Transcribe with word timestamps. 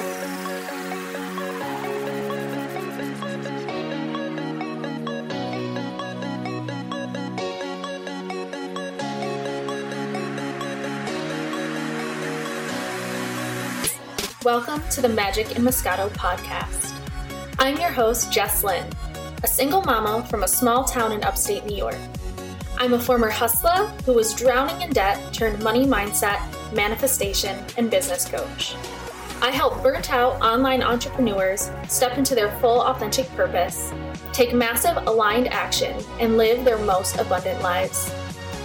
Welcome 0.00 0.16
to 14.88 15.02
the 15.02 15.10
Magic 15.10 15.54
in 15.54 15.62
Moscato 15.62 16.08
podcast. 16.12 16.96
I'm 17.58 17.78
your 17.78 17.90
host, 17.90 18.32
Jesslyn, 18.32 18.90
a 19.44 19.46
single 19.46 19.82
mama 19.82 20.26
from 20.30 20.44
a 20.44 20.48
small 20.48 20.84
town 20.84 21.12
in 21.12 21.22
upstate 21.24 21.66
New 21.66 21.76
York. 21.76 21.98
I'm 22.78 22.94
a 22.94 22.98
former 22.98 23.28
hustler 23.28 23.88
who 24.06 24.14
was 24.14 24.32
drowning 24.32 24.80
in 24.80 24.94
debt 24.94 25.34
turned 25.34 25.62
money 25.62 25.84
mindset, 25.84 26.40
manifestation, 26.72 27.62
and 27.76 27.90
business 27.90 28.26
coach. 28.26 28.74
I 29.42 29.50
help 29.50 29.82
burnt 29.82 30.12
out 30.12 30.40
online 30.42 30.82
entrepreneurs 30.82 31.70
step 31.88 32.18
into 32.18 32.34
their 32.34 32.50
full 32.58 32.82
authentic 32.82 33.26
purpose, 33.30 33.90
take 34.34 34.52
massive 34.52 34.98
aligned 35.06 35.48
action, 35.48 35.98
and 36.18 36.36
live 36.36 36.62
their 36.62 36.76
most 36.76 37.16
abundant 37.16 37.62
lives. 37.62 38.14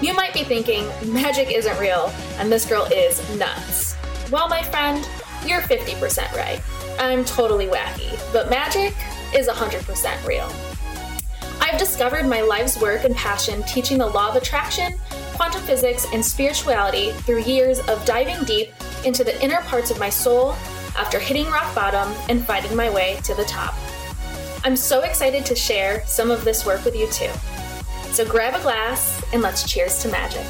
You 0.01 0.13
might 0.13 0.33
be 0.33 0.43
thinking, 0.43 0.85
magic 1.05 1.49
isn't 1.49 1.79
real, 1.79 2.11
and 2.39 2.51
this 2.51 2.65
girl 2.65 2.83
is 2.91 3.21
nuts. 3.37 3.95
Well, 4.29 4.49
my 4.49 4.63
friend, 4.63 5.07
you're 5.45 5.61
50% 5.61 6.33
right. 6.33 6.61
I'm 6.99 7.23
totally 7.23 7.67
wacky, 7.67 8.19
but 8.33 8.49
magic 8.49 8.93
is 9.33 9.47
100% 9.47 10.27
real. 10.27 10.51
I've 11.61 11.79
discovered 11.79 12.27
my 12.27 12.41
life's 12.41 12.81
work 12.81 13.05
and 13.05 13.15
passion 13.15 13.63
teaching 13.63 13.97
the 13.97 14.07
law 14.07 14.29
of 14.29 14.35
attraction, 14.35 14.93
quantum 15.35 15.61
physics, 15.61 16.05
and 16.11 16.23
spirituality 16.23 17.11
through 17.11 17.43
years 17.43 17.79
of 17.87 18.03
diving 18.05 18.43
deep 18.43 18.73
into 19.05 19.23
the 19.23 19.41
inner 19.43 19.61
parts 19.61 19.91
of 19.91 19.99
my 19.99 20.09
soul 20.09 20.51
after 20.97 21.19
hitting 21.19 21.45
rock 21.47 21.73
bottom 21.75 22.11
and 22.29 22.45
fighting 22.45 22.75
my 22.75 22.89
way 22.89 23.19
to 23.23 23.33
the 23.35 23.45
top. 23.45 23.75
I'm 24.63 24.75
so 24.75 25.01
excited 25.01 25.45
to 25.45 25.55
share 25.55 26.05
some 26.05 26.31
of 26.31 26.43
this 26.43 26.65
work 26.65 26.83
with 26.83 26.95
you 26.95 27.07
too. 27.11 27.29
So 28.11 28.25
grab 28.25 28.55
a 28.55 28.61
glass 28.61 29.23
and 29.31 29.41
let's 29.41 29.69
cheers 29.71 30.01
to 30.01 30.09
magic. 30.09 30.45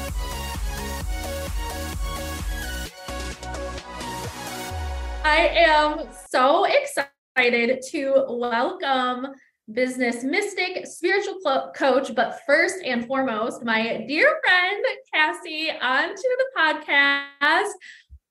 I 5.24 5.48
am 5.54 6.08
so 6.30 6.64
excited 6.64 7.82
to 7.90 8.24
welcome 8.28 9.34
business 9.72 10.22
mystic, 10.22 10.86
spiritual 10.86 11.40
coach, 11.74 12.14
but 12.14 12.40
first 12.46 12.76
and 12.84 13.04
foremost, 13.06 13.64
my 13.64 14.04
dear 14.06 14.38
friend 14.46 14.84
Cassie 15.12 15.70
onto 15.82 16.14
the 16.14 16.46
podcast. 16.56 17.72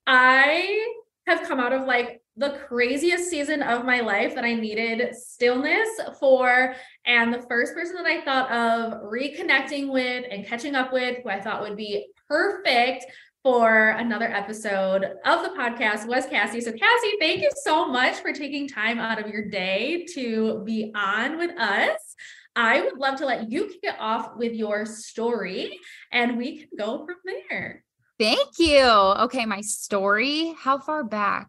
I 0.06 0.94
have 1.26 1.42
come 1.48 1.58
out 1.58 1.72
of 1.72 1.86
like 1.86 2.20
the 2.36 2.60
craziest 2.68 3.30
season 3.30 3.62
of 3.62 3.84
my 3.84 4.00
life 4.00 4.34
that 4.34 4.44
I 4.44 4.54
needed 4.54 5.14
stillness 5.14 5.88
for. 6.20 6.74
And 7.06 7.32
the 7.32 7.42
first 7.48 7.74
person 7.74 7.96
that 7.96 8.06
I 8.06 8.20
thought 8.20 8.50
of 8.50 9.02
reconnecting 9.02 9.90
with 9.90 10.26
and 10.30 10.46
catching 10.46 10.74
up 10.74 10.92
with, 10.92 11.18
who 11.22 11.30
I 11.30 11.40
thought 11.40 11.62
would 11.62 11.76
be 11.76 12.06
perfect 12.28 13.06
for 13.42 13.90
another 13.90 14.26
episode 14.26 15.04
of 15.24 15.42
the 15.42 15.54
podcast 15.56 16.06
was 16.06 16.26
Cassie. 16.26 16.60
So, 16.60 16.72
Cassie, 16.72 17.16
thank 17.20 17.40
you 17.42 17.50
so 17.64 17.86
much 17.88 18.16
for 18.16 18.32
taking 18.32 18.68
time 18.68 18.98
out 18.98 19.24
of 19.24 19.30
your 19.30 19.48
day 19.48 20.04
to 20.14 20.62
be 20.64 20.92
on 20.94 21.38
with 21.38 21.56
us. 21.58 22.16
I 22.54 22.80
would 22.80 22.98
love 22.98 23.18
to 23.18 23.26
let 23.26 23.50
you 23.50 23.68
kick 23.68 23.80
it 23.84 23.96
off 23.98 24.36
with 24.36 24.52
your 24.52 24.84
story 24.84 25.78
and 26.10 26.36
we 26.36 26.58
can 26.58 26.68
go 26.76 27.06
from 27.06 27.16
there. 27.24 27.84
Thank 28.18 28.58
you. 28.58 28.82
Okay, 28.84 29.44
my 29.44 29.60
story. 29.60 30.54
How 30.58 30.78
far 30.78 31.04
back 31.04 31.48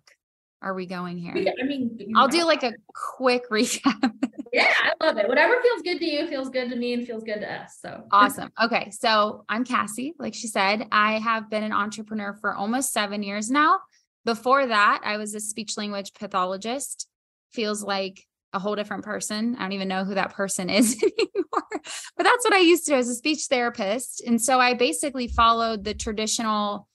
are 0.61 0.73
we 0.73 0.85
going 0.85 1.17
here? 1.17 1.33
I 1.33 1.63
mean, 1.63 2.13
I'll 2.15 2.27
do 2.27 2.43
like 2.43 2.63
a 2.63 2.73
quick 2.87 3.43
recap. 3.51 4.11
yeah, 4.51 4.73
I 4.83 5.05
love 5.05 5.17
it. 5.17 5.27
Whatever 5.27 5.61
feels 5.61 5.81
good 5.81 5.99
to 5.99 6.05
you 6.05 6.27
feels 6.27 6.49
good 6.49 6.69
to 6.69 6.75
me 6.75 6.93
and 6.93 7.07
feels 7.07 7.23
good 7.23 7.39
to 7.39 7.51
us. 7.51 7.77
So 7.81 8.03
awesome. 8.11 8.51
Okay. 8.61 8.91
So 8.91 9.45
I'm 9.47 9.63
Cassie, 9.63 10.13
like 10.19 10.33
she 10.33 10.47
said. 10.47 10.87
I 10.91 11.19
have 11.19 11.49
been 11.49 11.63
an 11.63 11.73
entrepreneur 11.73 12.33
for 12.33 12.53
almost 12.53 12.91
seven 12.91 13.23
years 13.23 13.49
now. 13.49 13.79
Before 14.25 14.67
that, 14.67 15.01
I 15.05 15.17
was 15.17 15.33
a 15.35 15.39
speech 15.39 15.77
language 15.77 16.13
pathologist. 16.13 17.07
Feels 17.53 17.81
like 17.81 18.25
a 18.57 18.59
whole 18.59 18.75
different 18.75 19.05
person. 19.05 19.55
I 19.55 19.61
don't 19.61 19.73
even 19.73 19.87
know 19.87 20.03
who 20.03 20.15
that 20.15 20.33
person 20.33 20.69
is 20.69 20.95
anymore. 21.03 21.81
But 22.17 22.23
that's 22.23 22.43
what 22.43 22.53
I 22.53 22.59
used 22.59 22.85
to 22.85 22.91
do 22.91 22.97
as 22.97 23.07
a 23.07 23.15
speech 23.15 23.45
therapist. 23.49 24.21
And 24.25 24.41
so 24.41 24.59
I 24.59 24.73
basically 24.73 25.27
followed 25.27 25.83
the 25.83 25.93
traditional 25.93 26.87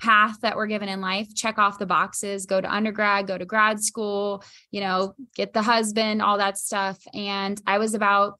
path 0.00 0.40
that 0.42 0.56
we're 0.56 0.68
given 0.68 0.88
in 0.88 1.00
life 1.00 1.26
check 1.34 1.58
off 1.58 1.80
the 1.80 1.84
boxes 1.84 2.46
go 2.46 2.60
to 2.60 2.72
undergrad 2.72 3.26
go 3.26 3.36
to 3.36 3.44
grad 3.44 3.82
school 3.82 4.44
you 4.70 4.80
know 4.80 5.12
get 5.34 5.52
the 5.52 5.60
husband 5.60 6.22
all 6.22 6.38
that 6.38 6.56
stuff 6.56 6.98
and 7.14 7.60
i 7.66 7.78
was 7.78 7.94
about 7.94 8.38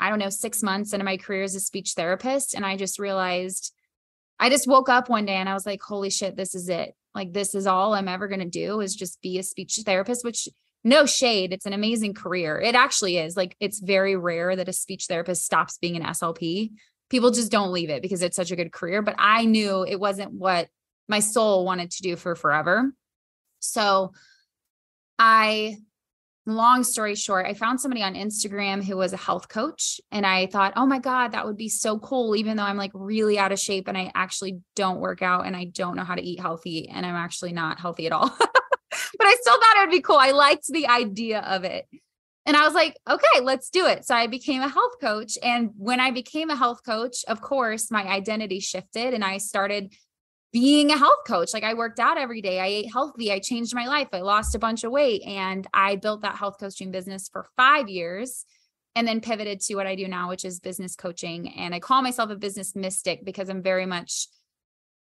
i 0.00 0.08
don't 0.08 0.18
know 0.18 0.30
6 0.30 0.62
months 0.62 0.94
into 0.94 1.04
my 1.04 1.18
career 1.18 1.42
as 1.42 1.54
a 1.54 1.60
speech 1.60 1.92
therapist 1.92 2.54
and 2.54 2.64
i 2.64 2.78
just 2.78 2.98
realized 2.98 3.74
i 4.40 4.48
just 4.48 4.66
woke 4.66 4.88
up 4.88 5.10
one 5.10 5.26
day 5.26 5.34
and 5.34 5.46
i 5.46 5.52
was 5.52 5.66
like 5.66 5.82
holy 5.82 6.08
shit 6.08 6.36
this 6.36 6.54
is 6.54 6.70
it 6.70 6.94
like 7.14 7.34
this 7.34 7.54
is 7.54 7.66
all 7.66 7.92
i'm 7.92 8.08
ever 8.08 8.26
going 8.26 8.40
to 8.40 8.46
do 8.46 8.80
is 8.80 8.96
just 8.96 9.20
be 9.20 9.38
a 9.38 9.42
speech 9.42 9.78
therapist 9.84 10.24
which 10.24 10.48
no 10.84 11.06
shade 11.06 11.52
it's 11.52 11.66
an 11.66 11.72
amazing 11.72 12.14
career 12.14 12.60
it 12.60 12.74
actually 12.74 13.16
is 13.18 13.36
like 13.36 13.56
it's 13.58 13.80
very 13.80 14.16
rare 14.16 14.54
that 14.54 14.68
a 14.68 14.72
speech 14.72 15.06
therapist 15.06 15.44
stops 15.44 15.78
being 15.78 15.96
an 15.96 16.02
slp 16.02 16.70
people 17.10 17.30
just 17.30 17.50
don't 17.50 17.72
leave 17.72 17.90
it 17.90 18.02
because 18.02 18.22
it's 18.22 18.36
such 18.36 18.50
a 18.50 18.56
good 18.56 18.72
career 18.72 19.02
but 19.02 19.14
i 19.18 19.44
knew 19.44 19.84
it 19.84 19.98
wasn't 19.98 20.32
what 20.32 20.68
my 21.08 21.20
soul 21.20 21.64
wanted 21.64 21.90
to 21.92 22.02
do 22.02 22.16
for 22.16 22.34
forever. 22.34 22.92
So 23.60 24.12
I 25.18 25.76
long 26.46 26.84
story 26.84 27.14
short, 27.14 27.46
I 27.46 27.54
found 27.54 27.80
somebody 27.80 28.02
on 28.02 28.14
Instagram 28.14 28.84
who 28.84 28.98
was 28.98 29.14
a 29.14 29.18
health 29.18 29.48
coach. 29.48 29.98
And 30.12 30.26
I 30.26 30.46
thought, 30.46 30.74
oh 30.76 30.84
my 30.84 30.98
God, 30.98 31.32
that 31.32 31.46
would 31.46 31.56
be 31.56 31.70
so 31.70 31.98
cool, 31.98 32.36
even 32.36 32.56
though 32.56 32.64
I'm 32.64 32.76
like 32.76 32.90
really 32.92 33.38
out 33.38 33.52
of 33.52 33.58
shape 33.58 33.88
and 33.88 33.96
I 33.96 34.12
actually 34.14 34.60
don't 34.76 35.00
work 35.00 35.22
out 35.22 35.46
and 35.46 35.56
I 35.56 35.64
don't 35.64 35.96
know 35.96 36.04
how 36.04 36.14
to 36.14 36.22
eat 36.22 36.40
healthy 36.40 36.88
and 36.90 37.06
I'm 37.06 37.14
actually 37.14 37.52
not 37.52 37.80
healthy 37.80 38.06
at 38.06 38.12
all. 38.12 38.36
but 39.18 39.26
I 39.26 39.36
still 39.40 39.54
thought 39.54 39.76
it 39.76 39.80
would 39.80 39.90
be 39.90 40.00
cool. 40.00 40.16
I 40.16 40.30
liked 40.30 40.66
the 40.66 40.88
idea 40.88 41.40
of 41.40 41.64
it. 41.64 41.86
And 42.46 42.56
I 42.56 42.64
was 42.64 42.74
like, 42.74 42.98
okay, 43.08 43.40
let's 43.40 43.70
do 43.70 43.86
it. 43.86 44.04
So 44.04 44.14
I 44.14 44.26
became 44.26 44.60
a 44.60 44.68
health 44.68 44.96
coach. 45.00 45.38
And 45.42 45.70
when 45.78 45.98
I 45.98 46.10
became 46.10 46.50
a 46.50 46.56
health 46.56 46.82
coach, 46.84 47.24
of 47.26 47.40
course, 47.40 47.90
my 47.90 48.04
identity 48.04 48.60
shifted 48.60 49.14
and 49.14 49.24
I 49.24 49.38
started 49.38 49.94
being 50.52 50.90
a 50.90 50.98
health 50.98 51.20
coach. 51.26 51.54
Like 51.54 51.64
I 51.64 51.74
worked 51.74 51.98
out 51.98 52.18
every 52.18 52.42
day. 52.42 52.60
I 52.60 52.66
ate 52.66 52.92
healthy. 52.92 53.32
I 53.32 53.38
changed 53.38 53.74
my 53.74 53.86
life. 53.86 54.08
I 54.12 54.20
lost 54.20 54.54
a 54.54 54.58
bunch 54.58 54.84
of 54.84 54.92
weight 54.92 55.22
and 55.22 55.66
I 55.72 55.96
built 55.96 56.20
that 56.20 56.36
health 56.36 56.56
coaching 56.60 56.90
business 56.90 57.28
for 57.32 57.46
5 57.56 57.88
years 57.88 58.44
and 58.94 59.08
then 59.08 59.20
pivoted 59.20 59.60
to 59.60 59.74
what 59.74 59.86
I 59.86 59.94
do 59.96 60.06
now, 60.06 60.28
which 60.28 60.44
is 60.44 60.60
business 60.60 60.94
coaching. 60.94 61.48
And 61.54 61.74
I 61.74 61.80
call 61.80 62.02
myself 62.02 62.30
a 62.30 62.36
business 62.36 62.76
mystic 62.76 63.24
because 63.24 63.48
I'm 63.48 63.62
very 63.62 63.86
much 63.86 64.28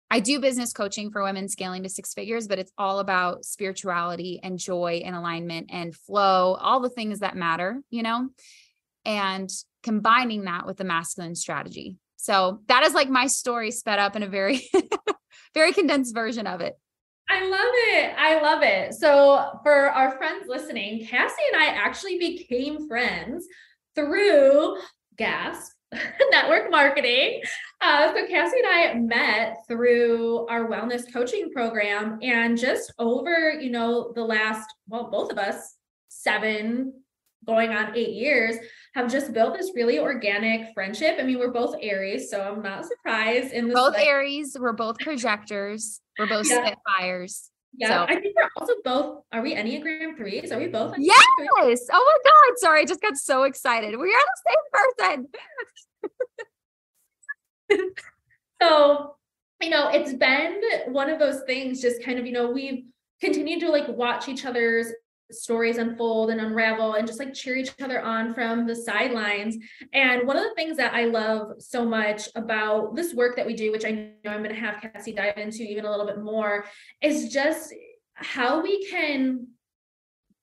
I 0.09 0.19
do 0.22 0.40
business 0.40 0.72
coaching 0.72 1.12
for 1.12 1.23
women 1.23 1.50
scaling 1.50 1.84
to 1.84 1.90
six 1.90 2.13
figures, 2.13 2.47
but 2.47 2.59
it's 2.59 2.72
all 2.78 3.00
about 3.00 3.44
spirituality 3.44 4.40
and 4.41 4.57
joy 4.57 5.01
and 5.03 5.16
alignment 5.16 5.69
and 5.69 5.94
flow, 5.94 6.53
all 6.56 6.79
the 6.79 6.90
things 6.90 7.19
that 7.19 7.35
matter, 7.35 7.81
you 7.90 8.03
know, 8.03 8.29
and 9.06 9.50
combining 9.84 10.46
that 10.46 10.66
with 10.66 10.78
the 10.78 10.85
masculine 10.85 11.35
strategy. 11.35 11.97
So 12.16 12.62
that 12.67 12.84
is 12.84 12.94
like 12.94 13.09
my 13.09 13.28
story 13.28 13.72
sped 13.72 14.00
up 14.00 14.16
in 14.16 14.23
a 14.23 14.28
very 14.28 14.69
very 15.53 15.73
condensed 15.73 16.13
version 16.13 16.47
of 16.47 16.62
it. 16.62 16.78
I 17.29 17.44
love 17.44 17.73
it. 17.73 18.13
I 18.17 18.41
love 18.41 18.63
it. 18.63 18.94
So, 18.94 19.59
for 19.62 19.90
our 19.91 20.17
friends 20.17 20.46
listening, 20.47 21.06
Cassie 21.06 21.35
and 21.51 21.62
I 21.62 21.67
actually 21.67 22.17
became 22.17 22.88
friends 22.88 23.46
through 23.96 24.78
GASP 25.17 25.77
network 26.31 26.70
marketing. 26.70 27.42
Uh, 27.81 28.14
so, 28.14 28.28
Cassie 28.28 28.58
and 28.58 28.68
I 28.68 28.94
met 28.96 29.58
through 29.68 30.48
our 30.48 30.68
wellness 30.68 31.12
coaching 31.12 31.52
program, 31.52 32.20
and 32.22 32.58
just 32.58 32.94
over, 33.00 33.52
you 33.52 33.70
know, 33.70 34.11
the 34.16 34.23
last, 34.23 34.67
well, 34.88 35.09
both 35.09 35.32
of 35.32 35.38
us, 35.38 35.76
seven 36.09 36.94
going 37.46 37.72
on 37.72 37.96
eight 37.96 38.14
years, 38.14 38.58
have 38.94 39.09
just 39.09 39.32
built 39.32 39.58
this 39.58 39.72
really 39.76 40.00
organic 40.00 40.73
friendship. 40.73 41.17
I 41.20 41.23
mean, 41.23 41.40
we're 41.40 41.52
both 41.52 41.76
Aries, 41.82 42.29
so 42.29 42.41
I'm 42.41 42.61
not 42.61 42.85
surprised. 42.85 43.53
In 43.53 43.72
both 43.72 43.96
way. 43.96 44.08
Aries, 44.08 44.58
we're 44.59 44.73
both 44.73 44.97
projectors, 45.00 46.02
we're 46.20 46.28
both 46.28 46.50
yeah. 46.50 46.66
Spitfires. 46.66 47.52
Yeah, 47.78 47.90
so. 47.90 48.03
I 48.12 48.20
think 48.20 48.35
we're 48.35 48.50
also 48.58 48.74
both. 48.84 49.24
Are 49.32 49.41
we 49.41 49.53
Enneagram 49.53 50.18
threes? 50.18 50.52
Are 50.52 50.58
we 50.58 50.68
both? 50.68 50.96
Yes. 50.97 51.24
Threes? 51.62 51.88
Oh 51.94 52.20
my 52.26 52.32
God! 52.32 52.58
Sorry, 52.58 52.82
I 52.82 52.85
just 52.85 53.02
got 53.02 53.18
so 53.18 53.44
excited. 53.44 53.96
We 53.97 54.09
are 54.09 54.26
the 54.26 54.41
same 54.50 55.28
person. 57.70 57.94
so, 58.62 59.16
you 59.62 59.70
know, 59.70 59.90
it's 59.90 60.14
been 60.14 60.62
one 60.88 61.12
of 61.12 61.20
those 61.20 61.41
things. 61.46 61.79
Just 61.82 62.03
kind 62.03 62.18
of, 62.18 62.26
you 62.26 62.32
know, 62.32 62.50
we've 62.50 62.85
continued 63.22 63.59
to 63.59 63.70
like 63.70 63.88
watch 63.88 64.28
each 64.28 64.46
other's 64.46 64.88
stories 65.32 65.78
unfold 65.78 66.29
and 66.29 66.40
unravel 66.40 66.94
and 66.94 67.08
just 67.08 67.20
like 67.20 67.34
cheer 67.34 67.56
each 67.56 67.72
other 67.82 68.02
on 68.02 68.34
from 68.34 68.66
the 68.66 68.76
sidelines. 68.76 69.58
And 69.94 70.28
one 70.28 70.38
of 70.38 70.44
the 70.44 70.56
things 70.56 70.78
that 70.78 70.94
I 70.94 71.06
love 71.06 71.53
so 71.59 71.85
much 71.85 72.29
about 72.35 72.96
this 72.96 73.14
work 73.14 73.35
that 73.35 73.46
we 73.46 73.53
do, 73.53 73.72
which 73.72 73.85
I 73.85 73.91
know 73.91 74.32
I'm 74.32 74.44
going 74.44 74.56
to 74.56 74.62
have 74.62 74.82
Cassie 74.82 75.14
dive 75.14 75.38
into 75.38 75.64
even 75.64 75.85
a 75.85 75.91
little 75.91 76.06
bit 76.06 76.22
more, 76.22 76.66
is 77.02 77.32
just 77.32 77.74
how 78.14 78.62
we 78.62 78.85
can 78.85 79.47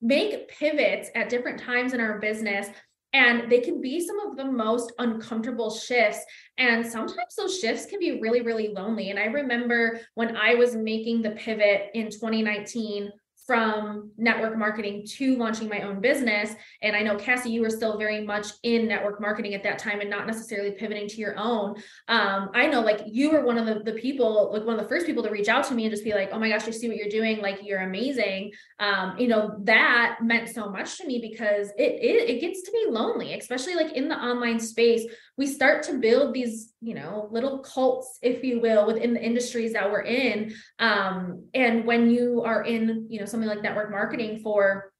make 0.00 0.48
pivots 0.48 1.08
at 1.14 1.28
different 1.28 1.58
times 1.58 1.94
in 1.94 2.00
our 2.00 2.18
business 2.18 2.68
and 3.14 3.50
they 3.50 3.60
can 3.60 3.80
be 3.80 4.04
some 4.04 4.18
of 4.20 4.36
the 4.36 4.44
most 4.44 4.92
uncomfortable 4.98 5.70
shifts 5.70 6.22
and 6.58 6.84
sometimes 6.84 7.34
those 7.38 7.58
shifts 7.58 7.86
can 7.86 7.98
be 7.98 8.20
really 8.20 8.42
really 8.42 8.68
lonely 8.68 9.10
and 9.10 9.18
i 9.18 9.24
remember 9.24 9.98
when 10.14 10.36
i 10.36 10.54
was 10.54 10.76
making 10.76 11.22
the 11.22 11.30
pivot 11.30 11.90
in 11.94 12.10
2019 12.10 13.10
from 13.46 14.10
network 14.16 14.56
marketing 14.56 15.04
to 15.06 15.36
launching 15.36 15.68
my 15.68 15.80
own 15.82 16.00
business. 16.00 16.54
And 16.80 16.96
I 16.96 17.02
know, 17.02 17.16
Cassie, 17.16 17.50
you 17.50 17.60
were 17.60 17.68
still 17.68 17.98
very 17.98 18.24
much 18.24 18.46
in 18.62 18.88
network 18.88 19.20
marketing 19.20 19.52
at 19.52 19.62
that 19.64 19.78
time 19.78 20.00
and 20.00 20.08
not 20.08 20.26
necessarily 20.26 20.70
pivoting 20.70 21.08
to 21.08 21.16
your 21.16 21.38
own. 21.38 21.76
Um, 22.08 22.50
I 22.54 22.66
know, 22.66 22.80
like, 22.80 23.02
you 23.06 23.30
were 23.30 23.44
one 23.44 23.58
of 23.58 23.66
the, 23.66 23.80
the 23.84 23.98
people, 23.98 24.50
like, 24.52 24.64
one 24.64 24.76
of 24.76 24.82
the 24.82 24.88
first 24.88 25.04
people 25.04 25.22
to 25.24 25.30
reach 25.30 25.48
out 25.48 25.64
to 25.64 25.74
me 25.74 25.84
and 25.84 25.90
just 25.90 26.04
be 26.04 26.14
like, 26.14 26.30
oh 26.32 26.38
my 26.38 26.48
gosh, 26.48 26.66
I 26.66 26.70
see 26.70 26.88
what 26.88 26.96
you're 26.96 27.08
doing. 27.08 27.42
Like, 27.42 27.60
you're 27.62 27.82
amazing. 27.82 28.52
Um, 28.80 29.18
you 29.18 29.28
know, 29.28 29.56
that 29.64 30.18
meant 30.22 30.48
so 30.48 30.70
much 30.70 30.96
to 30.98 31.06
me 31.06 31.18
because 31.20 31.68
it, 31.76 32.00
it, 32.00 32.30
it 32.30 32.40
gets 32.40 32.62
to 32.62 32.72
be 32.72 32.86
lonely, 32.88 33.34
especially 33.34 33.74
like 33.74 33.92
in 33.92 34.08
the 34.08 34.16
online 34.16 34.58
space. 34.58 35.04
We 35.36 35.46
start 35.46 35.82
to 35.84 35.94
build 35.94 36.32
these, 36.32 36.72
you 36.80 36.94
know, 36.94 37.28
little 37.30 37.58
cults, 37.58 38.18
if 38.22 38.44
you 38.44 38.60
will, 38.60 38.86
within 38.86 39.14
the 39.14 39.22
industries 39.22 39.72
that 39.72 39.90
we're 39.90 40.02
in. 40.02 40.54
Um, 40.78 41.46
and 41.54 41.84
when 41.84 42.10
you 42.10 42.42
are 42.44 42.62
in, 42.62 43.06
you 43.08 43.18
know, 43.18 43.26
something 43.26 43.48
like 43.48 43.62
network 43.62 43.90
marketing 43.90 44.40
for 44.40 44.92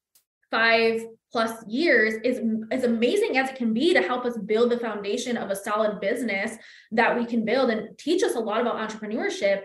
five 0.51 1.05
plus 1.31 1.67
years 1.67 2.15
is 2.25 2.41
as 2.71 2.85
amazing 2.85 3.39
as 3.39 3.51
it 3.51 3.57
can 3.57 3.75
be 3.75 3.93
to 3.93 4.01
help 4.01 4.25
us 4.25 4.39
build 4.39 4.71
the 4.71 4.79
foundation 4.79 5.37
of 5.37 5.51
a 5.51 5.57
solid 5.57 6.01
business 6.01 6.57
that 6.93 7.19
we 7.19 7.27
can 7.27 7.45
build 7.45 7.71
and 7.71 7.99
teach 7.99 8.23
us 8.23 8.37
a 8.37 8.41
lot 8.41 8.61
about 8.61 8.77
entrepreneurship 8.77 9.63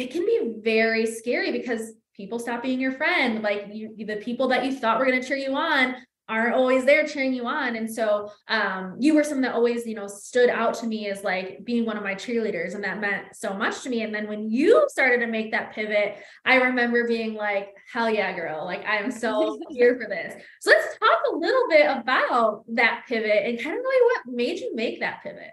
it 0.00 0.10
can 0.10 0.24
be 0.24 0.54
very 0.62 1.04
scary 1.06 1.52
because 1.52 1.92
people 2.14 2.38
stop 2.38 2.62
being 2.62 2.80
your 2.80 2.92
friend 2.92 3.42
like 3.42 3.66
you, 3.70 3.94
the 4.06 4.16
people 4.16 4.48
that 4.48 4.64
you 4.64 4.72
thought 4.72 4.98
were 4.98 5.04
going 5.04 5.20
to 5.20 5.26
cheer 5.26 5.36
you 5.36 5.54
on 5.54 5.94
aren't 6.30 6.54
always 6.54 6.84
there 6.84 7.06
cheering 7.06 7.34
you 7.34 7.44
on. 7.46 7.76
And 7.76 7.92
so 7.92 8.30
um, 8.48 8.96
you 8.98 9.14
were 9.14 9.24
someone 9.24 9.42
that 9.42 9.54
always, 9.54 9.86
you 9.86 9.94
know, 9.94 10.06
stood 10.06 10.48
out 10.48 10.74
to 10.74 10.86
me 10.86 11.08
as 11.08 11.24
like 11.24 11.64
being 11.64 11.84
one 11.84 11.96
of 11.96 12.04
my 12.04 12.14
cheerleaders. 12.14 12.74
And 12.74 12.84
that 12.84 13.00
meant 13.00 13.34
so 13.34 13.52
much 13.52 13.82
to 13.82 13.90
me. 13.90 14.02
And 14.02 14.14
then 14.14 14.28
when 14.28 14.48
you 14.48 14.86
started 14.88 15.18
to 15.18 15.26
make 15.26 15.50
that 15.50 15.74
pivot, 15.74 16.16
I 16.44 16.56
remember 16.56 17.06
being 17.08 17.34
like, 17.34 17.74
hell 17.92 18.08
yeah, 18.08 18.32
girl, 18.32 18.64
like 18.64 18.84
I'm 18.86 19.10
so 19.10 19.58
here 19.70 19.98
for 20.00 20.08
this. 20.08 20.34
So 20.60 20.70
let's 20.70 20.96
talk 20.98 21.18
a 21.32 21.36
little 21.36 21.68
bit 21.68 21.86
about 21.90 22.64
that 22.74 23.04
pivot 23.08 23.44
and 23.44 23.58
kind 23.58 23.76
of 23.76 23.82
really 23.82 24.12
what 24.14 24.34
made 24.36 24.60
you 24.60 24.74
make 24.74 25.00
that 25.00 25.22
pivot. 25.22 25.50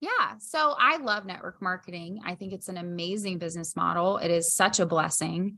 Yeah. 0.00 0.36
So 0.38 0.74
I 0.78 0.98
love 0.98 1.24
network 1.24 1.62
marketing. 1.62 2.20
I 2.26 2.34
think 2.34 2.52
it's 2.52 2.68
an 2.68 2.76
amazing 2.76 3.38
business 3.38 3.74
model. 3.74 4.18
It 4.18 4.30
is 4.30 4.52
such 4.52 4.78
a 4.78 4.84
blessing, 4.84 5.56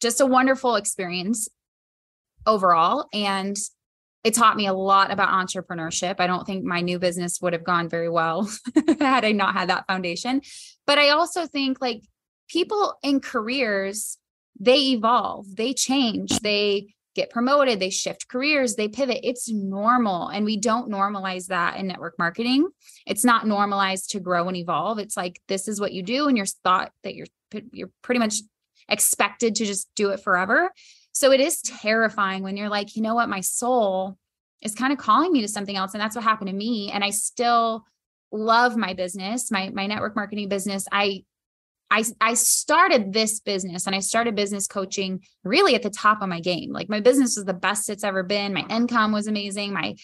just 0.00 0.22
a 0.22 0.26
wonderful 0.26 0.76
experience 0.76 1.48
overall. 2.46 3.06
And 3.12 3.54
it 4.24 4.34
taught 4.34 4.56
me 4.56 4.66
a 4.66 4.72
lot 4.72 5.10
about 5.10 5.30
entrepreneurship. 5.30 6.16
I 6.18 6.26
don't 6.26 6.46
think 6.46 6.64
my 6.64 6.80
new 6.80 6.98
business 6.98 7.40
would 7.40 7.52
have 7.52 7.64
gone 7.64 7.88
very 7.88 8.08
well 8.08 8.48
had 9.00 9.24
I 9.24 9.32
not 9.32 9.54
had 9.54 9.68
that 9.68 9.86
foundation. 9.86 10.42
But 10.86 10.98
I 10.98 11.10
also 11.10 11.46
think 11.46 11.80
like 11.80 12.02
people 12.48 12.94
in 13.02 13.20
careers, 13.20 14.18
they 14.60 14.78
evolve, 14.92 15.56
they 15.56 15.74
change, 15.74 16.38
they 16.40 16.94
get 17.14 17.30
promoted, 17.30 17.78
they 17.78 17.90
shift 17.90 18.28
careers, 18.28 18.76
they 18.76 18.88
pivot. 18.88 19.20
It's 19.22 19.50
normal. 19.50 20.28
And 20.28 20.44
we 20.44 20.56
don't 20.56 20.90
normalize 20.90 21.46
that 21.48 21.76
in 21.76 21.86
network 21.86 22.18
marketing. 22.18 22.68
It's 23.06 23.24
not 23.24 23.46
normalized 23.46 24.10
to 24.10 24.20
grow 24.20 24.48
and 24.48 24.56
evolve. 24.56 24.98
It's 24.98 25.16
like 25.16 25.40
this 25.48 25.68
is 25.68 25.80
what 25.80 25.92
you 25.92 26.02
do, 26.02 26.28
and 26.28 26.36
you're 26.36 26.46
thought 26.46 26.92
that 27.02 27.14
you're 27.14 27.26
you're 27.72 27.90
pretty 28.02 28.18
much 28.18 28.36
expected 28.88 29.56
to 29.56 29.66
just 29.66 29.88
do 29.94 30.10
it 30.10 30.20
forever. 30.20 30.70
So 31.12 31.30
it 31.30 31.40
is 31.40 31.60
terrifying 31.62 32.42
when 32.42 32.56
you're 32.56 32.68
like, 32.68 32.96
you 32.96 33.02
know 33.02 33.14
what, 33.14 33.28
my 33.28 33.40
soul 33.40 34.16
is 34.62 34.74
kind 34.74 34.92
of 34.92 34.98
calling 34.98 35.32
me 35.32 35.42
to 35.42 35.48
something 35.48 35.76
else. 35.76 35.92
And 35.94 36.00
that's 36.00 36.14
what 36.14 36.24
happened 36.24 36.48
to 36.48 36.56
me. 36.56 36.90
And 36.92 37.04
I 37.04 37.10
still 37.10 37.84
love 38.30 38.76
my 38.76 38.94
business, 38.94 39.50
my 39.50 39.70
my 39.70 39.86
network 39.86 40.16
marketing 40.16 40.48
business. 40.48 40.86
I 40.90 41.24
I 41.90 42.04
I 42.20 42.34
started 42.34 43.12
this 43.12 43.40
business 43.40 43.86
and 43.86 43.94
I 43.94 44.00
started 44.00 44.34
business 44.34 44.66
coaching 44.66 45.22
really 45.44 45.74
at 45.74 45.82
the 45.82 45.90
top 45.90 46.22
of 46.22 46.28
my 46.28 46.40
game. 46.40 46.72
Like 46.72 46.88
my 46.88 47.00
business 47.00 47.36
was 47.36 47.44
the 47.44 47.52
best 47.52 47.90
it's 47.90 48.04
ever 48.04 48.22
been. 48.22 48.54
My 48.54 48.64
income 48.70 49.12
was 49.12 49.26
amazing. 49.26 49.72
My 49.72 49.96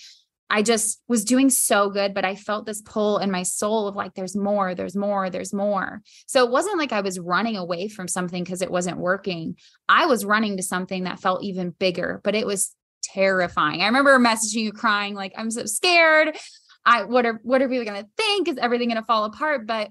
I 0.51 0.63
just 0.63 1.03
was 1.09 1.25
doing 1.25 1.51
so 1.51 1.91
good, 1.91 2.15
but 2.15 2.25
I 2.25 2.35
felt 2.35 2.65
this 2.65 2.81
pull 2.81 3.19
in 3.19 3.31
my 3.31 3.43
soul 3.43 3.87
of 3.87 3.95
like, 3.95 4.15
there's 4.15 4.37
more, 4.37 4.75
there's 4.75 4.97
more, 4.97 5.29
there's 5.29 5.53
more. 5.53 6.01
So 6.27 6.45
it 6.45 6.51
wasn't 6.51 6.79
like 6.79 6.93
I 6.93 7.03
was 7.03 7.19
running 7.19 7.57
away 7.57 7.89
from 7.89 8.09
something 8.09 8.45
because 8.45 8.63
it 8.63 8.71
wasn't 8.71 8.99
working. 8.99 9.57
I 9.89 10.07
was 10.07 10.25
running 10.25 10.57
to 10.57 10.63
something 10.63 11.05
that 11.05 11.21
felt 11.21 11.45
even 11.45 11.71
bigger, 11.71 12.21
but 12.25 12.35
it 12.35 12.47
was 12.47 12.75
terrifying. 13.03 13.83
I 13.83 13.87
remember 13.87 14.19
messaging 14.19 14.63
you 14.63 14.73
crying, 14.73 15.15
like, 15.15 15.33
I'm 15.37 15.51
so 15.51 15.67
scared. 15.67 16.37
I 16.85 17.05
what 17.05 17.27
are 17.27 17.41
what 17.43 17.61
are 17.61 17.69
people 17.69 17.85
gonna 17.85 18.07
think? 18.17 18.49
Is 18.49 18.57
everything 18.57 18.89
gonna 18.89 19.05
fall 19.05 19.25
apart? 19.25 19.67
But 19.67 19.91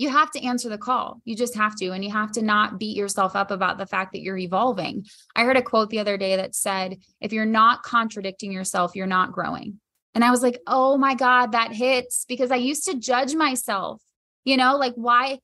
you 0.00 0.08
have 0.08 0.30
to 0.30 0.42
answer 0.42 0.70
the 0.70 0.78
call. 0.78 1.20
You 1.26 1.36
just 1.36 1.54
have 1.56 1.76
to. 1.76 1.90
And 1.90 2.02
you 2.02 2.10
have 2.10 2.32
to 2.32 2.42
not 2.42 2.78
beat 2.78 2.96
yourself 2.96 3.36
up 3.36 3.50
about 3.50 3.76
the 3.76 3.84
fact 3.84 4.12
that 4.12 4.22
you're 4.22 4.38
evolving. 4.38 5.04
I 5.36 5.44
heard 5.44 5.58
a 5.58 5.62
quote 5.62 5.90
the 5.90 5.98
other 5.98 6.16
day 6.16 6.36
that 6.36 6.54
said, 6.54 6.96
if 7.20 7.34
you're 7.34 7.44
not 7.44 7.82
contradicting 7.82 8.50
yourself, 8.50 8.96
you're 8.96 9.06
not 9.06 9.32
growing. 9.32 9.78
And 10.14 10.24
I 10.24 10.30
was 10.30 10.42
like, 10.42 10.58
oh 10.66 10.96
my 10.96 11.14
God, 11.14 11.52
that 11.52 11.74
hits 11.74 12.24
because 12.26 12.50
I 12.50 12.56
used 12.56 12.86
to 12.86 12.98
judge 12.98 13.34
myself, 13.34 14.00
you 14.42 14.56
know, 14.56 14.78
like 14.78 14.94
why 14.94 15.38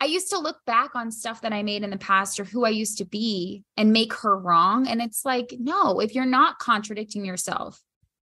I 0.00 0.06
used 0.06 0.30
to 0.30 0.38
look 0.38 0.56
back 0.64 0.94
on 0.94 1.10
stuff 1.10 1.42
that 1.42 1.52
I 1.52 1.62
made 1.62 1.84
in 1.84 1.90
the 1.90 1.98
past 1.98 2.40
or 2.40 2.44
who 2.44 2.64
I 2.64 2.70
used 2.70 2.96
to 2.98 3.04
be 3.04 3.64
and 3.76 3.92
make 3.92 4.14
her 4.14 4.34
wrong. 4.34 4.88
And 4.88 5.02
it's 5.02 5.26
like, 5.26 5.54
no, 5.58 6.00
if 6.00 6.14
you're 6.14 6.24
not 6.24 6.58
contradicting 6.58 7.26
yourself, 7.26 7.78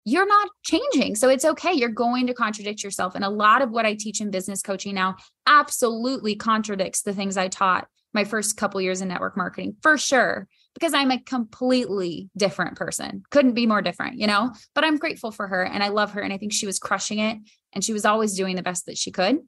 you're 0.07 0.27
not 0.27 0.49
changing. 0.63 1.17
So 1.17 1.29
it's 1.29 1.45
okay. 1.45 1.73
You're 1.73 1.89
going 1.89 2.29
to 2.29 2.35
contradict 2.35 2.85
yourself. 2.85 3.17
And 3.17 3.25
a 3.25 3.29
lot 3.29 3.61
of 3.61 3.71
what 3.71 3.85
I 3.85 3.95
teach 3.95 4.21
in 4.21 4.31
business 4.31 4.63
coaching 4.63 4.95
now 4.95 5.17
absolutely 5.49 6.37
contradicts 6.37 7.03
the 7.03 7.13
things 7.13 7.37
I 7.37 7.49
taught 7.49 7.89
my 8.15 8.23
first 8.23 8.57
couple 8.57 8.81
years 8.81 9.01
in 9.01 9.09
network 9.09 9.37
marketing 9.37 9.77
for 9.83 9.99
sure 9.99 10.47
because 10.75 10.95
I'm 10.95 11.11
a 11.11 11.21
completely 11.21 12.31
different 12.37 12.77
person. 12.77 13.25
Couldn't 13.31 13.55
be 13.55 13.67
more 13.67 13.83
different, 13.83 14.19
you 14.19 14.29
know? 14.29 14.53
But 14.77 14.85
I'm 14.85 14.97
grateful 14.97 15.33
for 15.33 15.49
her 15.49 15.65
and 15.65 15.83
I 15.83 15.89
love 15.89 16.13
her 16.13 16.21
and 16.21 16.33
I 16.33 16.39
think 16.39 16.53
she 16.53 16.67
was 16.67 16.79
crushing 16.79 17.19
it 17.19 17.39
and 17.73 17.83
she 17.83 17.93
was 17.93 18.05
always 18.05 18.35
doing 18.35 18.55
the 18.55 18.63
best 18.63 18.87
that 18.87 18.97
she 18.97 19.11
could. 19.11 19.41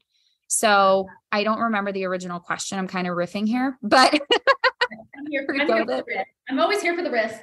So 0.49 1.06
I 1.31 1.44
don't 1.44 1.61
remember 1.61 1.93
the 1.93 2.04
original 2.06 2.40
question. 2.40 2.78
I'm 2.78 2.88
kind 2.88 3.06
of 3.06 3.14
riffing 3.14 3.46
here, 3.46 3.78
but 3.81 4.12
I'm, 4.12 5.26
here, 5.31 5.46
I'm, 5.49 5.87
here 6.08 6.26
I'm 6.50 6.59
always 6.59 6.82
here 6.82 6.97
for 6.97 7.02
the 7.02 7.12
riff. 7.12 7.40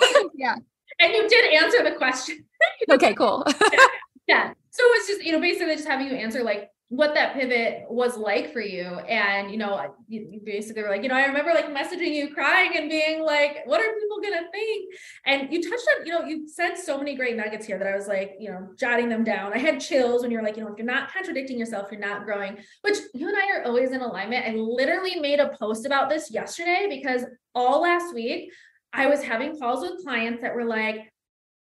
yeah 0.34 0.56
and 1.02 1.12
you 1.12 1.28
did 1.28 1.54
answer 1.54 1.82
the 1.82 1.96
question. 1.96 2.44
okay, 2.90 3.14
cool. 3.14 3.44
yeah. 3.72 3.86
yeah. 4.28 4.52
So 4.70 4.82
it's 4.94 5.08
just, 5.08 5.22
you 5.22 5.32
know, 5.32 5.40
basically 5.40 5.74
just 5.74 5.88
having 5.88 6.06
you 6.06 6.14
answer 6.14 6.42
like 6.42 6.70
what 6.92 7.14
that 7.14 7.32
pivot 7.32 7.84
was 7.88 8.18
like 8.18 8.52
for 8.52 8.60
you. 8.60 8.84
And, 8.84 9.50
you 9.50 9.56
know, 9.56 9.94
you 10.08 10.42
basically 10.44 10.82
were 10.82 10.90
like, 10.90 11.02
you 11.02 11.08
know, 11.08 11.14
I 11.14 11.24
remember 11.24 11.54
like 11.54 11.74
messaging 11.74 12.12
you 12.12 12.34
crying 12.34 12.72
and 12.76 12.90
being 12.90 13.22
like, 13.22 13.62
what 13.64 13.80
are 13.80 13.94
people 13.94 14.20
going 14.20 14.44
to 14.44 14.50
think? 14.50 14.94
And 15.24 15.50
you 15.50 15.62
touched 15.62 15.88
on, 15.98 16.06
you 16.06 16.12
know, 16.12 16.24
you 16.26 16.46
said 16.46 16.76
so 16.76 16.98
many 16.98 17.16
great 17.16 17.34
nuggets 17.34 17.64
here 17.64 17.78
that 17.78 17.86
I 17.86 17.96
was 17.96 18.08
like, 18.08 18.34
you 18.38 18.50
know, 18.50 18.68
jotting 18.78 19.08
them 19.08 19.24
down. 19.24 19.54
I 19.54 19.58
had 19.58 19.80
chills 19.80 20.20
when 20.20 20.30
you're 20.30 20.42
like, 20.42 20.58
you 20.58 20.64
know, 20.64 20.70
if 20.70 20.76
you're 20.76 20.86
not 20.86 21.10
contradicting 21.10 21.58
yourself, 21.58 21.88
you're 21.90 21.98
not 21.98 22.26
growing, 22.26 22.58
which 22.82 22.98
you 23.14 23.26
and 23.26 23.38
I 23.38 23.56
are 23.56 23.64
always 23.64 23.92
in 23.92 24.02
alignment. 24.02 24.46
I 24.46 24.52
literally 24.52 25.18
made 25.18 25.40
a 25.40 25.56
post 25.58 25.86
about 25.86 26.10
this 26.10 26.30
yesterday 26.30 26.88
because 26.90 27.24
all 27.54 27.80
last 27.80 28.14
week 28.14 28.52
I 28.92 29.06
was 29.06 29.22
having 29.22 29.58
calls 29.58 29.82
with 29.82 30.04
clients 30.04 30.42
that 30.42 30.54
were 30.54 30.64
like, 30.64 31.10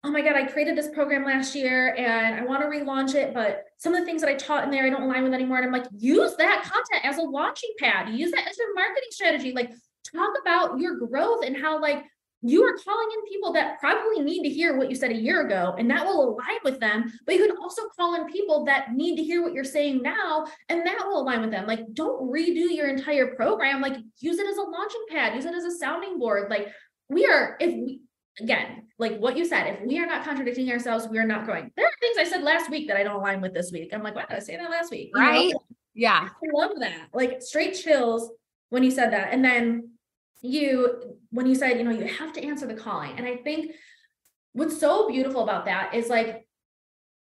oh 0.05 0.11
my 0.11 0.21
God, 0.21 0.35
I 0.35 0.47
created 0.47 0.77
this 0.77 0.89
program 0.89 1.25
last 1.25 1.55
year 1.55 1.95
and 1.95 2.35
I 2.35 2.45
want 2.45 2.63
to 2.63 2.69
relaunch 2.69 3.15
it, 3.15 3.33
but 3.33 3.65
some 3.79 3.95
of 3.95 4.01
the 4.01 4.07
things 4.07 4.21
that 4.23 4.31
I 4.31 4.35
taught 4.35 4.65
in 4.65 4.71
there 4.71 4.85
I 4.85 4.91
don't 4.91 5.03
align 5.03 5.23
with 5.23 5.33
anymore. 5.33 5.59
And 5.59 5.67
I'm 5.67 5.73
like, 5.73 5.89
use 5.97 6.35
that 6.37 6.63
content 6.63 7.05
as 7.05 7.19
a 7.19 7.23
launching 7.23 7.71
pad, 7.79 8.09
use 8.09 8.33
that 8.33 8.49
as 8.49 8.59
your 8.59 8.75
marketing 8.75 9.11
strategy. 9.11 9.53
Like, 9.53 9.71
talk 10.13 10.31
about 10.41 10.81
your 10.81 10.97
growth 10.97 11.45
and 11.45 11.57
how, 11.57 11.81
like, 11.81 12.03
you 12.45 12.65
are 12.65 12.77
calling 12.85 13.09
in 13.15 13.33
people 13.33 13.53
that 13.53 13.79
probably 13.79 14.21
need 14.25 14.43
to 14.43 14.49
hear 14.49 14.77
what 14.77 14.91
you 14.91 14.97
said 14.97 15.13
a 15.13 15.17
year 15.17 15.47
ago, 15.47 15.77
and 15.79 15.89
that 15.89 16.05
will 16.05 16.31
align 16.31 16.59
with 16.65 16.81
them. 16.81 17.13
But 17.25 17.37
you 17.37 17.47
can 17.47 17.57
also 17.57 17.83
call 17.97 18.17
in 18.17 18.27
people 18.27 18.65
that 18.65 18.93
need 18.95 19.15
to 19.15 19.23
hear 19.23 19.43
what 19.43 19.53
you're 19.53 19.63
saying 19.63 20.03
now, 20.03 20.47
and 20.69 20.85
that 20.85 21.07
will 21.07 21.23
align 21.23 21.41
with 21.41 21.53
them. 21.53 21.69
Like, 21.69 21.95
don't 21.95 22.29
redo 22.29 22.75
your 22.75 22.89
entire 22.89 23.37
program. 23.37 23.81
Like, 23.81 23.97
use 24.19 24.41
it 24.41 24.49
as 24.49 24.57
a 24.57 24.63
launching 24.63 25.05
pad, 25.09 25.37
use 25.37 25.45
it 25.45 25.55
as 25.55 25.63
a 25.63 25.79
sounding 25.79 26.19
board. 26.19 26.51
Like, 26.51 26.73
we 27.13 27.27
are, 27.27 27.57
if 27.61 27.75
we, 27.75 28.01
again, 28.41 28.85
like 28.99 29.19
what 29.19 29.37
you 29.37 29.45
said, 29.45 29.67
if 29.67 29.87
we 29.87 29.99
are 29.99 30.07
not 30.07 30.25
contradicting 30.25 30.71
ourselves, 30.71 31.09
we 31.09 31.19
are 31.19 31.27
not 31.27 31.45
growing. 31.45 31.71
There 31.77 31.87
are 31.87 31.93
things 32.01 32.17
I 32.19 32.25
said 32.25 32.43
last 32.43 32.71
week 32.71 32.89
that 32.89 32.97
I 32.97 33.03
don't 33.03 33.17
align 33.17 33.41
with 33.41 33.55
this 33.55 33.73
week. 33.73 33.91
I'm 33.93 34.03
like, 34.03 34.15
why 34.15 34.25
did 34.29 34.37
I 34.37 34.41
say 34.41 34.57
that 34.57 34.71
last 34.71 34.91
week? 34.91 35.11
Right. 35.15 35.53
Know? 35.53 35.63
Yeah. 35.95 36.29
I 36.31 36.47
love 36.53 36.73
that. 36.79 37.09
Like 37.13 37.43
straight 37.43 37.75
chills 37.75 38.31
when 38.71 38.83
you 38.83 38.91
said 38.91 39.13
that. 39.13 39.33
And 39.33 39.45
then 39.45 39.91
you, 40.41 41.17
when 41.31 41.47
you 41.47 41.55
said, 41.55 41.79
you 41.79 41.85
know, 41.85 41.91
you 41.91 42.07
have 42.07 42.33
to 42.35 42.45
answer 42.45 42.67
the 42.67 42.75
calling. 42.75 43.13
And 43.17 43.27
I 43.27 43.37
think 43.37 43.73
what's 44.53 44.79
so 44.79 45.09
beautiful 45.09 45.43
about 45.43 45.67
that 45.67 45.95
is 45.95 46.09
like, 46.09 46.47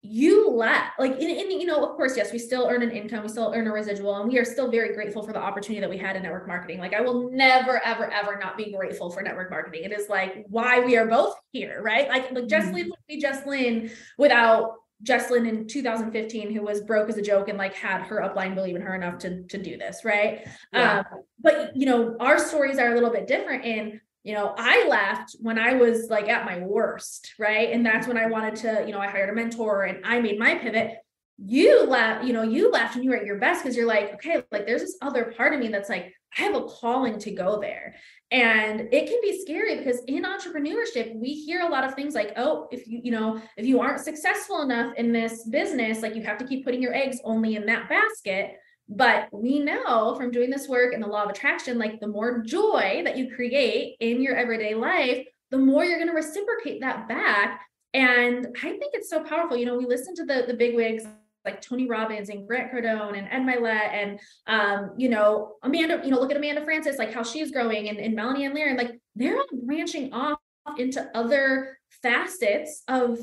you 0.08 0.50
left 0.50 0.98
like 0.98 1.12
in, 1.12 1.28
in 1.28 1.60
you 1.60 1.66
know 1.66 1.84
of 1.84 1.96
course 1.96 2.16
yes 2.16 2.32
we 2.32 2.38
still 2.38 2.68
earn 2.70 2.82
an 2.82 2.90
income 2.90 3.22
we 3.22 3.28
still 3.28 3.52
earn 3.54 3.66
a 3.66 3.72
residual 3.72 4.16
and 4.16 4.30
we 4.30 4.38
are 4.38 4.44
still 4.44 4.70
very 4.70 4.94
grateful 4.94 5.22
for 5.22 5.32
the 5.32 5.38
opportunity 5.38 5.80
that 5.80 5.90
we 5.90 5.98
had 5.98 6.16
in 6.16 6.22
network 6.22 6.46
marketing 6.46 6.78
like 6.78 6.94
i 6.94 7.00
will 7.00 7.30
never 7.30 7.84
ever 7.84 8.10
ever 8.12 8.38
not 8.38 8.56
be 8.56 8.72
grateful 8.72 9.10
for 9.10 9.22
network 9.22 9.50
marketing 9.50 9.84
it 9.84 9.92
is 9.92 10.08
like 10.08 10.44
why 10.48 10.80
we 10.80 10.96
are 10.96 11.06
both 11.06 11.34
here 11.52 11.82
right 11.82 12.08
like 12.08 12.30
like 12.32 12.44
Jesslyn 12.44 12.72
mm-hmm. 12.72 12.90
would 12.90 13.06
be 13.08 13.22
Jesslyn 13.22 13.90
without 14.18 14.74
Jesslyn 15.04 15.48
in 15.48 15.66
2015 15.66 16.54
who 16.54 16.62
was 16.62 16.80
broke 16.80 17.08
as 17.08 17.16
a 17.16 17.22
joke 17.22 17.48
and 17.48 17.58
like 17.58 17.74
had 17.74 18.02
her 18.02 18.20
upline 18.20 18.54
believe 18.54 18.76
in 18.76 18.82
her 18.82 18.94
enough 18.94 19.18
to 19.18 19.42
to 19.44 19.58
do 19.58 19.76
this 19.76 20.04
right 20.04 20.46
yeah. 20.72 20.98
um 20.98 21.20
but 21.40 21.76
you 21.76 21.86
know 21.86 22.16
our 22.20 22.38
stories 22.38 22.78
are 22.78 22.92
a 22.92 22.94
little 22.94 23.10
bit 23.10 23.26
different 23.26 23.64
in 23.64 24.00
you 24.26 24.34
know, 24.34 24.56
I 24.58 24.88
left 24.88 25.36
when 25.38 25.56
I 25.56 25.74
was 25.74 26.10
like 26.10 26.28
at 26.28 26.44
my 26.44 26.58
worst, 26.58 27.34
right? 27.38 27.70
And 27.70 27.86
that's 27.86 28.08
when 28.08 28.18
I 28.18 28.26
wanted 28.26 28.56
to, 28.56 28.82
you 28.84 28.90
know, 28.90 28.98
I 28.98 29.06
hired 29.06 29.30
a 29.30 29.32
mentor 29.32 29.84
and 29.84 30.04
I 30.04 30.20
made 30.20 30.36
my 30.36 30.56
pivot. 30.56 30.96
You 31.38 31.86
left, 31.86 32.24
you 32.24 32.32
know, 32.32 32.42
you 32.42 32.72
left 32.72 32.96
and 32.96 33.04
you 33.04 33.10
were 33.10 33.18
at 33.18 33.24
your 33.24 33.38
best 33.38 33.62
because 33.62 33.76
you're 33.76 33.86
like, 33.86 34.14
okay, 34.14 34.42
like 34.50 34.66
there's 34.66 34.80
this 34.80 34.96
other 35.00 35.32
part 35.36 35.54
of 35.54 35.60
me 35.60 35.68
that's 35.68 35.88
like, 35.88 36.12
I 36.36 36.42
have 36.42 36.56
a 36.56 36.64
calling 36.64 37.20
to 37.20 37.30
go 37.30 37.60
there. 37.60 37.94
And 38.32 38.88
it 38.92 39.06
can 39.06 39.20
be 39.22 39.40
scary 39.40 39.76
because 39.76 40.02
in 40.08 40.24
entrepreneurship, 40.24 41.14
we 41.14 41.32
hear 41.32 41.60
a 41.60 41.68
lot 41.68 41.84
of 41.84 41.94
things 41.94 42.16
like, 42.16 42.32
oh, 42.36 42.66
if 42.72 42.88
you, 42.88 43.00
you 43.04 43.12
know, 43.12 43.40
if 43.56 43.64
you 43.64 43.78
aren't 43.80 44.00
successful 44.00 44.62
enough 44.62 44.92
in 44.96 45.12
this 45.12 45.44
business, 45.44 46.02
like 46.02 46.16
you 46.16 46.22
have 46.24 46.38
to 46.38 46.46
keep 46.48 46.64
putting 46.64 46.82
your 46.82 46.94
eggs 46.94 47.20
only 47.22 47.54
in 47.54 47.64
that 47.66 47.88
basket 47.88 48.56
but 48.88 49.28
we 49.32 49.58
know 49.58 50.14
from 50.14 50.30
doing 50.30 50.50
this 50.50 50.68
work 50.68 50.94
and 50.94 51.02
the 51.02 51.08
law 51.08 51.24
of 51.24 51.30
attraction, 51.30 51.78
like 51.78 52.00
the 52.00 52.06
more 52.06 52.40
joy 52.40 53.02
that 53.04 53.16
you 53.16 53.34
create 53.34 53.96
in 54.00 54.22
your 54.22 54.36
everyday 54.36 54.74
life, 54.74 55.26
the 55.50 55.58
more 55.58 55.84
you're 55.84 55.98
going 55.98 56.10
to 56.10 56.14
reciprocate 56.14 56.80
that 56.80 57.08
back. 57.08 57.62
And 57.94 58.46
I 58.56 58.70
think 58.70 58.92
it's 58.94 59.10
so 59.10 59.24
powerful. 59.24 59.56
You 59.56 59.66
know, 59.66 59.76
we 59.76 59.86
listen 59.86 60.14
to 60.16 60.24
the, 60.24 60.44
the 60.46 60.54
big 60.54 60.76
wigs 60.76 61.04
like 61.44 61.60
Tony 61.60 61.86
Robbins 61.88 62.28
and 62.28 62.46
Grant 62.46 62.72
Cardone 62.72 63.16
and 63.16 63.28
Ed 63.30 63.42
Mylett 63.42 63.92
and 63.92 64.20
um, 64.48 64.90
you 64.96 65.08
know, 65.08 65.54
Amanda, 65.62 66.00
you 66.04 66.10
know, 66.10 66.18
look 66.18 66.32
at 66.32 66.36
Amanda 66.36 66.64
Frances, 66.64 66.98
like 66.98 67.14
how 67.14 67.22
she's 67.22 67.52
growing 67.52 67.88
and, 67.88 67.98
and 67.98 68.14
Melanie 68.14 68.44
and 68.44 68.54
Larry, 68.54 68.76
like 68.76 68.98
they're 69.14 69.36
all 69.36 69.46
branching 69.64 70.12
off 70.12 70.38
into 70.76 71.08
other 71.14 71.78
facets 72.02 72.82
of 72.88 73.20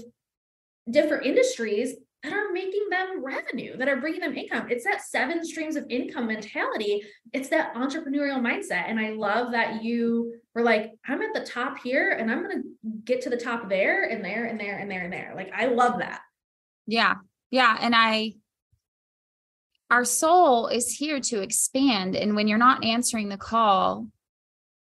different 0.90 1.26
industries 1.26 1.96
that 2.24 2.32
are 2.32 2.54
making 2.54 2.88
them 2.90 3.24
revenue, 3.24 3.76
that 3.76 3.90
are 3.90 4.00
bringing 4.00 4.22
them 4.22 4.34
income. 4.34 4.68
It's 4.70 4.86
that 4.86 5.02
seven 5.02 5.44
streams 5.44 5.76
of 5.76 5.86
income 5.90 6.28
mentality. 6.28 7.02
It's 7.34 7.50
that 7.50 7.76
entrepreneurial 7.76 8.40
mindset. 8.40 8.86
And 8.88 8.98
I 8.98 9.10
love 9.10 9.52
that 9.52 9.84
you 9.84 10.36
were 10.56 10.62
like, 10.62 10.94
I'm 11.06 11.22
at 11.22 11.34
the 11.34 11.46
top 11.46 11.78
here 11.84 12.12
and 12.12 12.32
I'm 12.32 12.42
going 12.42 12.62
to 12.62 12.68
get 13.04 13.22
to 13.24 13.30
the 13.30 13.38
top 13.38 13.68
there 13.68 14.06
and 14.06 14.24
there 14.24 14.46
and 14.46 14.58
there 14.58 14.78
and 14.78 14.90
there 14.90 15.04
and 15.04 15.12
there. 15.12 15.34
Like, 15.36 15.52
I 15.54 15.66
love 15.66 16.00
that. 16.00 16.22
Yeah. 16.88 17.16
Yeah. 17.52 17.78
And 17.82 17.94
I, 17.94 18.36
our 19.92 20.06
soul 20.06 20.68
is 20.68 20.96
here 20.96 21.20
to 21.20 21.42
expand. 21.42 22.16
And 22.16 22.36
when 22.36 22.48
you're 22.48 22.58
not 22.58 22.86
answering 22.86 23.28
the 23.28 23.38
call, 23.38 24.08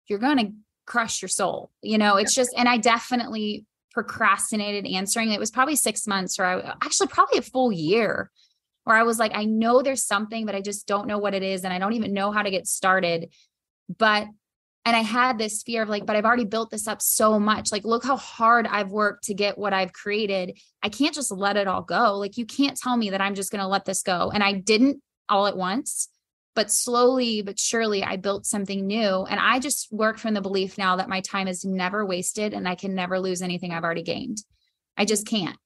you're 0.07 0.19
going 0.19 0.39
to 0.39 0.53
crush 0.87 1.21
your 1.21 1.29
soul. 1.29 1.71
You 1.83 1.99
know, 1.99 2.17
it's 2.17 2.35
just, 2.35 2.51
and 2.57 2.67
I 2.67 2.79
definitely 2.79 3.67
procrastinated 3.93 4.87
answering. 4.87 5.33
It 5.33 5.41
was 5.41 5.51
probably 5.51 5.77
six 5.77 6.07
months 6.07 6.39
or 6.39 6.45
I 6.45 6.75
actually 6.83 7.09
probably 7.09 7.39
a 7.39 7.43
full 7.43 7.73
year 7.73 8.31
where 8.85 8.97
I 8.97 9.03
was 9.03 9.19
like, 9.19 9.33
I 9.35 9.45
know 9.45 9.83
there's 9.83 10.05
something, 10.05 10.47
but 10.47 10.55
I 10.55 10.61
just 10.61 10.87
don't 10.87 11.07
know 11.07 11.19
what 11.19 11.35
it 11.35 11.43
is. 11.43 11.65
And 11.65 11.73
I 11.73 11.79
don't 11.79 11.93
even 11.93 12.15
know 12.15 12.33
how 12.33 12.43
to 12.43 12.51
get 12.51 12.67
started. 12.67 13.33
But, 13.99 14.27
and 14.85 14.97
I 14.97 15.01
had 15.01 15.37
this 15.37 15.63
fear 15.63 15.83
of 15.83 15.89
like, 15.91 16.07
but 16.07 16.17
I've 16.17 16.25
already 16.25 16.47
built 16.47 16.71
this 16.71 16.89
up 16.89 17.03
so 17.03 17.39
much. 17.39 17.71
Like, 17.71 17.85
look 17.85 18.05
how 18.05 18.17
hard 18.17 18.67
I've 18.67 18.91
worked 18.91 19.25
to 19.25 19.35
get 19.35 19.59
what 19.59 19.75
I've 19.75 19.93
created. 19.93 20.59
I 20.83 20.89
can't 20.89 21.15
just 21.15 21.31
let 21.31 21.59
it 21.59 21.69
all 21.69 21.83
go. 21.83 22.17
Like, 22.17 22.39
you 22.39 22.47
can't 22.47 22.79
tell 22.79 22.97
me 22.97 23.11
that 23.11 23.21
I'm 23.21 23.35
just 23.35 23.51
going 23.51 23.61
to 23.61 23.69
let 23.69 23.85
this 23.85 24.03
go. 24.03 24.31
And 24.33 24.43
I 24.43 24.55
didn't 24.55 25.03
all 25.29 25.47
at 25.47 25.57
once 25.57 26.09
but 26.59 26.73
slowly 26.73 27.41
but 27.41 27.57
surely 27.57 28.03
I 28.03 28.17
built 28.17 28.45
something 28.45 28.85
new. 28.85 29.25
And 29.31 29.39
I 29.39 29.61
just 29.61 29.93
work 29.93 30.19
from 30.19 30.35
the 30.35 30.41
belief 30.41 30.77
now 30.77 30.97
that 30.97 31.09
my 31.09 31.21
time 31.21 31.47
is 31.47 31.65
never 31.65 32.05
wasted 32.05 32.53
and 32.53 32.69
I 32.69 32.75
can 32.75 32.97
never 32.97 33.21
lose 33.21 33.43
anything 33.43 33.73
I've 33.73 33.85
already 33.85 34.03
gained. 34.03 34.39
I 34.97 35.05
just 35.05 35.25
can't. 35.25 35.57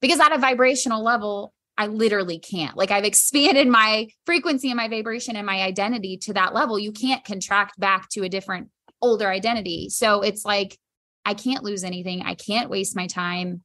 Because 0.00 0.20
at 0.20 0.30
a 0.30 0.38
vibrational 0.38 1.02
level, 1.02 1.52
I 1.76 1.88
literally 1.88 2.38
can't. 2.38 2.76
Like 2.76 2.92
I've 2.92 3.02
expanded 3.02 3.66
my 3.80 4.10
frequency 4.26 4.68
and 4.70 4.76
my 4.76 4.86
vibration 4.86 5.34
and 5.34 5.44
my 5.44 5.62
identity 5.62 6.18
to 6.18 6.34
that 6.34 6.54
level. 6.54 6.78
You 6.78 6.92
can't 6.92 7.24
contract 7.24 7.80
back 7.80 8.08
to 8.10 8.22
a 8.22 8.28
different 8.28 8.68
older 9.02 9.28
identity. 9.28 9.88
So 9.88 10.22
it's 10.22 10.44
like 10.44 10.78
I 11.24 11.34
can't 11.34 11.64
lose 11.64 11.82
anything. 11.82 12.22
I 12.22 12.34
can't 12.34 12.70
waste 12.70 12.94
my 12.94 13.08
time. 13.08 13.64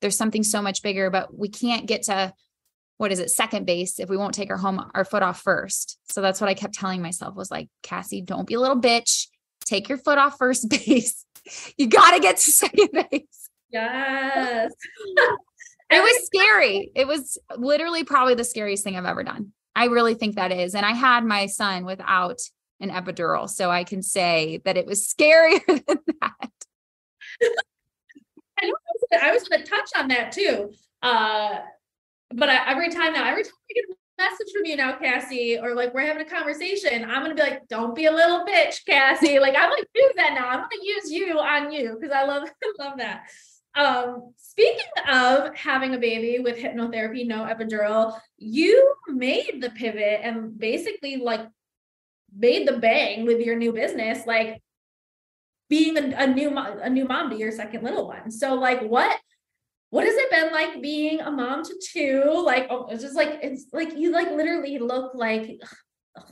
There's 0.00 0.18
something 0.18 0.42
so 0.42 0.60
much 0.60 0.82
bigger, 0.82 1.08
but 1.08 1.32
we 1.32 1.48
can't 1.48 1.86
get 1.86 2.02
to 2.04 2.34
what 2.98 3.12
is 3.12 3.20
it 3.20 3.30
second 3.30 3.64
base 3.64 3.98
if 3.98 4.10
we 4.10 4.16
won't 4.16 4.34
take 4.34 4.50
our 4.50 4.56
home 4.56 4.84
our 4.94 5.04
foot 5.04 5.22
off 5.22 5.40
first. 5.40 5.98
So 6.10 6.20
that's 6.20 6.40
what 6.40 6.50
i 6.50 6.54
kept 6.54 6.74
telling 6.74 7.00
myself 7.00 7.34
was 7.34 7.50
like 7.50 7.68
cassie 7.82 8.20
don't 8.20 8.46
be 8.46 8.54
a 8.54 8.60
little 8.60 8.80
bitch. 8.80 9.28
Take 9.64 9.88
your 9.88 9.98
foot 9.98 10.18
off 10.18 10.36
first 10.36 10.68
base. 10.86 11.24
You 11.78 11.88
got 11.88 12.10
to 12.12 12.20
get 12.20 12.36
to 12.36 12.50
second 12.50 12.90
base. 12.92 13.48
Yes. 13.70 14.72
It 15.90 16.02
was 16.02 16.26
scary. 16.26 16.92
It 16.94 17.06
was 17.06 17.38
literally 17.56 18.04
probably 18.04 18.34
the 18.34 18.44
scariest 18.44 18.84
thing 18.84 18.98
i've 18.98 19.06
ever 19.06 19.24
done. 19.24 19.54
I 19.74 19.86
really 19.86 20.14
think 20.14 20.34
that 20.34 20.52
is. 20.52 20.74
And 20.74 20.84
i 20.84 20.92
had 20.92 21.24
my 21.24 21.46
son 21.46 21.86
without 21.86 22.40
an 22.80 22.90
epidural 22.90 23.48
so 23.48 23.70
i 23.70 23.84
can 23.84 24.02
say 24.02 24.60
that 24.66 24.76
it 24.76 24.84
was 24.84 25.06
scarier 25.18 25.64
than 25.66 25.98
that. 26.20 26.50
I 29.22 29.32
was 29.32 29.48
going 29.48 29.64
to 29.64 29.70
touch 29.70 29.90
on 29.96 30.08
that 30.08 30.32
too. 30.32 30.72
Uh, 31.02 31.60
but 32.32 32.48
I, 32.48 32.70
every 32.70 32.90
time 32.90 33.12
now, 33.12 33.28
every 33.28 33.44
time 33.44 33.52
I 33.70 33.74
get 33.74 33.84
a 33.84 34.22
message 34.22 34.52
from 34.54 34.64
you 34.64 34.76
now, 34.76 34.98
Cassie, 34.98 35.58
or 35.58 35.74
like 35.74 35.94
we're 35.94 36.06
having 36.06 36.26
a 36.26 36.30
conversation, 36.30 37.04
I'm 37.04 37.22
gonna 37.22 37.34
be 37.34 37.42
like, 37.42 37.66
don't 37.68 37.94
be 37.94 38.06
a 38.06 38.12
little 38.12 38.44
bitch, 38.44 38.84
Cassie. 38.86 39.38
Like 39.38 39.54
I'm 39.56 39.70
gonna 39.70 39.82
use 39.94 40.12
that 40.16 40.34
now. 40.34 40.48
I'm 40.48 40.60
gonna 40.60 40.82
use 40.82 41.10
you 41.10 41.38
on 41.38 41.72
you 41.72 41.96
because 41.98 42.14
I 42.14 42.24
love 42.24 42.48
love 42.78 42.98
that. 42.98 43.24
Um, 43.74 44.32
speaking 44.36 44.80
of 45.08 45.54
having 45.54 45.94
a 45.94 45.98
baby 45.98 46.42
with 46.42 46.56
hypnotherapy, 46.56 47.26
no 47.26 47.44
epidural, 47.44 48.18
you 48.36 48.94
made 49.06 49.60
the 49.60 49.70
pivot 49.70 50.20
and 50.22 50.58
basically 50.58 51.16
like 51.16 51.46
made 52.36 52.66
the 52.66 52.78
bang 52.78 53.24
with 53.24 53.40
your 53.40 53.56
new 53.56 53.72
business, 53.72 54.26
like 54.26 54.60
being 55.68 55.96
a, 55.96 56.16
a 56.16 56.26
new 56.26 56.56
a 56.56 56.90
new 56.90 57.06
mom 57.06 57.30
to 57.30 57.36
your 57.36 57.52
second 57.52 57.84
little 57.84 58.06
one. 58.06 58.30
So 58.30 58.54
like 58.54 58.82
what 58.82 59.16
what 59.90 60.04
has 60.04 60.14
it 60.14 60.30
been 60.30 60.52
like 60.52 60.82
being 60.82 61.20
a 61.20 61.30
mom 61.30 61.64
to 61.64 61.74
two? 61.82 62.42
Like, 62.44 62.66
oh, 62.70 62.88
it's 62.90 63.02
just 63.02 63.16
like 63.16 63.38
it's 63.42 63.66
like 63.72 63.96
you 63.96 64.12
like 64.12 64.30
literally 64.30 64.78
look 64.78 65.14
like 65.14 65.60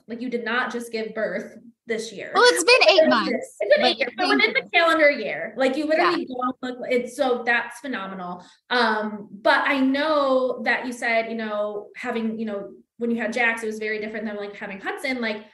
like 0.08 0.20
you 0.20 0.28
did 0.28 0.44
not 0.44 0.72
just 0.72 0.92
give 0.92 1.14
birth 1.14 1.56
this 1.86 2.12
year. 2.12 2.32
Well, 2.34 2.44
it's 2.46 2.64
been 2.64 2.88
eight 2.90 3.08
months. 3.08 3.56
It's 3.60 3.76
been 3.76 3.86
eight 3.86 3.98
years, 3.98 4.12
but 4.16 4.28
within 4.28 4.52
the 4.52 4.68
calendar 4.72 5.10
year, 5.10 5.54
like 5.56 5.76
you 5.76 5.86
literally 5.86 6.26
yeah. 6.28 6.34
don't 6.42 6.80
look. 6.80 6.88
It's 6.90 7.16
so 7.16 7.42
that's 7.46 7.80
phenomenal. 7.80 8.44
Um, 8.70 9.28
but 9.30 9.62
I 9.64 9.80
know 9.80 10.62
that 10.64 10.86
you 10.86 10.92
said, 10.92 11.30
you 11.30 11.36
know, 11.36 11.88
having, 11.96 12.38
you 12.38 12.46
know, 12.46 12.70
when 12.98 13.10
you 13.10 13.20
had 13.20 13.32
Jax, 13.32 13.62
it 13.62 13.66
was 13.66 13.78
very 13.78 14.00
different 14.00 14.26
than 14.26 14.36
like 14.36 14.56
having 14.56 14.80
Hudson. 14.80 15.20
Like, 15.20 15.44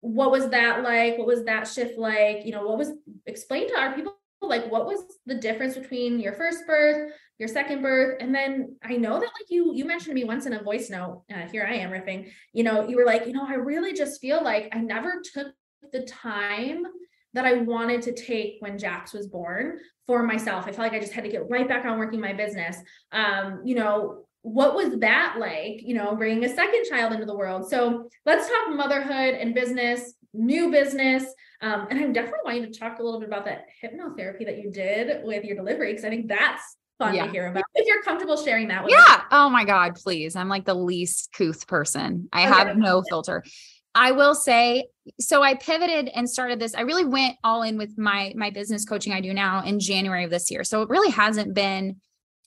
what 0.00 0.30
was 0.30 0.48
that 0.50 0.82
like? 0.82 1.18
What 1.18 1.26
was 1.26 1.44
that 1.44 1.66
shift 1.66 1.98
like? 1.98 2.46
You 2.46 2.52
know, 2.52 2.66
what 2.66 2.78
was 2.78 2.92
explain 3.26 3.68
to 3.68 3.78
our 3.78 3.94
people 3.94 4.16
like 4.42 4.70
what 4.70 4.86
was 4.86 5.02
the 5.26 5.34
difference 5.34 5.76
between 5.76 6.18
your 6.18 6.32
first 6.32 6.66
birth 6.66 7.12
your 7.40 7.48
second 7.48 7.82
birth. 7.82 8.18
And 8.20 8.34
then 8.34 8.76
i 8.84 8.96
know 8.96 9.14
that 9.14 9.20
like 9.20 9.48
you 9.48 9.72
you 9.74 9.84
mentioned 9.84 10.10
to 10.10 10.14
me 10.14 10.24
once 10.24 10.46
in 10.46 10.52
a 10.52 10.62
voice 10.62 10.90
note 10.90 11.22
uh, 11.34 11.48
here 11.50 11.66
i 11.68 11.74
am 11.74 11.90
riffing. 11.90 12.30
You 12.52 12.62
know 12.62 12.86
you 12.86 12.96
were 12.96 13.06
like 13.06 13.26
you 13.26 13.32
know 13.32 13.46
i 13.46 13.54
really 13.54 13.94
just 13.94 14.20
feel 14.20 14.44
like 14.44 14.68
i 14.72 14.78
never 14.78 15.22
took 15.32 15.48
the 15.92 16.02
time 16.02 16.84
that 17.32 17.46
i 17.46 17.54
wanted 17.54 18.02
to 18.02 18.12
take 18.12 18.56
when 18.60 18.78
jax 18.78 19.12
was 19.12 19.26
born 19.26 19.78
for 20.06 20.22
myself. 20.22 20.64
I 20.66 20.72
felt 20.72 20.92
like 20.92 20.92
i 20.92 21.00
just 21.00 21.14
had 21.14 21.24
to 21.24 21.30
get 21.30 21.48
right 21.48 21.66
back 21.66 21.84
on 21.86 21.98
working 21.98 22.20
my 22.20 22.34
business. 22.34 22.76
Um 23.10 23.62
you 23.64 23.74
know 23.74 24.26
what 24.42 24.74
was 24.74 24.98
that 25.00 25.36
like 25.38 25.80
you 25.82 25.94
know 25.94 26.14
bringing 26.14 26.44
a 26.44 26.54
second 26.54 26.84
child 26.84 27.12
into 27.12 27.26
the 27.26 27.36
world? 27.36 27.68
So 27.70 28.08
let's 28.26 28.48
talk 28.48 28.76
motherhood 28.76 29.34
and 29.34 29.54
business 29.54 30.14
new 30.32 30.70
business. 30.70 31.24
Um, 31.62 31.88
and 31.90 31.98
i'm 32.00 32.14
definitely 32.14 32.40
wanting 32.44 32.72
to 32.72 32.78
talk 32.78 32.98
a 32.98 33.02
little 33.02 33.20
bit 33.20 33.28
about 33.28 33.44
that 33.44 33.66
hypnotherapy 33.82 34.46
that 34.46 34.56
you 34.62 34.70
did 34.70 35.22
with 35.24 35.44
your 35.44 35.56
delivery 35.56 35.92
because 35.92 36.06
i 36.06 36.08
think 36.08 36.26
that's 36.26 36.78
fun 37.00 37.14
yeah. 37.14 37.26
to 37.26 37.32
hear 37.32 37.48
about. 37.48 37.64
If 37.74 37.86
you're 37.88 38.02
comfortable 38.02 38.36
sharing 38.36 38.68
that 38.68 38.84
with 38.84 38.92
Yeah. 38.92 39.16
Me. 39.18 39.22
Oh 39.32 39.50
my 39.50 39.64
God, 39.64 39.96
please. 39.96 40.36
I'm 40.36 40.48
like 40.48 40.64
the 40.64 40.74
least 40.74 41.30
couth 41.32 41.66
person. 41.66 42.28
I 42.32 42.42
okay. 42.42 42.52
have 42.52 42.76
no 42.76 43.02
filter. 43.08 43.42
I 43.94 44.12
will 44.12 44.36
say, 44.36 44.86
so 45.18 45.42
I 45.42 45.54
pivoted 45.54 46.08
and 46.14 46.30
started 46.30 46.60
this. 46.60 46.76
I 46.76 46.82
really 46.82 47.04
went 47.04 47.36
all 47.42 47.62
in 47.62 47.76
with 47.76 47.98
my 47.98 48.32
my 48.36 48.50
business 48.50 48.84
coaching 48.84 49.12
I 49.12 49.20
do 49.20 49.34
now 49.34 49.64
in 49.64 49.80
January 49.80 50.22
of 50.22 50.30
this 50.30 50.50
year. 50.50 50.62
So 50.62 50.82
it 50.82 50.88
really 50.88 51.10
hasn't 51.10 51.54
been 51.54 51.96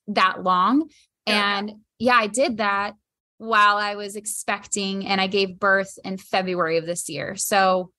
that 0.07 0.43
long. 0.43 0.89
Yeah. 1.27 1.57
And 1.57 1.71
yeah, 1.99 2.15
I 2.15 2.27
did 2.27 2.57
that 2.57 2.93
while 3.39 3.77
I 3.77 3.95
was 3.95 4.15
expecting 4.15 5.05
and 5.05 5.19
I 5.19 5.27
gave 5.27 5.59
birth 5.59 5.97
in 6.05 6.17
February 6.17 6.77
of 6.77 6.85
this 6.85 7.09
year. 7.09 7.35
So 7.35 7.91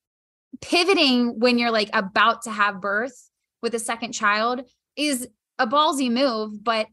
pivoting 0.62 1.38
when 1.38 1.58
you're 1.58 1.70
like 1.70 1.90
about 1.92 2.42
to 2.42 2.50
have 2.50 2.80
birth 2.80 3.30
with 3.60 3.74
a 3.74 3.78
second 3.78 4.12
child 4.12 4.62
is 4.96 5.28
a 5.58 5.66
ballsy 5.66 6.10
move, 6.10 6.62
but 6.62 6.86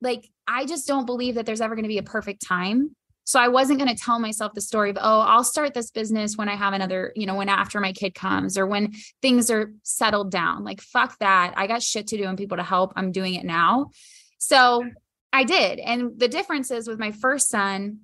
like 0.00 0.28
I 0.46 0.64
just 0.64 0.86
don't 0.86 1.06
believe 1.06 1.36
that 1.36 1.46
there's 1.46 1.60
ever 1.60 1.74
going 1.74 1.84
to 1.84 1.88
be 1.88 1.98
a 1.98 2.02
perfect 2.02 2.44
time. 2.46 2.94
So 3.24 3.38
I 3.38 3.48
wasn't 3.48 3.78
going 3.78 3.94
to 3.94 4.02
tell 4.02 4.18
myself 4.18 4.54
the 4.54 4.60
story 4.60 4.90
of, 4.90 4.98
oh, 5.00 5.20
I'll 5.20 5.44
start 5.44 5.72
this 5.72 5.92
business 5.92 6.36
when 6.36 6.48
I 6.48 6.56
have 6.56 6.72
another, 6.72 7.12
you 7.14 7.26
know, 7.26 7.36
when 7.36 7.48
after 7.48 7.78
my 7.78 7.92
kid 7.92 8.12
comes 8.12 8.58
or 8.58 8.66
when 8.66 8.92
things 9.22 9.52
are 9.52 9.72
settled 9.84 10.32
down. 10.32 10.64
Like, 10.64 10.80
fuck 10.80 11.16
that. 11.20 11.54
I 11.56 11.68
got 11.68 11.82
shit 11.82 12.08
to 12.08 12.16
do 12.16 12.24
and 12.24 12.36
people 12.36 12.56
to 12.56 12.64
help. 12.64 12.92
I'm 12.96 13.12
doing 13.12 13.34
it 13.34 13.44
now. 13.44 13.90
So 14.38 14.84
I 15.32 15.44
did. 15.44 15.78
And 15.78 16.18
the 16.18 16.26
difference 16.26 16.72
is 16.72 16.88
with 16.88 16.98
my 16.98 17.12
first 17.12 17.48
son, 17.48 18.00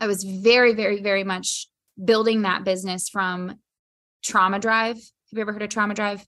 I 0.00 0.08
was 0.08 0.24
very, 0.24 0.74
very, 0.74 1.00
very 1.00 1.22
much 1.22 1.68
building 2.02 2.42
that 2.42 2.64
business 2.64 3.08
from 3.08 3.60
Trauma 4.24 4.58
Drive. 4.58 4.96
Have 4.96 5.04
you 5.30 5.40
ever 5.42 5.52
heard 5.52 5.62
of 5.62 5.70
Trauma 5.70 5.94
Drive? 5.94 6.26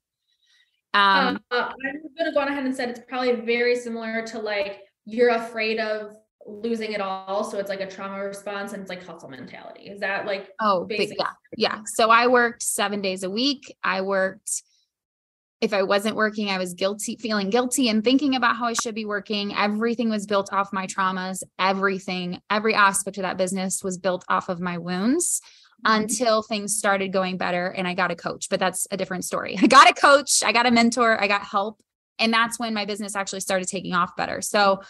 Um, 0.95 1.41
uh, 1.51 1.73
I'm 1.85 2.01
going 2.17 2.31
to 2.31 2.33
go 2.33 2.41
on 2.41 2.49
ahead 2.49 2.65
and 2.65 2.75
said 2.75 2.89
it's 2.89 3.01
probably 3.09 3.33
very 3.33 3.77
similar 3.77 4.25
to 4.29 4.39
like 4.39 4.83
you're 5.05 5.31
afraid 5.31 5.79
of 5.81 6.17
losing 6.47 6.93
it 6.93 7.01
all. 7.01 7.45
So 7.45 7.59
it's 7.59 7.69
like 7.69 7.81
a 7.81 7.91
trauma 7.91 8.23
response 8.23 8.73
and 8.73 8.83
it's 8.83 8.89
like 8.89 9.05
hustle 9.05 9.29
mentality. 9.29 9.89
Is 9.89 10.01
that 10.01 10.27
like, 10.27 10.51
oh, 10.61 10.85
basic? 10.85 11.19
yeah. 11.19 11.31
Yeah. 11.57 11.81
So 11.87 12.11
I 12.11 12.27
worked 12.27 12.63
seven 12.63 13.01
days 13.01 13.23
a 13.23 13.31
week. 13.31 13.75
I 13.83 14.03
worked 14.03 14.63
if 15.61 15.73
I 15.73 15.83
wasn't 15.83 16.15
working, 16.15 16.51
I 16.51 16.59
was 16.59 16.75
guilty, 16.75 17.17
feeling 17.17 17.49
guilty 17.49 17.89
and 17.89 18.05
thinking 18.05 18.35
about 18.35 18.57
how 18.57 18.67
I 18.67 18.75
should 18.75 18.95
be 18.95 19.07
working. 19.07 19.55
Everything 19.57 20.11
was 20.11 20.27
built 20.27 20.53
off 20.53 20.75
my 20.75 20.87
traumas. 20.87 21.43
Everything, 21.59 22.39
every 22.51 22.75
aspect 22.75 23.17
of 23.17 23.23
that 23.23 23.39
business 23.39 23.83
was 23.83 23.97
built 23.97 24.25
off 24.29 24.51
of 24.51 24.61
my 24.61 24.77
wounds. 24.77 25.41
Until 25.85 26.43
things 26.43 26.77
started 26.77 27.13
going 27.13 27.37
better 27.37 27.69
and 27.69 27.87
I 27.87 27.95
got 27.95 28.11
a 28.11 28.17
coach. 28.17 28.49
But 28.49 28.61
that's 28.61 28.87
a 28.91 28.97
different 28.97 29.25
story. 29.25 29.57
I 29.63 29.67
got 29.67 29.89
a 29.89 29.95
coach, 29.95 30.43
I 30.45 30.53
got 30.53 30.67
a 30.67 30.71
mentor, 30.71 31.21
I 31.21 31.27
got 31.27 31.43
help. 31.43 31.81
And 32.19 32.33
that's 32.33 32.59
when 32.59 32.75
my 32.75 32.85
business 32.85 33.17
actually 33.17 33.41
started 33.41 33.67
taking 33.69 33.93
off 33.95 34.15
better. 34.17 34.41
So 34.41 34.81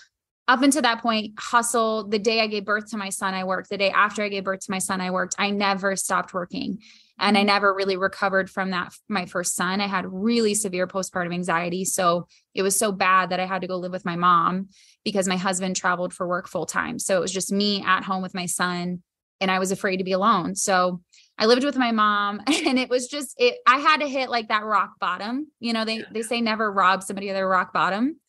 up 0.46 0.62
until 0.62 0.82
that 0.82 1.00
point, 1.00 1.32
hustle. 1.38 2.06
The 2.06 2.18
day 2.18 2.40
I 2.40 2.46
gave 2.46 2.66
birth 2.66 2.90
to 2.90 2.98
my 2.98 3.08
son, 3.08 3.32
I 3.32 3.44
worked. 3.44 3.70
The 3.70 3.78
day 3.78 3.90
after 3.90 4.22
I 4.22 4.28
gave 4.28 4.44
birth 4.44 4.60
to 4.60 4.70
my 4.70 4.78
son, 4.78 5.00
I 5.00 5.10
worked. 5.10 5.34
I 5.38 5.50
never 5.50 5.96
stopped 5.96 6.34
working 6.34 6.80
and 7.18 7.36
I 7.36 7.40
mm-hmm. 7.40 7.46
never 7.46 7.74
really 7.74 7.96
recovered 7.96 8.50
from 8.50 8.70
that. 8.70 8.92
My 9.08 9.26
first 9.26 9.54
son, 9.54 9.80
I 9.80 9.86
had 9.86 10.04
really 10.06 10.54
severe 10.54 10.86
postpartum 10.86 11.32
anxiety. 11.32 11.84
So 11.84 12.26
it 12.54 12.62
was 12.62 12.78
so 12.78 12.92
bad 12.92 13.30
that 13.30 13.40
I 13.40 13.46
had 13.46 13.62
to 13.62 13.68
go 13.68 13.76
live 13.76 13.92
with 13.92 14.04
my 14.04 14.16
mom 14.16 14.68
because 15.04 15.28
my 15.28 15.36
husband 15.36 15.76
traveled 15.76 16.12
for 16.12 16.26
work 16.26 16.48
full 16.48 16.66
time. 16.66 16.98
So 16.98 17.16
it 17.16 17.20
was 17.20 17.32
just 17.32 17.52
me 17.52 17.82
at 17.82 18.04
home 18.04 18.22
with 18.22 18.34
my 18.34 18.46
son, 18.46 19.02
and 19.41 19.50
I 19.50 19.59
was 19.59 19.73
afraid 19.73 19.99
to 19.99 20.05
be 20.05 20.12
alone. 20.12 20.55
So 20.55 21.00
I 21.38 21.47
lived 21.47 21.64
with 21.64 21.76
my 21.76 21.93
mom, 21.93 22.41
and 22.47 22.79
it 22.79 22.88
was 22.88 23.09
just 23.09 23.35
it. 23.38 23.57
I 23.67 23.79
had 23.79 24.00
to 24.00 24.09
hit 24.09 24.31
like 24.31 24.49
that 24.49 24.64
rock 24.64 24.93
bottom. 25.00 25.49
You 25.61 25.73
know, 25.73 25.85
they 25.85 26.05
they 26.12 26.23
say 26.23 26.41
never 26.41 26.71
rob 26.71 27.03
somebody 27.03 27.29
of 27.29 27.35
their 27.35 27.49
rock 27.49 27.73
bottom. 27.73 28.21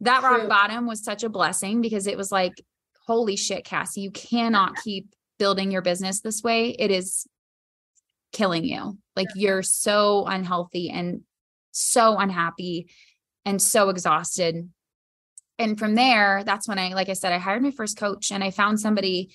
That 0.00 0.20
True. 0.20 0.30
rock 0.30 0.48
bottom 0.48 0.86
was 0.86 1.04
such 1.04 1.24
a 1.24 1.28
blessing 1.28 1.80
because 1.80 2.06
it 2.06 2.16
was 2.16 2.30
like, 2.30 2.52
holy 3.06 3.36
shit, 3.36 3.64
Cassie, 3.64 4.02
you 4.02 4.10
cannot 4.10 4.76
keep 4.84 5.14
building 5.38 5.70
your 5.70 5.82
business 5.82 6.20
this 6.20 6.42
way. 6.42 6.70
It 6.70 6.90
is 6.90 7.26
killing 8.32 8.64
you. 8.64 8.98
Like 9.14 9.28
you're 9.34 9.62
so 9.62 10.26
unhealthy 10.26 10.90
and 10.90 11.22
so 11.72 12.18
unhappy 12.18 12.88
and 13.44 13.60
so 13.60 13.88
exhausted. 13.88 14.70
And 15.58 15.78
from 15.78 15.94
there, 15.94 16.42
that's 16.44 16.68
when 16.68 16.78
I, 16.78 16.88
like 16.88 17.08
I 17.08 17.14
said, 17.14 17.32
I 17.32 17.38
hired 17.38 17.62
my 17.62 17.70
first 17.70 17.96
coach 17.96 18.30
and 18.30 18.44
I 18.44 18.50
found 18.50 18.78
somebody 18.78 19.34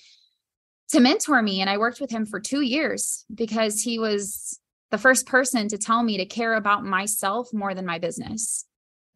to 0.92 1.00
mentor 1.00 1.42
me. 1.42 1.60
And 1.60 1.68
I 1.68 1.78
worked 1.78 2.00
with 2.00 2.10
him 2.10 2.24
for 2.24 2.40
two 2.40 2.60
years 2.60 3.24
because 3.34 3.82
he 3.82 3.98
was 3.98 4.58
the 4.90 4.98
first 4.98 5.26
person 5.26 5.68
to 5.68 5.78
tell 5.78 6.02
me 6.02 6.18
to 6.18 6.26
care 6.26 6.54
about 6.54 6.84
myself 6.84 7.48
more 7.52 7.74
than 7.74 7.86
my 7.86 7.98
business. 7.98 8.66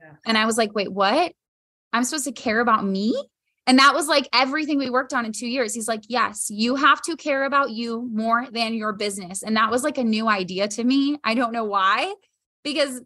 Yeah. 0.01 0.13
And 0.27 0.39
I 0.39 0.47
was 0.47 0.59
like, 0.59 0.75
wait, 0.75 0.93
what? 0.93 1.33
I'm 1.93 2.05
supposed 2.05 2.25
to 2.25 2.33
care 2.33 2.61
about 2.61 2.85
me? 2.85 3.15
And 3.67 3.79
that 3.79 3.95
was 3.95 4.07
like 4.07 4.29
everything 4.33 4.79
we 4.79 4.91
worked 4.91 5.13
on 5.13 5.25
in 5.25 5.33
two 5.33 5.49
years. 5.49 5.75
He's 5.75 5.89
like, 5.89 6.05
yes, 6.09 6.47
you 6.51 6.77
have 6.77 7.03
to 7.03 7.17
care 7.17 7.45
about 7.45 7.71
you 7.71 8.09
more 8.13 8.47
than 8.51 8.75
your 8.75 8.93
business. 8.93 9.43
And 9.43 9.57
that 9.57 9.71
was 9.71 9.83
like 9.83 9.99
a 9.99 10.05
new 10.05 10.29
idea 10.29 10.69
to 10.69 10.85
me. 10.85 11.19
I 11.25 11.35
don't 11.35 11.53
know 11.53 11.65
why, 11.65 12.15
because 12.63 13.03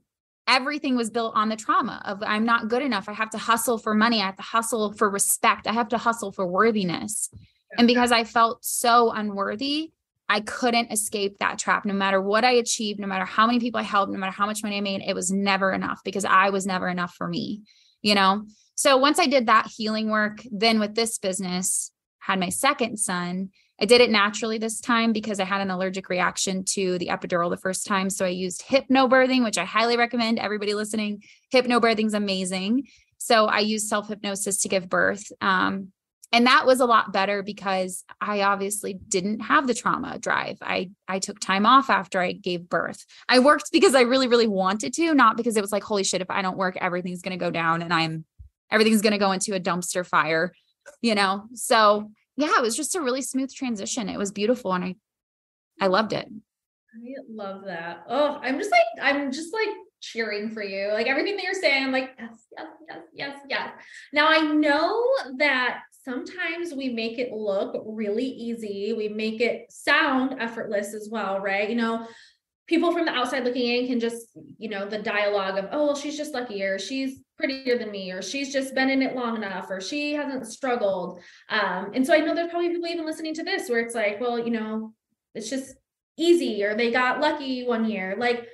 everything 0.47 0.97
was 0.97 1.11
built 1.11 1.35
on 1.35 1.49
the 1.49 1.57
trauma 1.57 2.03
of 2.05 2.23
I'm 2.23 2.45
not 2.45 2.69
good 2.69 2.83
enough. 2.83 3.09
I 3.09 3.13
have 3.13 3.31
to 3.31 3.39
hustle 3.39 3.79
for 3.79 3.95
money. 3.95 4.21
I 4.21 4.27
have 4.27 4.37
to 4.37 4.43
hustle 4.43 4.93
for 4.93 5.09
respect. 5.09 5.67
I 5.67 5.73
have 5.73 5.89
to 5.89 5.99
hustle 5.99 6.31
for 6.31 6.47
worthiness. 6.47 7.31
And 7.79 7.87
because 7.87 8.13
I 8.13 8.25
felt 8.25 8.65
so 8.65 9.11
unworthy, 9.13 9.93
I 10.29 10.41
couldn't 10.41 10.93
escape 10.93 11.39
that 11.39 11.59
trap. 11.59 11.85
No 11.85 11.93
matter 11.93 12.21
what 12.21 12.45
I 12.45 12.53
achieved, 12.53 13.01
no 13.01 13.07
matter 13.07 13.25
how 13.25 13.47
many 13.47 13.59
people 13.59 13.81
I 13.81 13.85
helped, 13.85 14.13
no 14.13 14.19
matter 14.19 14.33
how 14.33 14.47
much 14.47 14.63
money 14.63 14.77
I 14.77 14.81
made, 14.81 15.03
it 15.03 15.15
was 15.15 15.31
never 15.31 15.73
enough 15.73 16.01
because 16.05 16.25
I 16.25 16.51
was 16.51 16.67
never 16.67 16.89
enough 16.89 17.15
for 17.15 17.27
me, 17.27 17.63
you 18.03 18.15
know? 18.15 18.45
So 18.77 18.97
once 18.97 19.19
I 19.19 19.27
did 19.27 19.47
that 19.47 19.67
healing 19.77 20.09
work, 20.09 20.41
then 20.51 20.79
with 20.79 20.95
this 20.95 21.19
business, 21.19 21.91
had 22.21 22.39
my 22.39 22.49
second 22.49 22.99
son. 22.99 23.51
I 23.81 23.87
did 23.87 24.01
it 24.01 24.11
naturally 24.11 24.59
this 24.59 24.81
time 24.81 25.13
because 25.13 25.41
I 25.41 25.45
had 25.45 25.63
an 25.63 25.71
allergic 25.71 26.09
reaction 26.09 26.65
to 26.75 26.99
the 26.99 27.09
epidural 27.09 27.51
the 27.51 27.57
first 27.57 27.87
time. 27.87 28.11
So 28.11 28.25
I 28.25 28.29
used 28.29 28.63
hypnobirthing, 28.69 29.43
which 29.43 29.59
I 29.59 29.65
highly 29.65 29.97
recommend 29.97 30.39
everybody 30.39 30.75
listening. 30.75 31.23
Hypnobirthing 31.53 32.07
is 32.07 32.15
amazing. 32.15 32.85
So 33.19 33.47
I 33.47 33.61
used 33.61 33.89
self 33.89 34.09
hypnosis 34.09 34.63
to 34.63 34.69
give 34.69 34.89
birth. 34.89 35.25
Um, 35.41 35.93
and 36.33 36.47
that 36.47 36.67
was 36.67 36.81
a 36.81 36.87
lot 36.87 37.13
better 37.13 37.43
because 37.43 38.05
I 38.21 38.43
obviously 38.43 38.95
didn't 38.95 39.41
have 39.41 39.67
the 39.67 39.75
trauma 39.75 40.19
drive. 40.19 40.59
I 40.63 40.91
I 41.09 41.19
took 41.19 41.41
time 41.41 41.67
off 41.67 41.91
after 41.91 42.21
I 42.21 42.33
gave 42.33 42.69
birth. 42.69 43.05
I 43.29 43.41
worked 43.41 43.73
because 43.73 43.95
I 43.95 44.03
really 44.03 44.29
really 44.29 44.47
wanted 44.47 44.93
to, 44.95 45.15
not 45.15 45.37
because 45.37 45.57
it 45.57 45.63
was 45.63 45.73
like 45.73 45.83
holy 45.83 46.05
shit 46.05 46.23
if 46.23 46.31
I 46.31 46.43
don't 46.43 46.59
work 46.59 46.77
everything's 46.81 47.23
going 47.23 47.39
to 47.39 47.45
go 47.45 47.51
down 47.51 47.83
and 47.83 47.93
I'm 47.93 48.25
everything's 48.71 49.03
going 49.03 49.13
to 49.13 49.19
go 49.19 49.33
into 49.33 49.55
a 49.55 49.61
dumpster 49.61 50.07
fire, 50.07 50.53
you 51.03 51.15
know? 51.15 51.45
So 51.55 52.11
yeah, 52.37 52.53
it 52.57 52.63
was 52.63 52.77
just 52.77 52.95
a 52.95 53.01
really 53.01 53.23
smooth 53.23 53.53
transition. 53.53 54.09
It 54.09 54.19
was 54.19 54.33
beautiful. 54.33 54.73
And 54.73 54.85
I, 54.85 54.95
I 55.81 55.89
loved 55.89 56.13
it. 56.13 56.27
I 56.29 57.15
love 57.29 57.65
that. 57.67 58.05
Oh, 58.09 58.41
I'm 58.43 58.59
just 58.59 58.71
like, 58.71 59.05
I'm 59.05 59.31
just 59.31 59.53
like 59.53 59.69
cheering 60.01 60.51
for 60.51 60.63
you. 60.63 60.91
Like 60.93 61.07
everything 61.07 61.37
that 61.37 61.45
you're 61.45 61.55
saying, 61.55 61.85
I'm 61.85 61.93
like, 61.93 62.11
yes, 62.19 62.47
yes, 62.57 62.67
yes, 62.89 62.99
yes, 63.13 63.39
yes. 63.49 63.71
Now 64.13 64.29
I 64.29 64.41
know 64.41 65.05
that 65.39 65.83
sometimes 66.05 66.75
we 66.75 66.89
make 66.89 67.19
it 67.19 67.33
look 67.33 67.83
really 67.87 68.27
easy. 68.27 68.95
We 68.97 69.09
make 69.09 69.41
it 69.41 69.71
sound 69.71 70.37
effortless 70.41 70.95
as 70.95 71.09
well, 71.11 71.41
right? 71.41 71.69
You 71.69 71.77
know, 71.77 72.07
people 72.67 72.93
from 72.93 73.05
the 73.05 73.13
outside 73.13 73.45
looking 73.45 73.67
in 73.67 73.87
can 73.87 74.01
just, 74.01 74.29
you 74.59 74.69
know, 74.69 74.89
the 74.89 74.99
dialogue 74.99 75.59
of, 75.59 75.69
oh, 75.73 75.87
well, 75.87 75.97
she's 75.97 76.17
just 76.17 76.35
lucky 76.35 76.63
or 76.63 76.79
she's 76.79 77.21
prettier 77.41 77.79
than 77.79 77.91
me 77.91 78.13
or 78.13 78.21
she's 78.21 78.53
just 78.53 78.75
been 78.75 78.91
in 78.91 79.03
it 79.03 79.17
long 79.17 79.35
enough 79.35 79.71
or 79.71 79.81
she 79.81 80.13
hasn't 80.13 80.47
struggled 80.47 81.21
um, 81.49 81.91
and 81.95 82.07
so 82.07 82.13
i 82.13 82.19
know 82.19 82.35
there's 82.35 82.51
probably 82.51 82.69
people 82.69 82.87
even 82.87 83.07
listening 83.07 83.33
to 83.33 83.43
this 83.43 83.69
where 83.69 83.81
it's 83.81 83.95
like 83.95 84.21
well 84.21 84.39
you 84.39 84.51
know 84.51 84.93
it's 85.35 85.49
just 85.49 85.75
easy 86.19 86.63
or 86.63 86.75
they 86.75 86.93
got 86.93 87.21
lucky 87.21 87.65
one 87.67 87.87
year 87.87 88.15
like 88.19 88.47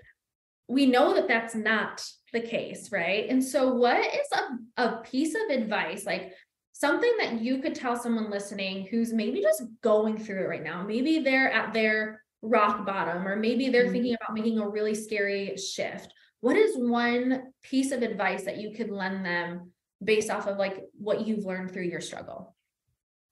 we 0.69 0.87
know 0.87 1.15
that 1.15 1.27
that's 1.27 1.55
not 1.55 2.03
the 2.33 2.41
case 2.41 2.93
right 2.93 3.29
and 3.29 3.43
so 3.43 3.75
what 3.75 3.99
is 3.99 4.29
a, 4.33 4.83
a 4.83 4.97
piece 5.03 5.35
of 5.35 5.51
advice 5.51 6.07
like 6.07 6.33
something 6.79 7.13
that 7.19 7.41
you 7.41 7.59
could 7.59 7.75
tell 7.75 7.97
someone 7.97 8.31
listening 8.31 8.87
who's 8.91 9.13
maybe 9.13 9.41
just 9.41 9.63
going 9.83 10.19
through 10.19 10.45
it 10.45 10.49
right 10.49 10.65
now 10.65 10.83
maybe 10.83 11.21
they're 11.21 11.51
at 11.51 11.73
their 11.73 12.23
rock 12.43 12.85
bottom 12.85 13.27
or 13.27 13.37
maybe 13.37 13.69
they're 13.69 13.85
mm-hmm. 13.85 13.93
thinking 13.93 14.15
about 14.21 14.35
making 14.35 14.59
a 14.59 14.69
really 14.69 14.95
scary 14.95 15.57
shift 15.57 16.13
what 16.41 16.57
is 16.57 16.77
one 16.77 17.53
piece 17.63 17.93
of 17.93 18.03
advice 18.03 18.45
that 18.45 18.59
you 18.59 18.73
could 18.73 18.91
lend 18.91 19.25
them 19.25 19.73
based 20.03 20.31
off 20.31 20.47
of 20.47 20.59
like 20.59 20.85
what 20.99 21.27
you've 21.27 21.45
learned 21.45 21.73
through 21.73 21.85
your 21.85 22.01
struggle? 22.01 22.55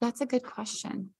That's 0.01 0.21
a 0.21 0.25
good 0.25 0.43
question. 0.43 1.11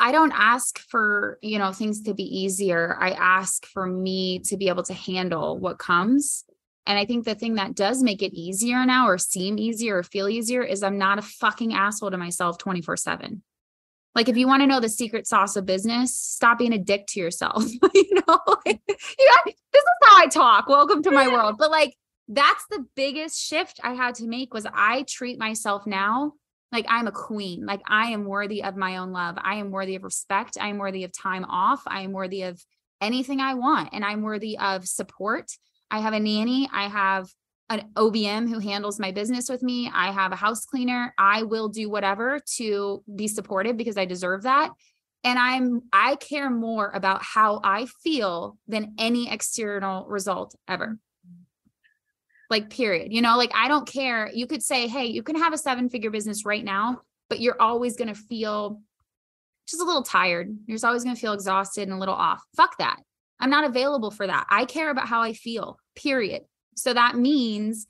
I 0.00 0.12
don't 0.12 0.32
ask 0.32 0.78
for, 0.78 1.38
you 1.42 1.58
know, 1.58 1.72
things 1.72 2.02
to 2.02 2.14
be 2.14 2.22
easier. 2.22 2.96
I 3.00 3.10
ask 3.10 3.66
for 3.66 3.84
me 3.86 4.38
to 4.44 4.56
be 4.56 4.68
able 4.68 4.84
to 4.84 4.94
handle 4.94 5.58
what 5.58 5.78
comes. 5.78 6.44
And 6.88 6.98
I 6.98 7.04
think 7.04 7.26
the 7.26 7.34
thing 7.34 7.56
that 7.56 7.74
does 7.74 8.02
make 8.02 8.22
it 8.22 8.32
easier 8.32 8.84
now 8.86 9.08
or 9.08 9.18
seem 9.18 9.58
easier 9.58 9.98
or 9.98 10.02
feel 10.02 10.26
easier 10.26 10.62
is 10.62 10.82
I'm 10.82 10.96
not 10.96 11.18
a 11.18 11.22
fucking 11.22 11.74
asshole 11.74 12.10
to 12.10 12.16
myself 12.16 12.56
24 12.56 12.96
7. 12.96 13.42
Like 14.14 14.30
if 14.30 14.38
you 14.38 14.48
want 14.48 14.62
to 14.62 14.66
know 14.66 14.80
the 14.80 14.88
secret 14.88 15.26
sauce 15.26 15.54
of 15.56 15.66
business, 15.66 16.14
stop 16.14 16.58
being 16.58 16.72
a 16.72 16.78
dick 16.78 17.06
to 17.08 17.20
yourself. 17.20 17.62
you 17.94 18.14
know, 18.26 18.40
like, 18.66 18.80
you 18.88 19.30
this 19.46 19.54
is 19.82 19.84
how 20.02 20.16
I 20.16 20.26
talk. 20.28 20.66
Welcome 20.66 21.02
to 21.02 21.10
my 21.10 21.28
world. 21.32 21.56
But 21.58 21.70
like 21.70 21.94
that's 22.26 22.64
the 22.70 22.86
biggest 22.96 23.38
shift 23.38 23.80
I 23.84 23.92
had 23.92 24.14
to 24.16 24.26
make 24.26 24.54
was 24.54 24.66
I 24.72 25.04
treat 25.06 25.38
myself 25.38 25.86
now 25.86 26.32
like 26.72 26.86
I'm 26.88 27.06
a 27.06 27.12
queen. 27.12 27.66
Like 27.66 27.82
I 27.86 28.12
am 28.12 28.24
worthy 28.24 28.64
of 28.64 28.76
my 28.76 28.96
own 28.96 29.12
love. 29.12 29.36
I 29.38 29.56
am 29.56 29.70
worthy 29.70 29.94
of 29.94 30.04
respect. 30.04 30.56
I 30.58 30.68
am 30.68 30.78
worthy 30.78 31.04
of 31.04 31.12
time 31.12 31.44
off. 31.44 31.82
I 31.86 32.00
am 32.00 32.12
worthy 32.12 32.42
of 32.42 32.64
anything 33.00 33.40
I 33.40 33.54
want 33.54 33.90
and 33.92 34.04
I'm 34.06 34.22
worthy 34.22 34.58
of 34.58 34.88
support. 34.88 35.50
I 35.90 36.00
have 36.00 36.12
a 36.12 36.20
nanny. 36.20 36.68
I 36.72 36.88
have 36.88 37.28
an 37.70 37.90
OBM 37.96 38.48
who 38.48 38.58
handles 38.58 38.98
my 38.98 39.12
business 39.12 39.48
with 39.48 39.62
me. 39.62 39.90
I 39.92 40.10
have 40.10 40.32
a 40.32 40.36
house 40.36 40.64
cleaner. 40.64 41.14
I 41.18 41.42
will 41.42 41.68
do 41.68 41.90
whatever 41.90 42.40
to 42.56 43.02
be 43.14 43.28
supportive 43.28 43.76
because 43.76 43.98
I 43.98 44.06
deserve 44.06 44.42
that. 44.42 44.70
And 45.24 45.38
I'm 45.38 45.82
I 45.92 46.16
care 46.16 46.48
more 46.48 46.90
about 46.94 47.22
how 47.22 47.60
I 47.62 47.86
feel 48.02 48.56
than 48.68 48.94
any 48.98 49.30
external 49.30 50.06
result 50.06 50.54
ever. 50.66 50.98
Like, 52.48 52.70
period. 52.70 53.12
You 53.12 53.20
know, 53.20 53.36
like 53.36 53.52
I 53.54 53.68
don't 53.68 53.86
care. 53.86 54.30
You 54.32 54.46
could 54.46 54.62
say, 54.62 54.88
hey, 54.88 55.06
you 55.06 55.22
can 55.22 55.36
have 55.36 55.52
a 55.52 55.58
seven 55.58 55.90
figure 55.90 56.10
business 56.10 56.46
right 56.46 56.64
now, 56.64 57.02
but 57.28 57.40
you're 57.40 57.60
always 57.60 57.96
going 57.96 58.08
to 58.08 58.14
feel 58.14 58.80
just 59.68 59.82
a 59.82 59.84
little 59.84 60.02
tired. 60.02 60.56
You're 60.66 60.78
always 60.82 61.04
going 61.04 61.14
to 61.14 61.20
feel 61.20 61.34
exhausted 61.34 61.82
and 61.82 61.92
a 61.92 61.98
little 61.98 62.14
off. 62.14 62.42
Fuck 62.56 62.78
that. 62.78 62.96
I'm 63.40 63.50
not 63.50 63.64
available 63.64 64.10
for 64.10 64.26
that. 64.26 64.46
I 64.50 64.64
care 64.64 64.90
about 64.90 65.08
how 65.08 65.22
I 65.22 65.32
feel, 65.32 65.78
period. 65.94 66.42
So 66.76 66.94
that 66.94 67.16
means 67.16 67.86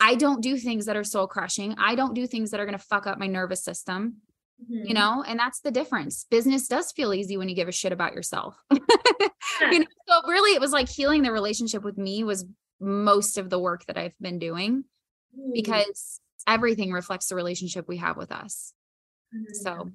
I 0.00 0.14
don't 0.14 0.42
do 0.42 0.56
things 0.58 0.86
that 0.86 0.96
are 0.96 1.04
soul 1.04 1.26
crushing. 1.26 1.74
I 1.78 1.94
don't 1.94 2.14
do 2.14 2.26
things 2.26 2.50
that 2.50 2.60
are 2.60 2.66
going 2.66 2.78
to 2.78 2.84
fuck 2.84 3.06
up 3.06 3.18
my 3.18 3.26
nervous 3.26 3.64
system, 3.64 4.16
mm-hmm. 4.62 4.86
you 4.86 4.94
know, 4.94 5.24
and 5.26 5.38
that's 5.38 5.60
the 5.60 5.70
difference. 5.70 6.26
Business 6.30 6.68
does 6.68 6.92
feel 6.92 7.14
easy 7.14 7.36
when 7.36 7.48
you 7.48 7.54
give 7.54 7.68
a 7.68 7.72
shit 7.72 7.92
about 7.92 8.12
yourself. 8.12 8.56
you 8.70 9.78
know, 9.78 9.86
so 10.08 10.28
really 10.28 10.54
it 10.54 10.60
was 10.60 10.72
like 10.72 10.88
healing 10.88 11.22
the 11.22 11.32
relationship 11.32 11.82
with 11.82 11.96
me 11.96 12.24
was 12.24 12.44
most 12.78 13.38
of 13.38 13.48
the 13.48 13.58
work 13.58 13.86
that 13.86 13.96
I've 13.96 14.18
been 14.20 14.38
doing 14.38 14.84
mm. 15.38 15.52
because 15.54 16.20
everything 16.46 16.92
reflects 16.92 17.28
the 17.28 17.34
relationship 17.34 17.88
we 17.88 17.96
have 17.96 18.16
with 18.18 18.32
us. 18.32 18.74
Mm-hmm. 19.34 19.54
So 19.54 19.90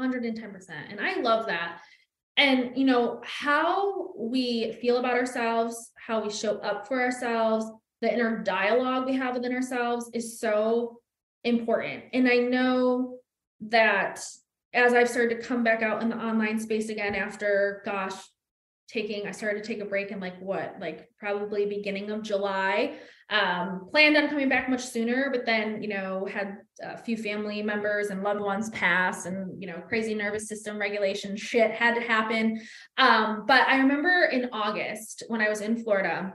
110%. 0.00 0.68
And 0.90 1.00
I 1.00 1.20
love 1.20 1.46
that. 1.46 1.78
And, 2.36 2.76
you 2.76 2.84
know, 2.84 3.20
how 3.24 4.12
we 4.16 4.72
feel 4.80 4.96
about 4.96 5.16
ourselves, 5.16 5.92
how 5.96 6.22
we 6.22 6.30
show 6.30 6.56
up 6.58 6.88
for 6.88 7.00
ourselves, 7.00 7.66
the 8.00 8.12
inner 8.12 8.38
dialogue 8.38 9.06
we 9.06 9.14
have 9.16 9.34
within 9.34 9.54
ourselves 9.54 10.10
is 10.14 10.40
so 10.40 10.98
important. 11.44 12.04
And 12.12 12.28
I 12.28 12.38
know 12.38 13.18
that 13.68 14.24
as 14.74 14.94
I've 14.94 15.08
started 15.08 15.40
to 15.40 15.46
come 15.46 15.62
back 15.62 15.82
out 15.82 16.02
in 16.02 16.08
the 16.08 16.16
online 16.16 16.58
space 16.58 16.88
again 16.88 17.14
after, 17.14 17.82
gosh, 17.84 18.14
taking, 18.88 19.26
I 19.26 19.30
started 19.30 19.62
to 19.62 19.66
take 19.66 19.80
a 19.80 19.86
break 19.86 20.10
in 20.10 20.20
like 20.20 20.38
what, 20.40 20.76
like 20.80 21.08
probably 21.18 21.66
beginning 21.66 22.10
of 22.10 22.22
July. 22.22 22.98
Um, 23.30 23.88
planned 23.90 24.16
on 24.18 24.28
coming 24.28 24.50
back 24.50 24.68
much 24.68 24.84
sooner, 24.84 25.30
but 25.30 25.46
then, 25.46 25.82
you 25.82 25.88
know, 25.88 26.28
had 26.30 26.58
a 26.82 26.98
few 26.98 27.16
family 27.16 27.62
members 27.62 28.08
and 28.08 28.22
loved 28.22 28.40
ones 28.40 28.68
pass 28.70 29.24
and, 29.24 29.62
you 29.62 29.66
know, 29.66 29.80
crazy 29.88 30.14
nervous 30.14 30.48
system 30.48 30.76
regulation 30.76 31.34
shit 31.34 31.70
had 31.70 31.94
to 31.94 32.02
happen. 32.02 32.60
Um, 32.98 33.44
but 33.46 33.66
I 33.68 33.78
remember 33.78 34.24
in 34.24 34.50
August 34.52 35.22
when 35.28 35.40
I 35.40 35.48
was 35.48 35.62
in 35.62 35.82
Florida, 35.82 36.34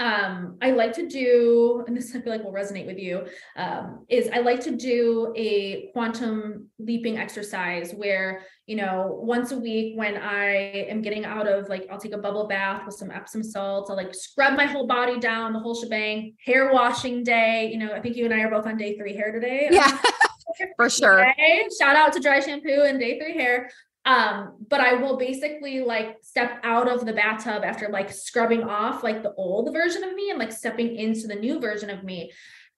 um, 0.00 0.56
I 0.62 0.70
like 0.70 0.94
to 0.94 1.06
do, 1.06 1.84
and 1.86 1.94
this 1.94 2.16
I 2.16 2.22
feel 2.22 2.32
like 2.32 2.42
will 2.42 2.54
resonate 2.54 2.86
with 2.86 2.98
you, 2.98 3.26
um, 3.56 4.06
is 4.08 4.30
I 4.32 4.38
like 4.38 4.60
to 4.62 4.74
do 4.74 5.30
a 5.36 5.90
quantum 5.92 6.68
leaping 6.78 7.18
exercise 7.18 7.92
where, 7.92 8.40
you 8.66 8.76
know, 8.76 9.20
once 9.22 9.52
a 9.52 9.58
week 9.58 9.98
when 9.98 10.16
I 10.16 10.86
am 10.88 11.02
getting 11.02 11.26
out 11.26 11.46
of 11.46 11.68
like, 11.68 11.86
I'll 11.90 12.00
take 12.00 12.14
a 12.14 12.18
bubble 12.18 12.48
bath 12.48 12.86
with 12.86 12.94
some 12.94 13.10
Epsom 13.10 13.42
salts, 13.42 13.90
I'll 13.90 13.96
like 13.96 14.14
scrub 14.14 14.56
my 14.56 14.64
whole 14.64 14.86
body 14.86 15.20
down, 15.20 15.52
the 15.52 15.60
whole 15.60 15.74
shebang, 15.74 16.34
hair 16.46 16.72
washing 16.72 17.22
day. 17.22 17.68
You 17.70 17.78
know, 17.80 17.92
I 17.92 18.00
think 18.00 18.16
you 18.16 18.24
and 18.24 18.32
I 18.32 18.40
are 18.40 18.50
both 18.50 18.66
on 18.66 18.78
day 18.78 18.96
three 18.96 19.14
hair 19.14 19.32
today. 19.32 19.68
Yeah, 19.70 19.98
for 20.76 20.88
sure. 20.88 21.28
Okay. 21.28 21.68
Shout 21.78 21.94
out 21.94 22.14
to 22.14 22.20
dry 22.20 22.40
shampoo 22.40 22.84
and 22.86 22.98
day 22.98 23.18
three 23.18 23.34
hair. 23.34 23.68
Um, 24.10 24.56
but 24.68 24.80
I 24.80 24.94
will 24.94 25.16
basically 25.16 25.82
like 25.82 26.16
step 26.22 26.58
out 26.64 26.88
of 26.88 27.06
the 27.06 27.12
bathtub 27.12 27.62
after 27.64 27.88
like 27.88 28.10
scrubbing 28.10 28.64
off 28.64 29.04
like 29.04 29.22
the 29.22 29.32
old 29.34 29.72
version 29.72 30.02
of 30.02 30.14
me 30.14 30.30
and 30.30 30.38
like 30.38 30.50
stepping 30.50 30.96
into 30.96 31.28
the 31.28 31.36
new 31.36 31.60
version 31.60 31.90
of 31.90 32.02
me. 32.02 32.32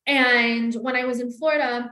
And 0.06 0.74
when 0.74 0.94
I 0.94 1.06
was 1.06 1.20
in 1.20 1.32
Florida, 1.32 1.90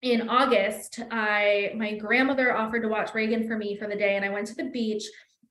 in 0.00 0.26
August, 0.26 1.00
I 1.10 1.72
my 1.76 1.98
grandmother 1.98 2.56
offered 2.56 2.82
to 2.82 2.88
watch 2.88 3.12
Reagan 3.12 3.46
for 3.46 3.58
me 3.58 3.76
for 3.76 3.86
the 3.86 3.94
day, 3.94 4.16
and 4.16 4.24
I 4.24 4.30
went 4.30 4.46
to 4.46 4.54
the 4.54 4.70
beach 4.70 5.04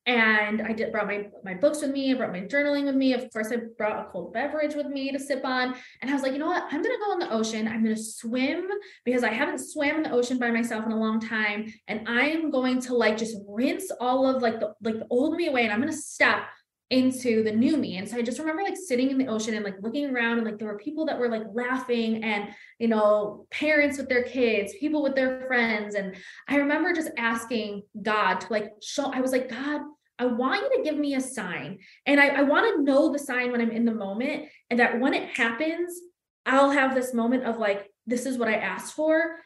and 0.08 0.62
I 0.64 0.74
did 0.74 0.92
brought 0.92 1.08
my 1.08 1.28
my 1.44 1.54
books 1.54 1.82
with 1.82 1.92
me, 1.92 2.12
I 2.12 2.18
brought 2.18 2.32
my 2.32 2.42
journaling 2.42 2.86
with 2.86 2.96
me. 2.96 3.14
Of 3.14 3.32
course, 3.32 3.52
I 3.52 3.58
brought 3.78 4.08
a 4.08 4.10
cold 4.10 4.34
beverage 4.34 4.74
with 4.74 4.88
me 4.88 5.12
to 5.12 5.20
sip 5.20 5.46
on. 5.46 5.76
And 6.02 6.10
I 6.10 6.14
was 6.14 6.24
like, 6.24 6.34
you 6.34 6.40
know 6.40 6.48
what? 6.48 6.64
I'm 6.72 6.82
gonna 6.82 6.96
go 7.06 7.14
in 7.14 7.20
the 7.20 7.32
ocean. 7.32 7.68
I'm 7.68 7.84
gonna 7.84 7.96
swim 7.96 8.68
because 9.06 9.24
I 9.24 9.32
haven't 9.32 9.60
swam 9.60 9.98
in 9.98 10.04
the 10.04 10.12
ocean 10.12 10.40
by 10.40 10.50
myself 10.50 10.86
in 10.86 10.92
a 10.92 11.00
long 11.00 11.20
time. 11.20 11.72
And 11.88 12.08
I'm 12.08 12.50
going 12.50 12.82
to 12.82 12.96
like 12.96 13.18
just 13.18 13.38
rinse 13.48 13.92
all 14.00 14.28
of 14.28 14.42
like 14.42 14.60
the 14.60 14.74
like 14.82 14.96
the 14.96 15.08
old 15.10 15.36
me 15.36 15.48
away. 15.48 15.64
And 15.64 15.72
I'm 15.72 15.80
gonna 15.80 15.94
step 15.94 16.46
into 16.91 17.41
the 17.41 17.51
new 17.51 17.77
me. 17.77 17.97
And 17.97 18.08
so 18.08 18.17
I 18.17 18.21
just 18.21 18.38
remember 18.38 18.63
like 18.63 18.75
sitting 18.75 19.10
in 19.10 19.17
the 19.17 19.27
ocean 19.27 19.54
and 19.54 19.63
like 19.63 19.82
looking 19.82 20.13
around 20.13 20.38
and 20.38 20.45
like 20.45 20.60
there 20.60 20.67
were 20.67 20.77
people 20.77 21.06
that 21.06 21.17
were 21.17 21.30
like 21.30 21.43
laughing 21.54 22.23
and 22.23 22.49
you 22.80 22.89
know 22.89 23.47
parents 23.49 23.97
with 23.97 24.10
their 24.10 24.23
kids, 24.23 24.73
people 24.80 25.01
with 25.01 25.15
their 25.15 25.45
friends 25.47 25.95
and 25.95 26.15
I 26.49 26.58
remember 26.58 26.93
just 26.93 27.12
asking 27.17 27.84
God 28.01 28.41
to 28.41 28.47
like 28.51 28.73
show 28.84 29.06
I 29.06 29.21
was 29.21 29.32
like 29.32 29.49
God, 29.49 29.82
I 30.19 30.25
want 30.25 30.62
you 30.62 30.77
to 30.77 30.84
give 30.84 30.99
me 30.99 31.15
a 31.15 31.21
sign. 31.21 31.80
And 32.06 32.19
I, 32.19 32.27
I 32.27 32.41
want 32.43 32.75
to 32.75 32.84
know 32.84 33.12
the 33.12 33.19
sign 33.19 33.51
when 33.51 33.62
I'm 33.62 33.71
in 33.71 33.86
the 33.86 33.93
moment 33.93 34.49
and 34.69 34.80
that 34.80 34.99
when 34.99 35.13
it 35.13 35.36
happens, 35.38 35.97
I'll 36.45 36.71
have 36.71 36.93
this 36.93 37.13
moment 37.13 37.45
of 37.45 37.58
like 37.58 37.89
this 38.06 38.25
is 38.25 38.38
what 38.38 38.49
I 38.49 38.56
asked 38.56 38.95
for 38.95 39.38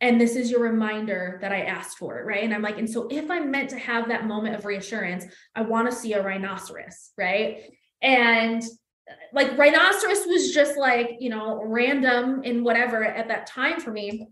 and 0.00 0.20
this 0.20 0.34
is 0.34 0.50
your 0.50 0.60
reminder 0.60 1.38
that 1.42 1.52
I 1.52 1.62
asked 1.62 1.98
for 1.98 2.18
it, 2.18 2.24
right? 2.24 2.42
And 2.42 2.54
I'm 2.54 2.62
like, 2.62 2.78
and 2.78 2.88
so 2.88 3.06
if 3.10 3.30
I'm 3.30 3.50
meant 3.50 3.70
to 3.70 3.78
have 3.78 4.08
that 4.08 4.26
moment 4.26 4.54
of 4.54 4.64
reassurance, 4.64 5.26
I 5.54 5.62
want 5.62 5.90
to 5.90 5.96
see 5.96 6.14
a 6.14 6.22
rhinoceros, 6.22 7.10
right? 7.18 7.64
And 8.00 8.62
like 9.32 9.58
rhinoceros 9.58 10.26
was 10.26 10.52
just 10.52 10.78
like, 10.78 11.16
you 11.20 11.28
know, 11.28 11.62
random 11.64 12.42
and 12.44 12.64
whatever 12.64 13.04
at 13.04 13.28
that 13.28 13.46
time 13.46 13.80
for 13.80 13.90
me. 13.90 14.28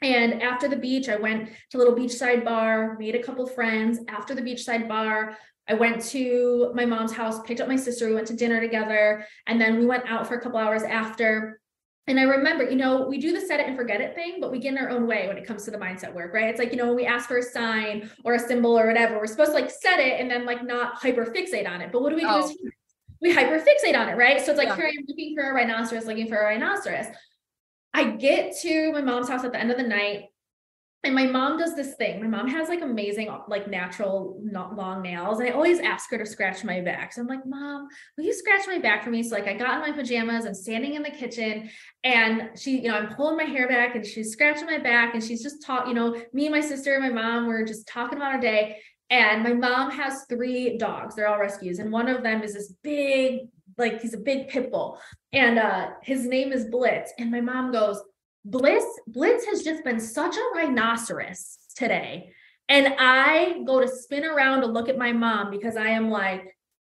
And 0.00 0.42
after 0.42 0.66
the 0.66 0.76
beach, 0.76 1.08
I 1.08 1.16
went 1.16 1.50
to 1.70 1.76
a 1.76 1.78
little 1.78 1.94
beachside 1.94 2.44
bar, 2.44 2.96
made 2.98 3.14
a 3.14 3.22
couple 3.22 3.46
friends. 3.46 4.00
After 4.08 4.34
the 4.34 4.42
beachside 4.42 4.88
bar, 4.88 5.36
I 5.68 5.74
went 5.74 6.02
to 6.06 6.72
my 6.74 6.84
mom's 6.84 7.12
house, 7.12 7.40
picked 7.42 7.60
up 7.60 7.68
my 7.68 7.76
sister, 7.76 8.08
we 8.08 8.14
went 8.14 8.26
to 8.26 8.36
dinner 8.36 8.60
together, 8.60 9.24
and 9.46 9.60
then 9.60 9.78
we 9.78 9.86
went 9.86 10.04
out 10.08 10.26
for 10.26 10.34
a 10.34 10.40
couple 10.40 10.58
hours 10.58 10.82
after 10.82 11.60
and 12.08 12.18
I 12.18 12.24
remember, 12.24 12.68
you 12.68 12.76
know, 12.76 13.06
we 13.06 13.18
do 13.18 13.32
the 13.32 13.40
set 13.40 13.60
it 13.60 13.68
and 13.68 13.76
forget 13.76 14.00
it 14.00 14.14
thing, 14.16 14.38
but 14.40 14.50
we 14.50 14.58
get 14.58 14.72
in 14.72 14.78
our 14.78 14.90
own 14.90 15.06
way 15.06 15.28
when 15.28 15.38
it 15.38 15.46
comes 15.46 15.64
to 15.64 15.70
the 15.70 15.78
mindset 15.78 16.12
work, 16.12 16.34
right? 16.34 16.48
It's 16.48 16.58
like, 16.58 16.72
you 16.72 16.76
know, 16.76 16.86
when 16.86 16.96
we 16.96 17.06
ask 17.06 17.28
for 17.28 17.38
a 17.38 17.42
sign 17.42 18.10
or 18.24 18.34
a 18.34 18.38
symbol 18.40 18.76
or 18.76 18.88
whatever, 18.88 19.18
we're 19.18 19.28
supposed 19.28 19.52
to 19.52 19.54
like 19.54 19.70
set 19.70 20.00
it 20.00 20.20
and 20.20 20.28
then 20.28 20.44
like 20.44 20.64
not 20.64 20.96
hyper 20.96 21.24
fixate 21.24 21.68
on 21.68 21.80
it. 21.80 21.92
But 21.92 22.02
what 22.02 22.10
do 22.10 22.16
we 22.16 22.22
do? 22.22 22.28
Oh. 22.28 22.52
We 23.20 23.32
hyper 23.32 23.60
fixate 23.60 23.96
on 23.96 24.08
it, 24.08 24.16
right? 24.16 24.44
So 24.44 24.50
it's 24.50 24.58
like, 24.58 24.68
yeah. 24.68 24.76
here 24.76 24.86
I 24.86 24.88
am 24.88 25.04
looking 25.06 25.36
for 25.36 25.48
a 25.48 25.54
rhinoceros, 25.54 26.06
looking 26.06 26.28
for 26.28 26.38
a 26.38 26.44
rhinoceros. 26.44 27.06
I 27.94 28.10
get 28.10 28.56
to 28.62 28.90
my 28.92 29.00
mom's 29.00 29.28
house 29.28 29.44
at 29.44 29.52
the 29.52 29.60
end 29.60 29.70
of 29.70 29.76
the 29.76 29.84
night 29.84 30.31
and 31.04 31.16
my 31.16 31.26
mom 31.26 31.58
does 31.58 31.74
this 31.74 31.94
thing. 31.94 32.20
My 32.20 32.28
mom 32.28 32.46
has 32.48 32.68
like 32.68 32.80
amazing, 32.80 33.28
like 33.48 33.66
natural, 33.66 34.38
not 34.40 34.76
long 34.76 35.02
nails. 35.02 35.40
And 35.40 35.48
I 35.48 35.52
always 35.52 35.80
ask 35.80 36.08
her 36.10 36.18
to 36.18 36.24
scratch 36.24 36.62
my 36.62 36.80
back. 36.80 37.12
So 37.12 37.22
I'm 37.22 37.26
like, 37.26 37.44
Mom, 37.44 37.88
will 38.16 38.24
you 38.24 38.32
scratch 38.32 38.68
my 38.68 38.78
back 38.78 39.02
for 39.02 39.10
me? 39.10 39.24
So 39.24 39.34
like 39.34 39.48
I 39.48 39.54
got 39.54 39.74
in 39.74 39.80
my 39.80 39.96
pajamas, 39.96 40.46
I'm 40.46 40.54
standing 40.54 40.94
in 40.94 41.02
the 41.02 41.10
kitchen 41.10 41.70
and 42.04 42.50
she, 42.56 42.82
you 42.82 42.88
know, 42.88 42.96
I'm 42.96 43.14
pulling 43.16 43.36
my 43.36 43.42
hair 43.44 43.66
back 43.66 43.96
and 43.96 44.06
she's 44.06 44.30
scratching 44.30 44.66
my 44.66 44.78
back 44.78 45.14
and 45.14 45.22
she's 45.22 45.42
just 45.42 45.66
talking, 45.66 45.88
you 45.88 45.94
know, 45.94 46.22
me 46.32 46.46
and 46.46 46.54
my 46.54 46.60
sister 46.60 46.94
and 46.94 47.02
my 47.02 47.22
mom 47.22 47.48
were 47.48 47.64
just 47.64 47.88
talking 47.88 48.18
about 48.18 48.34
our 48.34 48.40
day. 48.40 48.78
And 49.10 49.42
my 49.42 49.54
mom 49.54 49.90
has 49.90 50.24
three 50.28 50.78
dogs. 50.78 51.16
They're 51.16 51.28
all 51.28 51.40
rescues. 51.40 51.80
And 51.80 51.90
one 51.90 52.08
of 52.08 52.22
them 52.22 52.44
is 52.44 52.54
this 52.54 52.72
big, 52.82 53.48
like 53.76 54.00
he's 54.00 54.14
a 54.14 54.18
big 54.18 54.48
pit 54.48 54.70
bull. 54.70 55.00
And 55.32 55.58
uh 55.58 55.90
his 56.02 56.26
name 56.26 56.52
is 56.52 56.66
Blitz. 56.66 57.12
And 57.18 57.32
my 57.32 57.40
mom 57.40 57.72
goes, 57.72 58.00
Bliss, 58.44 58.84
Blitz 59.06 59.46
has 59.46 59.62
just 59.62 59.84
been 59.84 60.00
such 60.00 60.36
a 60.36 60.56
rhinoceros 60.56 61.58
today. 61.76 62.32
And 62.68 62.94
I 62.98 63.62
go 63.66 63.80
to 63.80 63.88
spin 63.88 64.24
around 64.24 64.62
to 64.62 64.66
look 64.66 64.88
at 64.88 64.98
my 64.98 65.12
mom 65.12 65.50
because 65.50 65.76
I 65.76 65.88
am 65.88 66.10
like, 66.10 66.56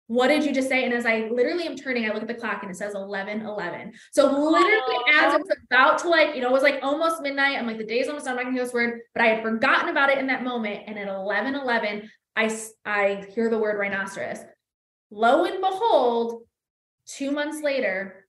what 0.07 0.27
did 0.27 0.43
you 0.43 0.53
just 0.53 0.67
say? 0.67 0.83
And 0.83 0.93
as 0.93 1.05
I 1.05 1.29
literally 1.31 1.65
am 1.65 1.75
turning, 1.75 2.05
I 2.05 2.13
look 2.13 2.21
at 2.21 2.27
the 2.27 2.33
clock 2.33 2.61
and 2.61 2.69
it 2.69 2.75
says 2.75 2.93
11 2.93 3.41
11. 3.41 3.93
So 4.11 4.25
literally, 4.25 4.97
as 5.15 5.33
it's 5.33 5.49
about 5.65 5.97
to 5.99 6.09
like, 6.09 6.35
you 6.35 6.41
know, 6.41 6.49
it 6.49 6.53
was 6.53 6.63
like 6.63 6.79
almost 6.83 7.21
midnight. 7.21 7.57
I'm 7.57 7.65
like, 7.65 7.77
the 7.77 7.85
day's 7.85 8.07
almost 8.07 8.25
done. 8.25 8.37
I'm 8.37 8.43
not 8.43 8.51
gonna 8.51 8.63
this 8.63 8.73
word, 8.73 8.99
but 9.15 9.23
I 9.23 9.27
had 9.27 9.41
forgotten 9.41 9.89
about 9.89 10.09
it 10.09 10.17
in 10.17 10.27
that 10.27 10.43
moment. 10.43 10.83
And 10.87 10.99
at 10.99 11.07
11 11.07 11.55
11, 11.55 12.09
I, 12.35 12.59
I 12.85 13.25
hear 13.33 13.49
the 13.49 13.57
word 13.57 13.79
rhinoceros. 13.79 14.39
Lo 15.09 15.45
and 15.45 15.61
behold, 15.61 16.43
two 17.07 17.31
months 17.31 17.63
later, 17.63 18.27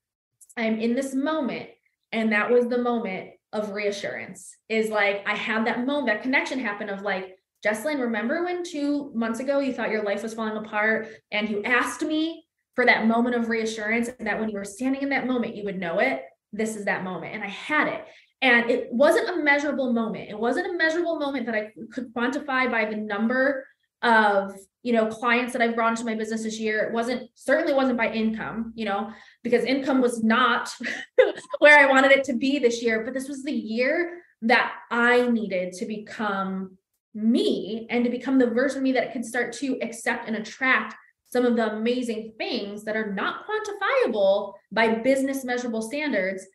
I'm 0.56 0.78
in 0.78 0.94
this 0.94 1.14
moment 1.14 1.70
and 2.14 2.32
that 2.32 2.50
was 2.50 2.68
the 2.68 2.78
moment 2.78 3.30
of 3.52 3.70
reassurance 3.70 4.56
is 4.68 4.88
like 4.88 5.22
i 5.26 5.34
had 5.34 5.66
that 5.66 5.84
moment 5.86 6.06
that 6.06 6.22
connection 6.22 6.58
happen 6.58 6.88
of 6.88 7.02
like 7.02 7.36
jesslyn 7.64 8.00
remember 8.00 8.44
when 8.44 8.62
two 8.64 9.12
months 9.14 9.40
ago 9.40 9.58
you 9.58 9.72
thought 9.72 9.90
your 9.90 10.04
life 10.04 10.22
was 10.22 10.34
falling 10.34 10.56
apart 10.56 11.08
and 11.30 11.48
you 11.48 11.62
asked 11.64 12.02
me 12.02 12.44
for 12.74 12.84
that 12.86 13.06
moment 13.06 13.36
of 13.36 13.48
reassurance 13.48 14.08
and 14.08 14.26
that 14.26 14.38
when 14.38 14.48
you 14.48 14.56
were 14.56 14.64
standing 14.64 15.02
in 15.02 15.08
that 15.10 15.26
moment 15.26 15.56
you 15.56 15.64
would 15.64 15.78
know 15.78 15.98
it? 15.98 16.22
This 16.52 16.76
is 16.76 16.84
that 16.84 17.04
moment 17.04 17.34
and 17.34 17.42
i 17.42 17.48
had 17.48 17.88
it. 17.88 18.04
And 18.42 18.70
it 18.70 18.92
wasn't 18.92 19.30
a 19.30 19.42
measurable 19.42 19.92
moment. 19.94 20.28
It 20.28 20.38
wasn't 20.38 20.66
a 20.66 20.76
measurable 20.76 21.18
moment 21.18 21.46
that 21.46 21.54
i 21.54 21.70
could 21.92 22.12
quantify 22.12 22.70
by 22.70 22.84
the 22.84 22.96
number 22.96 23.66
of 24.02 24.52
you 24.82 24.92
know 24.92 25.06
clients 25.06 25.54
that 25.54 25.62
i've 25.62 25.74
brought 25.74 25.92
into 25.92 26.04
my 26.04 26.14
business 26.14 26.42
this 26.42 26.58
year. 26.58 26.82
It 26.84 26.92
wasn't 26.92 27.30
certainly 27.34 27.72
wasn't 27.72 27.98
by 27.98 28.12
income 28.12 28.72
you 28.74 28.84
know 28.84 29.10
because 29.44 29.64
income 29.64 30.00
was 30.00 30.24
not 30.24 30.68
where 31.60 31.78
i 31.78 31.90
wanted 31.90 32.10
it 32.10 32.24
to 32.24 32.32
be 32.32 32.58
this 32.58 32.82
year 32.82 33.04
but 33.04 33.14
this 33.14 33.28
was 33.28 33.44
the 33.44 33.52
year 33.52 34.22
that 34.42 34.72
i 34.90 35.28
needed 35.28 35.72
to 35.72 35.86
become 35.86 36.76
me 37.14 37.86
and 37.90 38.04
to 38.04 38.10
become 38.10 38.38
the 38.38 38.50
version 38.50 38.78
of 38.78 38.82
me 38.82 38.92
that 38.92 39.12
could 39.12 39.24
start 39.24 39.52
to 39.52 39.78
accept 39.80 40.26
and 40.26 40.36
attract 40.36 40.96
some 41.26 41.44
of 41.44 41.56
the 41.56 41.72
amazing 41.72 42.32
things 42.38 42.84
that 42.84 42.96
are 42.96 43.12
not 43.12 43.44
quantifiable 43.46 44.52
by 44.72 44.94
business 44.94 45.44
measurable 45.44 45.82
standards 45.82 46.46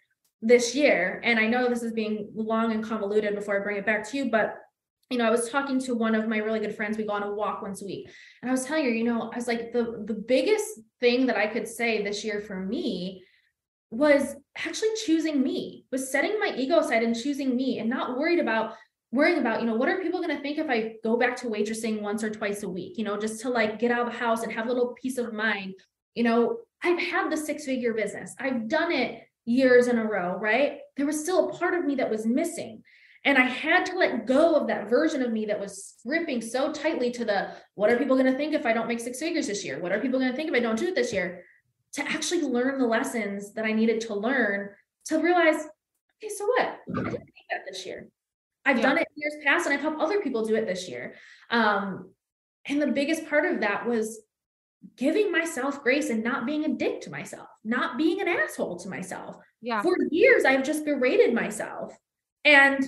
this 0.42 0.74
year. 0.74 1.22
And 1.24 1.40
I 1.40 1.48
know 1.48 1.68
this 1.68 1.84
is 1.84 1.92
being 1.92 2.30
long 2.34 2.72
and 2.72 2.84
convoluted 2.84 3.36
before 3.36 3.60
I 3.60 3.64
bring 3.64 3.78
it 3.78 3.86
back 3.86 4.10
to 4.10 4.18
you, 4.18 4.32
but 4.32 4.56
you 5.10 5.18
know, 5.18 5.26
I 5.26 5.32
was 5.32 5.50
talking 5.50 5.80
to 5.80 5.96
one 5.96 6.14
of 6.14 6.28
my 6.28 6.38
really 6.38 6.60
good 6.60 6.76
friends. 6.76 6.98
We 6.98 7.06
go 7.06 7.14
on 7.14 7.24
a 7.24 7.34
walk 7.34 7.62
once 7.62 7.82
a 7.82 7.86
week. 7.86 8.10
And 8.42 8.50
I 8.50 8.54
was 8.54 8.66
telling 8.66 8.86
her, 8.86 8.92
you 8.92 9.04
know, 9.04 9.32
I 9.32 9.36
was 9.36 9.48
like, 9.48 9.72
the, 9.72 10.04
the 10.06 10.14
biggest 10.14 10.66
thing 11.00 11.26
that 11.26 11.38
I 11.38 11.48
could 11.48 11.68
say 11.68 12.04
this 12.04 12.24
year 12.24 12.42
for 12.42 12.60
me 12.60 13.24
was 13.92 14.36
actually 14.56 14.90
choosing 15.06 15.42
me, 15.42 15.86
was 15.92 16.12
setting 16.12 16.40
my 16.40 16.54
ego 16.56 16.80
aside 16.80 17.02
and 17.02 17.16
choosing 17.16 17.56
me 17.56 17.80
and 17.80 17.90
not 17.90 18.18
worried 18.18 18.40
about 18.40 18.74
worrying 19.12 19.40
about, 19.40 19.60
you 19.60 19.66
know, 19.66 19.76
what 19.76 19.90
are 19.90 20.02
people 20.02 20.22
going 20.22 20.36
to 20.36 20.42
think 20.42 20.60
if 20.60 20.70
I 20.70 20.94
go 21.04 21.18
back 21.18 21.36
to 21.38 21.48
waitressing 21.48 22.02
once 22.02 22.24
or 22.24 22.30
twice 22.30 22.62
a 22.62 22.70
week, 22.70 22.98
you 22.98 23.04
know, 23.04 23.18
just 23.18 23.42
to 23.42 23.50
like 23.50 23.80
get 23.80 23.92
out 23.92 24.06
of 24.06 24.14
the 24.14 24.20
house 24.20 24.44
and 24.44 24.52
have 24.52 24.68
a 24.68 24.70
little 24.70 24.96
peace 25.02 25.18
of 25.18 25.34
mind. 25.34 25.74
You 26.14 26.24
know, 26.24 26.58
I've 26.84 27.00
had 27.00 27.32
the 27.32 27.38
six 27.38 27.66
figure 27.66 27.94
business. 27.94 28.36
I've 28.40 28.68
done 28.68 28.92
it 28.92 29.24
years 29.46 29.88
in 29.88 29.98
a 29.98 30.06
row, 30.06 30.36
right? 30.36 30.78
There 30.96 31.08
was 31.08 31.20
still 31.20 31.50
a 31.50 31.54
part 31.54 31.74
of 31.74 31.86
me 31.86 31.96
that 31.96 32.12
was 32.12 32.28
missing. 32.28 32.84
And 33.26 33.38
I 33.38 33.46
had 33.46 33.86
to 33.88 33.98
let 33.98 34.26
go 34.26 34.56
of 34.56 34.68
that 34.68 34.90
version 34.90 35.22
of 35.22 35.32
me 35.32 35.46
that 35.48 35.60
was 35.60 35.96
gripping 36.06 36.42
so 36.42 36.72
tightly 36.72 37.12
to 37.12 37.26
the 37.26 37.52
what 37.76 37.92
are 37.92 37.98
people 37.98 38.16
going 38.16 38.32
to 38.32 38.38
think 38.38 38.54
if 38.54 38.66
I 38.66 38.74
don't 38.74 38.88
make 38.88 39.00
six 39.00 39.20
figures 39.20 39.48
this 39.48 39.66
year? 39.66 39.80
What 39.80 39.92
are 39.92 40.00
people 40.00 40.20
going 40.20 40.32
to 40.32 40.36
think 40.36 40.50
if 40.50 40.56
I 40.56 40.62
don't 40.62 40.80
do 40.80 40.88
it 40.88 40.96
this 40.96 41.12
year? 41.12 41.44
To 41.94 42.04
actually 42.04 42.42
learn 42.42 42.80
the 42.80 42.88
lessons 42.88 43.54
that 43.54 43.66
I 43.66 43.74
needed 43.74 44.02
to 44.02 44.16
learn 44.16 44.70
to 45.06 45.20
realize, 45.20 45.56
okay, 45.56 46.34
so 46.34 46.46
what? 46.46 46.62
I 46.62 47.04
didn't 47.04 47.12
make 47.14 47.46
that 47.50 47.62
this 47.70 47.86
year. 47.86 48.08
I've 48.66 48.78
yeah. 48.78 48.84
done 48.84 48.98
it 49.00 49.08
years 49.16 49.34
past 49.44 49.66
and 49.66 49.74
I've 49.74 49.82
helped 49.82 50.00
other 50.00 50.22
people 50.22 50.46
do 50.46 50.56
it 50.56 50.66
this 50.66 50.88
year. 50.88 51.16
Um, 51.50 52.12
and 52.66 52.82
the 52.82 52.88
biggest 52.88 53.28
part 53.28 53.46
of 53.46 53.62
that 53.62 53.88
was 53.88 54.22
giving 54.96 55.32
myself 55.32 55.84
grace 55.84 56.10
and 56.10 56.24
not 56.24 56.46
being 56.46 56.66
a 56.66 56.76
dick 56.76 57.02
to 57.02 57.10
myself, 57.10 57.48
not 57.64 57.98
being 57.98 58.22
an 58.22 58.28
asshole 58.28 58.78
to 58.80 58.90
myself. 58.90 59.38
Yeah. 59.62 59.82
For 59.82 59.98
years, 60.12 60.46
I've 60.46 60.64
just 60.64 60.86
berated 60.86 61.34
myself. 61.34 61.98
And 62.46 62.88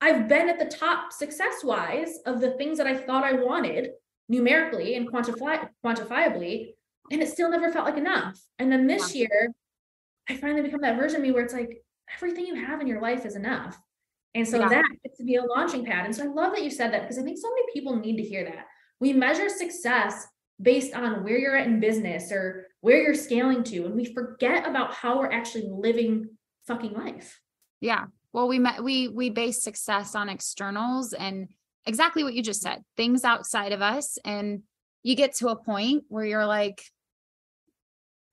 I've 0.00 0.28
been 0.28 0.48
at 0.48 0.58
the 0.58 0.76
top 0.76 1.12
success 1.12 1.62
wise 1.62 2.18
of 2.26 2.40
the 2.40 2.52
things 2.52 2.78
that 2.78 2.86
I 2.86 2.96
thought 2.96 3.24
I 3.24 3.34
wanted 3.34 3.90
numerically 4.28 4.94
and 4.94 5.10
quantify 5.10 5.68
quantifiably, 5.84 6.70
and 7.10 7.22
it 7.22 7.28
still 7.28 7.50
never 7.50 7.70
felt 7.70 7.84
like 7.84 7.98
enough. 7.98 8.40
And 8.58 8.70
then 8.72 8.86
this 8.86 9.14
year, 9.14 9.52
I 10.28 10.36
finally 10.36 10.62
become 10.62 10.80
that 10.82 10.96
version 10.96 11.16
of 11.16 11.22
me 11.22 11.32
where 11.32 11.44
it's 11.44 11.52
like 11.52 11.82
everything 12.14 12.46
you 12.46 12.54
have 12.54 12.80
in 12.80 12.86
your 12.86 13.00
life 13.00 13.26
is 13.26 13.36
enough. 13.36 13.78
And 14.34 14.46
so 14.46 14.60
yeah. 14.60 14.68
that 14.68 14.84
gets 15.02 15.18
to 15.18 15.24
be 15.24 15.36
a 15.36 15.44
launching 15.44 15.84
pad. 15.84 16.04
And 16.04 16.14
so 16.14 16.22
I 16.22 16.28
love 16.28 16.52
that 16.54 16.62
you 16.62 16.70
said 16.70 16.92
that 16.92 17.02
because 17.02 17.18
I 17.18 17.22
think 17.22 17.38
so 17.38 17.50
many 17.50 17.62
people 17.72 17.96
need 17.96 18.16
to 18.16 18.22
hear 18.22 18.44
that. 18.44 18.66
We 19.00 19.12
measure 19.12 19.48
success 19.48 20.26
based 20.62 20.94
on 20.94 21.24
where 21.24 21.36
you're 21.36 21.56
at 21.56 21.66
in 21.66 21.80
business 21.80 22.30
or 22.30 22.68
where 22.80 23.02
you're 23.02 23.14
scaling 23.14 23.64
to. 23.64 23.86
And 23.86 23.96
we 23.96 24.04
forget 24.04 24.68
about 24.68 24.94
how 24.94 25.18
we're 25.18 25.32
actually 25.32 25.68
living 25.68 26.28
fucking 26.66 26.92
life. 26.92 27.40
Yeah. 27.80 28.04
Well, 28.32 28.48
we 28.48 28.58
met, 28.58 28.82
we, 28.82 29.08
we 29.08 29.30
base 29.30 29.62
success 29.62 30.14
on 30.14 30.28
externals 30.28 31.12
and 31.12 31.48
exactly 31.86 32.22
what 32.22 32.34
you 32.34 32.42
just 32.42 32.62
said, 32.62 32.82
things 32.96 33.24
outside 33.24 33.72
of 33.72 33.82
us. 33.82 34.18
And 34.24 34.62
you 35.02 35.16
get 35.16 35.34
to 35.36 35.48
a 35.48 35.56
point 35.56 36.04
where 36.08 36.24
you're 36.24 36.46
like, 36.46 36.82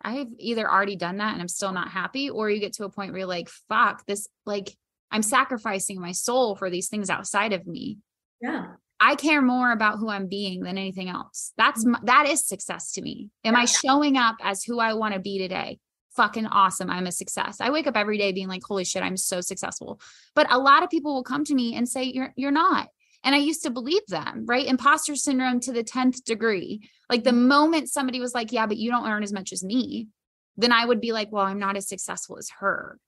I've 0.02 0.28
either 0.38 0.70
already 0.70 0.96
done 0.96 1.18
that 1.18 1.34
and 1.34 1.42
I'm 1.42 1.48
still 1.48 1.72
not 1.72 1.90
happy, 1.90 2.30
or 2.30 2.50
you 2.50 2.60
get 2.60 2.74
to 2.74 2.86
a 2.86 2.90
point 2.90 3.12
where 3.12 3.20
you're 3.20 3.28
like, 3.28 3.50
fuck 3.68 4.06
this, 4.06 4.28
like 4.46 4.78
I'm 5.10 5.24
sacrificing 5.24 6.00
my 6.00 6.12
soul 6.12 6.56
for 6.56 6.70
these 6.70 6.90
things 6.90 7.10
outside 7.10 7.54
of 7.54 7.66
me. 7.66 7.98
Yeah. 8.40 8.68
I 9.00 9.16
care 9.16 9.42
more 9.42 9.72
about 9.72 10.00
who 10.00 10.10
I'm 10.10 10.28
being 10.28 10.62
than 10.64 10.78
anything 10.78 11.10
else. 11.10 11.54
That's 11.58 11.86
mm-hmm. 11.86 12.06
that 12.06 12.28
is 12.28 12.46
success 12.46 12.92
to 12.94 13.02
me. 13.02 13.30
Am 13.44 13.54
yeah. 13.54 13.62
I 13.62 13.66
showing 13.66 14.18
up 14.18 14.36
as 14.42 14.64
who 14.64 14.80
I 14.80 14.94
want 14.94 15.14
to 15.14 15.20
be 15.20 15.38
today? 15.38 15.80
Fucking 16.18 16.48
awesome. 16.48 16.90
I'm 16.90 17.06
a 17.06 17.12
success. 17.12 17.62
I 17.62 17.70
wake 17.70 17.86
up 17.86 17.96
every 17.96 18.18
day 18.18 18.32
being 18.32 18.48
like, 18.48 18.64
holy 18.64 18.84
shit, 18.84 19.04
I'm 19.04 19.18
so 19.18 19.40
successful. 19.40 20.02
But 20.34 20.52
a 20.52 20.58
lot 20.58 20.82
of 20.82 20.90
people 20.90 21.14
will 21.14 21.24
come 21.24 21.46
to 21.46 21.54
me 21.54 21.76
and 21.76 21.88
say, 21.88 22.04
You're 22.04 22.34
you're 22.36 22.52
not. 22.52 22.90
And 23.24 23.36
I 23.36 23.38
used 23.38 23.62
to 23.64 23.70
believe 23.70 24.06
them, 24.08 24.46
right? 24.48 24.66
Imposter 24.66 25.16
syndrome 25.16 25.60
to 25.62 25.72
the 25.72 25.84
10th 25.84 26.24
degree. 26.24 26.90
Like 27.08 27.24
the 27.24 27.30
mm-hmm. 27.30 27.48
moment 27.48 27.90
somebody 27.90 28.20
was 28.20 28.34
like, 28.34 28.52
Yeah, 28.52 28.66
but 28.66 28.78
you 28.78 28.90
don't 28.90 29.08
earn 29.08 29.22
as 29.22 29.32
much 29.32 29.54
as 29.54 29.64
me, 29.64 30.08
then 30.58 30.72
I 30.72 30.84
would 30.84 31.00
be 31.00 31.12
like, 31.12 31.32
Well, 31.32 31.46
I'm 31.46 31.60
not 31.60 31.78
as 31.78 31.88
successful 31.88 32.40
as 32.40 32.50
her. 32.60 33.00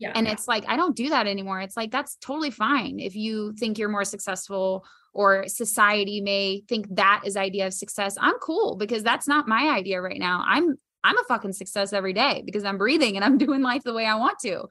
Yeah. 0.00 0.10
And 0.16 0.26
it's 0.26 0.48
like, 0.48 0.64
I 0.66 0.76
don't 0.76 0.96
do 0.96 1.10
that 1.10 1.28
anymore. 1.28 1.60
It's 1.60 1.76
like, 1.76 1.92
that's 1.92 2.16
totally 2.16 2.50
fine. 2.50 2.98
If 2.98 3.14
you 3.14 3.52
think 3.52 3.78
you're 3.78 3.88
more 3.88 4.04
successful 4.04 4.84
or 5.14 5.46
society 5.46 6.20
may 6.20 6.64
think 6.68 6.86
that 6.96 7.22
is 7.24 7.36
idea 7.36 7.68
of 7.68 7.74
success, 7.74 8.16
I'm 8.20 8.34
cool 8.40 8.74
because 8.74 9.04
that's 9.04 9.28
not 9.28 9.46
my 9.46 9.68
idea 9.68 10.02
right 10.02 10.18
now. 10.18 10.42
I'm, 10.44 10.76
I'm 11.04 11.18
a 11.18 11.24
fucking 11.24 11.52
success 11.52 11.92
every 11.92 12.12
day 12.12 12.42
because 12.44 12.64
I'm 12.64 12.78
breathing 12.78 13.16
and 13.16 13.24
I'm 13.24 13.38
doing 13.46 13.62
life 13.62 13.82
the 13.82 13.94
way 13.94 14.06
I 14.06 14.16
want 14.16 14.38
to. 14.40 14.66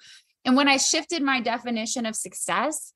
And 0.45 0.55
when 0.55 0.67
I 0.67 0.77
shifted 0.77 1.21
my 1.21 1.41
definition 1.41 2.05
of 2.05 2.15
success, 2.15 2.93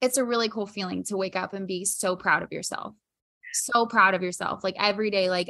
it's 0.00 0.16
a 0.16 0.24
really 0.24 0.48
cool 0.48 0.66
feeling 0.66 1.04
to 1.04 1.16
wake 1.16 1.36
up 1.36 1.54
and 1.54 1.66
be 1.66 1.84
so 1.84 2.16
proud 2.16 2.42
of 2.42 2.50
yourself. 2.50 2.94
So 3.52 3.86
proud 3.86 4.14
of 4.14 4.22
yourself. 4.22 4.64
Like 4.64 4.74
every 4.78 5.10
day, 5.10 5.30
like 5.30 5.48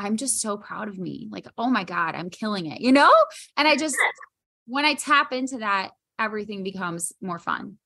I'm 0.00 0.16
just 0.16 0.40
so 0.40 0.56
proud 0.56 0.88
of 0.88 0.98
me. 0.98 1.28
Like, 1.30 1.46
oh 1.58 1.68
my 1.68 1.84
God, 1.84 2.14
I'm 2.14 2.30
killing 2.30 2.66
it, 2.66 2.80
you 2.80 2.90
know? 2.90 3.12
And 3.56 3.68
I 3.68 3.76
just, 3.76 3.96
when 4.66 4.86
I 4.86 4.94
tap 4.94 5.32
into 5.32 5.58
that, 5.58 5.90
everything 6.18 6.62
becomes 6.62 7.12
more 7.20 7.38
fun. 7.38 7.76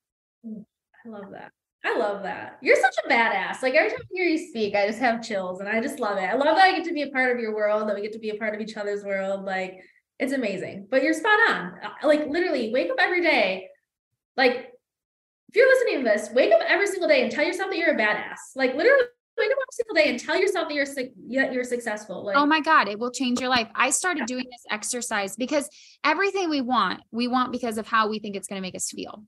Mm, 0.47 0.65
I 1.05 1.09
love 1.09 1.33
that. 1.33 1.51
I 1.85 1.99
love 1.99 2.23
that. 2.23 2.59
You're 2.63 2.77
such 2.77 2.95
a 3.05 3.09
badass. 3.09 3.63
Like 3.63 3.75
every 3.75 3.91
time 3.91 4.01
I 4.01 4.07
hear 4.15 4.25
you 4.25 4.49
speak, 4.49 4.75
I 4.75 4.87
just 4.87 5.01
have 5.01 5.23
chills 5.23 5.61
and 5.61 5.69
I 5.69 5.81
just 5.81 6.01
love 6.01 6.17
it. 6.17 6.23
I 6.23 6.35
love 6.35 6.57
that 6.57 6.65
I 6.65 6.73
get 6.73 6.85
to 6.85 6.95
be 6.95 7.03
a 7.03 7.11
part 7.11 7.35
of 7.35 7.41
your 7.41 7.55
world, 7.55 7.89
that 7.89 7.95
we 7.95 8.01
get 8.01 8.13
to 8.15 8.19
be 8.19 8.31
a 8.31 8.37
part 8.37 8.55
of 8.55 8.61
each 8.61 8.77
other's 8.77 9.05
world. 9.05 9.45
Like 9.45 9.81
it's 10.19 10.33
amazing. 10.33 10.89
But 10.91 11.03
you're 11.03 11.13
spot 11.13 11.39
on. 11.49 11.73
Uh, 11.83 12.07
like 12.07 12.27
literally 12.27 12.73
wake 12.73 12.91
up 12.91 12.97
every 12.99 13.21
day. 13.21 13.69
Like 14.37 14.73
if 15.51 15.57
you're 15.57 15.69
listening 15.69 16.05
to 16.05 16.11
this, 16.11 16.31
wake 16.33 16.53
up 16.53 16.61
every 16.67 16.87
single 16.87 17.09
day 17.09 17.23
and 17.23 17.31
tell 17.31 17.45
yourself 17.45 17.71
that 17.71 17.77
you're 17.77 17.95
a 17.95 17.99
badass. 17.99 18.57
Like 18.57 18.75
literally 18.75 19.05
wake 19.37 19.51
up 19.51 19.59
every 19.59 19.73
single 19.73 19.95
day 19.95 20.11
and 20.11 20.19
tell 20.19 20.39
yourself 20.39 20.69
that 20.69 20.75
you're 20.75 21.43
that 21.45 21.53
you're 21.53 21.65
successful. 21.65 22.25
Like, 22.25 22.37
oh 22.37 22.47
my 22.47 22.61
God, 22.61 22.89
it 22.89 22.99
will 22.99 23.11
change 23.11 23.41
your 23.41 23.51
life. 23.51 23.69
I 23.75 23.91
started 23.91 24.27
doing 24.27 24.47
this 24.51 24.65
exercise 24.71 25.37
because 25.37 25.69
everything 26.03 26.49
we 26.49 26.61
want, 26.61 27.03
we 27.11 27.29
want 27.29 27.53
because 27.53 27.77
of 27.77 27.87
how 27.87 28.09
we 28.09 28.21
think 28.21 28.37
it's 28.37 28.49
going 28.49 28.61
to 28.61 28.67
make 28.67 28.75
us 28.75 28.91
feel. 28.91 29.25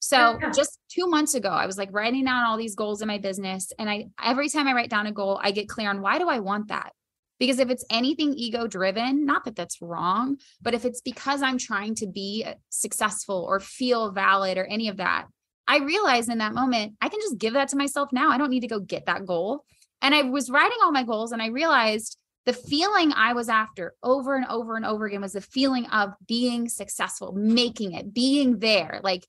So 0.00 0.38
yeah. 0.40 0.50
just 0.50 0.78
two 0.90 1.06
months 1.06 1.34
ago, 1.34 1.50
I 1.50 1.66
was 1.66 1.78
like 1.78 1.90
writing 1.92 2.24
down 2.24 2.44
all 2.44 2.56
these 2.56 2.74
goals 2.74 3.02
in 3.02 3.08
my 3.08 3.18
business. 3.18 3.72
And 3.78 3.88
I 3.88 4.06
every 4.22 4.48
time 4.48 4.66
I 4.66 4.72
write 4.72 4.90
down 4.90 5.06
a 5.06 5.12
goal, 5.12 5.38
I 5.42 5.52
get 5.52 5.68
clear 5.68 5.90
on 5.90 6.00
why 6.00 6.18
do 6.18 6.28
I 6.28 6.40
want 6.40 6.68
that? 6.68 6.92
Because 7.38 7.58
if 7.58 7.70
it's 7.70 7.84
anything 7.90 8.34
ego 8.34 8.66
driven, 8.66 9.24
not 9.24 9.44
that 9.44 9.56
that's 9.56 9.80
wrong, 9.80 10.38
but 10.60 10.74
if 10.74 10.84
it's 10.84 11.00
because 11.00 11.42
I'm 11.42 11.58
trying 11.58 11.94
to 11.96 12.06
be 12.06 12.44
uh, 12.46 12.54
successful 12.68 13.46
or 13.48 13.60
feel 13.60 14.10
valid 14.10 14.58
or 14.58 14.64
any 14.64 14.88
of 14.88 14.98
that, 14.98 15.26
I 15.66 15.78
realized 15.78 16.30
in 16.30 16.38
that 16.38 16.52
moment, 16.52 16.94
I 17.00 17.08
can 17.08 17.20
just 17.20 17.38
give 17.38 17.54
that 17.54 17.68
to 17.68 17.76
myself 17.76 18.10
now. 18.12 18.30
I 18.30 18.38
don't 18.38 18.50
need 18.50 18.60
to 18.60 18.68
go 18.68 18.80
get 18.80 19.06
that 19.06 19.24
goal. 19.24 19.64
And 20.02 20.14
I 20.14 20.22
was 20.22 20.50
writing 20.50 20.78
all 20.82 20.92
my 20.92 21.04
goals 21.04 21.32
and 21.32 21.40
I 21.40 21.46
realized 21.48 22.18
the 22.46 22.52
feeling 22.52 23.12
I 23.12 23.34
was 23.34 23.48
after 23.48 23.94
over 24.02 24.34
and 24.34 24.46
over 24.46 24.76
and 24.76 24.84
over 24.84 25.06
again 25.06 25.20
was 25.20 25.34
the 25.34 25.40
feeling 25.40 25.86
of 25.86 26.10
being 26.26 26.68
successful, 26.68 27.32
making 27.32 27.92
it, 27.92 28.12
being 28.12 28.58
there, 28.58 29.00
like 29.02 29.26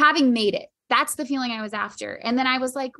having 0.00 0.32
made 0.32 0.54
it. 0.54 0.68
That's 0.88 1.14
the 1.14 1.24
feeling 1.24 1.52
I 1.52 1.62
was 1.62 1.72
after. 1.72 2.14
And 2.14 2.38
then 2.38 2.46
I 2.46 2.58
was 2.58 2.74
like, 2.74 2.92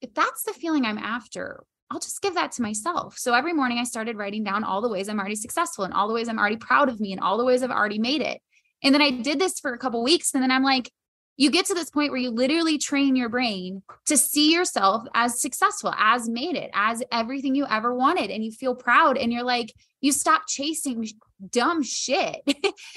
if 0.00 0.14
that's 0.14 0.44
the 0.44 0.52
feeling 0.52 0.84
I'm 0.84 0.98
after, 0.98 1.64
I'll 1.90 1.98
just 1.98 2.22
give 2.22 2.34
that 2.34 2.52
to 2.52 2.62
myself. 2.62 3.18
So 3.18 3.34
every 3.34 3.52
morning 3.52 3.78
I 3.78 3.84
started 3.84 4.16
writing 4.16 4.44
down 4.44 4.64
all 4.64 4.80
the 4.80 4.88
ways 4.88 5.08
I'm 5.08 5.18
already 5.18 5.34
successful 5.34 5.84
and 5.84 5.92
all 5.92 6.08
the 6.08 6.14
ways 6.14 6.28
I'm 6.28 6.38
already 6.38 6.56
proud 6.56 6.88
of 6.88 7.00
me 7.00 7.12
and 7.12 7.20
all 7.20 7.36
the 7.36 7.44
ways 7.44 7.62
I've 7.62 7.70
already 7.70 7.98
made 7.98 8.22
it. 8.22 8.40
And 8.82 8.94
then 8.94 9.02
I 9.02 9.10
did 9.10 9.38
this 9.38 9.60
for 9.60 9.72
a 9.72 9.78
couple 9.78 10.02
weeks 10.02 10.34
and 10.34 10.42
then 10.42 10.50
I'm 10.50 10.62
like, 10.62 10.90
you 11.36 11.50
get 11.50 11.66
to 11.66 11.74
this 11.74 11.90
point 11.90 12.10
where 12.10 12.20
you 12.20 12.30
literally 12.30 12.78
train 12.78 13.16
your 13.16 13.28
brain 13.28 13.82
to 14.06 14.16
see 14.16 14.52
yourself 14.52 15.02
as 15.14 15.40
successful, 15.40 15.94
as 15.96 16.28
made 16.28 16.56
it, 16.56 16.70
as 16.74 17.02
everything 17.10 17.54
you 17.54 17.66
ever 17.68 17.94
wanted. 17.94 18.30
And 18.30 18.44
you 18.44 18.52
feel 18.52 18.74
proud 18.74 19.16
and 19.16 19.32
you're 19.32 19.42
like, 19.42 19.72
you 20.00 20.12
stop 20.12 20.42
chasing 20.46 21.08
dumb 21.50 21.82
shit 21.82 22.42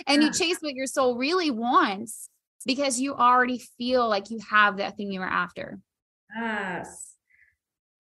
and 0.08 0.22
yeah. 0.22 0.28
you 0.28 0.34
chase 0.34 0.58
what 0.60 0.74
your 0.74 0.88
soul 0.88 1.18
really 1.18 1.50
wants 1.50 2.30
because 2.66 3.00
you 3.00 3.14
already 3.16 3.60
feel 3.78 4.08
like 4.08 4.30
you 4.30 4.40
have 4.50 4.78
that 4.78 4.98
thing 4.98 5.12
you 5.12 5.20
were 5.20 5.26
after. 5.26 5.80
Yes. 6.36 7.14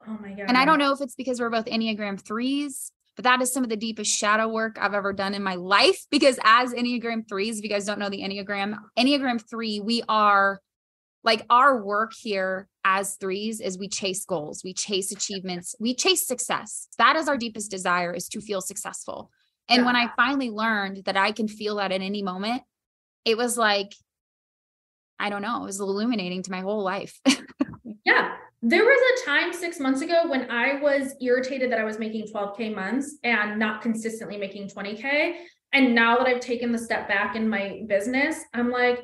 Oh 0.07 0.17
my 0.21 0.29
God. 0.29 0.45
And 0.47 0.57
I 0.57 0.65
don't 0.65 0.79
know 0.79 0.93
if 0.93 1.01
it's 1.01 1.15
because 1.15 1.39
we're 1.39 1.49
both 1.49 1.65
Enneagram 1.65 2.19
threes 2.19 2.91
but 3.15 3.23
that 3.23 3.41
is 3.41 3.53
some 3.53 3.63
of 3.63 3.69
the 3.69 3.77
deepest 3.77 4.11
shadow 4.11 4.47
work 4.47 4.77
I've 4.79 4.93
ever 4.93 5.13
done 5.13 5.33
in 5.33 5.43
my 5.43 5.55
life 5.55 6.05
because 6.11 6.37
as 6.43 6.73
Enneagram 6.73 7.27
threes, 7.27 7.57
if 7.57 7.63
you 7.63 7.69
guys 7.69 7.85
don't 7.85 7.99
know 7.99 8.09
the 8.09 8.21
Enneagram, 8.21 8.77
Enneagram 8.97 9.41
three, 9.49 9.79
we 9.79 10.03
are 10.09 10.61
like 11.23 11.45
our 11.49 11.83
work 11.83 12.11
here 12.13 12.67
as 12.83 13.15
threes 13.15 13.61
is 13.61 13.79
we 13.79 13.87
chase 13.87 14.25
goals, 14.25 14.63
we 14.63 14.73
chase 14.73 15.11
achievements, 15.11 15.75
we 15.79 15.95
chase 15.95 16.27
success. 16.27 16.87
That 16.97 17.15
is 17.15 17.27
our 17.27 17.37
deepest 17.37 17.71
desire 17.71 18.13
is 18.13 18.27
to 18.29 18.41
feel 18.41 18.61
successful. 18.61 19.31
And 19.69 19.79
yeah. 19.79 19.85
when 19.85 19.95
I 19.95 20.11
finally 20.15 20.51
learned 20.51 21.05
that 21.05 21.17
I 21.17 21.31
can 21.31 21.47
feel 21.47 21.77
that 21.77 21.91
at 21.91 22.01
any 22.01 22.21
moment, 22.21 22.61
it 23.23 23.37
was 23.37 23.57
like, 23.57 23.93
I 25.19 25.29
don't 25.29 25.41
know, 25.41 25.61
it 25.61 25.65
was 25.65 25.79
illuminating 25.79 26.43
to 26.43 26.51
my 26.51 26.61
whole 26.61 26.83
life. 26.83 27.19
yeah 28.05 28.35
there 28.67 28.83
was 28.83 29.21
a 29.21 29.25
time 29.29 29.53
six 29.53 29.79
months 29.79 30.01
ago 30.01 30.23
when 30.27 30.49
I 30.49 30.81
was 30.81 31.13
irritated 31.21 31.71
that 31.71 31.79
I 31.79 31.83
was 31.83 31.99
making 31.99 32.25
12K 32.33 32.73
months 32.73 33.17
and 33.23 33.59
not 33.59 33.83
consistently 33.83 34.37
making 34.37 34.69
20K. 34.69 35.35
And 35.71 35.93
now 35.93 36.17
that 36.17 36.25
I've 36.25 36.39
taken 36.39 36.71
the 36.71 36.79
step 36.79 37.07
back 37.07 37.35
in 37.35 37.47
my 37.47 37.83
business, 37.85 38.43
I'm 38.55 38.71
like, 38.71 39.01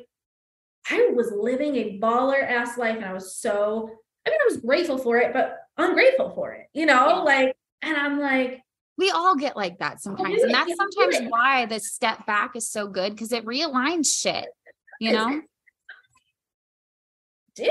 I 0.90 1.12
was 1.14 1.32
living 1.32 1.76
a 1.76 2.00
baller 2.00 2.42
ass 2.42 2.76
life 2.76 2.96
and 2.96 3.04
I 3.04 3.12
was 3.12 3.36
so, 3.36 3.88
I 4.26 4.30
mean, 4.30 4.40
I 4.40 4.48
was 4.48 4.56
grateful 4.56 4.98
for 4.98 5.18
it, 5.18 5.32
but 5.32 5.58
ungrateful 5.78 6.30
for 6.30 6.52
it, 6.54 6.66
you 6.74 6.86
know, 6.86 7.22
like, 7.24 7.54
and 7.82 7.96
I'm 7.96 8.18
like, 8.18 8.62
we 8.98 9.10
all 9.10 9.36
get 9.36 9.56
like 9.56 9.78
that 9.78 10.00
sometimes. 10.00 10.42
And 10.42 10.52
that's 10.52 10.74
sometimes 10.74 11.18
why 11.28 11.66
the 11.66 11.78
step 11.78 12.26
back 12.26 12.56
is 12.56 12.68
so 12.68 12.88
good 12.88 13.12
because 13.12 13.30
it 13.30 13.44
realigns 13.44 14.06
shit, 14.06 14.46
you 14.98 15.12
know? 15.12 15.40
Dude, 17.54 17.68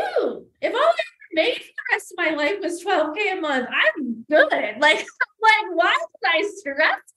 if 0.61 0.73
all 0.73 0.79
I 0.79 0.89
ever 0.89 1.33
made 1.33 1.55
for 1.55 1.61
the 1.61 1.95
rest 1.95 2.13
of 2.13 2.17
my 2.17 2.35
life 2.35 2.59
was 2.61 2.83
12K 2.83 3.37
a 3.37 3.41
month. 3.41 3.67
I'm 3.69 4.25
good. 4.29 4.51
Like, 4.79 4.97
like, 4.97 5.65
why 5.73 5.97
was 5.97 6.07
I 6.25 6.51
stressed? 6.57 7.13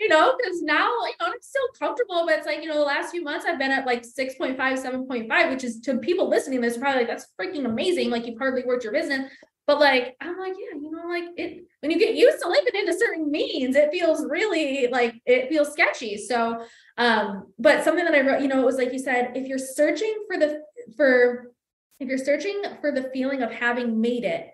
You 0.00 0.08
know, 0.08 0.34
because 0.36 0.62
now, 0.62 0.88
you 0.88 1.12
know, 1.20 1.26
I'm 1.26 1.32
still 1.40 1.68
comfortable, 1.78 2.24
but 2.26 2.38
it's 2.38 2.46
like, 2.46 2.62
you 2.62 2.68
know, 2.68 2.74
the 2.78 2.84
last 2.84 3.10
few 3.10 3.22
months 3.22 3.44
I've 3.46 3.58
been 3.58 3.70
at 3.70 3.86
like 3.86 4.02
6.5, 4.02 4.56
7.5, 4.56 5.50
which 5.50 5.64
is 5.64 5.80
to 5.80 5.98
people 5.98 6.28
listening, 6.28 6.60
this 6.60 6.78
probably 6.78 7.00
like, 7.00 7.08
that's 7.08 7.26
freaking 7.40 7.66
amazing. 7.66 8.10
Like, 8.10 8.26
you've 8.26 8.38
hardly 8.38 8.64
worked 8.64 8.84
your 8.84 8.92
business. 8.92 9.30
But 9.66 9.78
like, 9.78 10.16
I'm 10.20 10.38
like, 10.38 10.54
yeah, 10.58 10.80
you 10.80 10.90
know, 10.90 11.06
like 11.08 11.24
it, 11.36 11.64
when 11.80 11.92
you 11.92 11.98
get 11.98 12.14
used 12.14 12.42
to 12.42 12.48
living 12.48 12.74
into 12.74 12.98
certain 12.98 13.30
means, 13.30 13.76
it 13.76 13.90
feels 13.92 14.26
really 14.28 14.88
like 14.88 15.14
it 15.26 15.48
feels 15.48 15.70
sketchy. 15.72 16.16
So, 16.16 16.64
um, 16.98 17.52
but 17.58 17.84
something 17.84 18.04
that 18.04 18.14
I 18.14 18.22
wrote, 18.22 18.42
you 18.42 18.48
know, 18.48 18.60
it 18.60 18.66
was 18.66 18.78
like 18.78 18.92
you 18.92 18.98
said, 18.98 19.32
if 19.36 19.46
you're 19.46 19.58
searching 19.58 20.24
for 20.26 20.38
the, 20.38 20.62
for 20.96 21.52
if 22.00 22.08
you're 22.08 22.18
searching 22.18 22.62
for 22.80 22.90
the 22.90 23.10
feeling 23.12 23.42
of 23.42 23.52
having 23.52 24.00
made 24.00 24.24
it, 24.24 24.48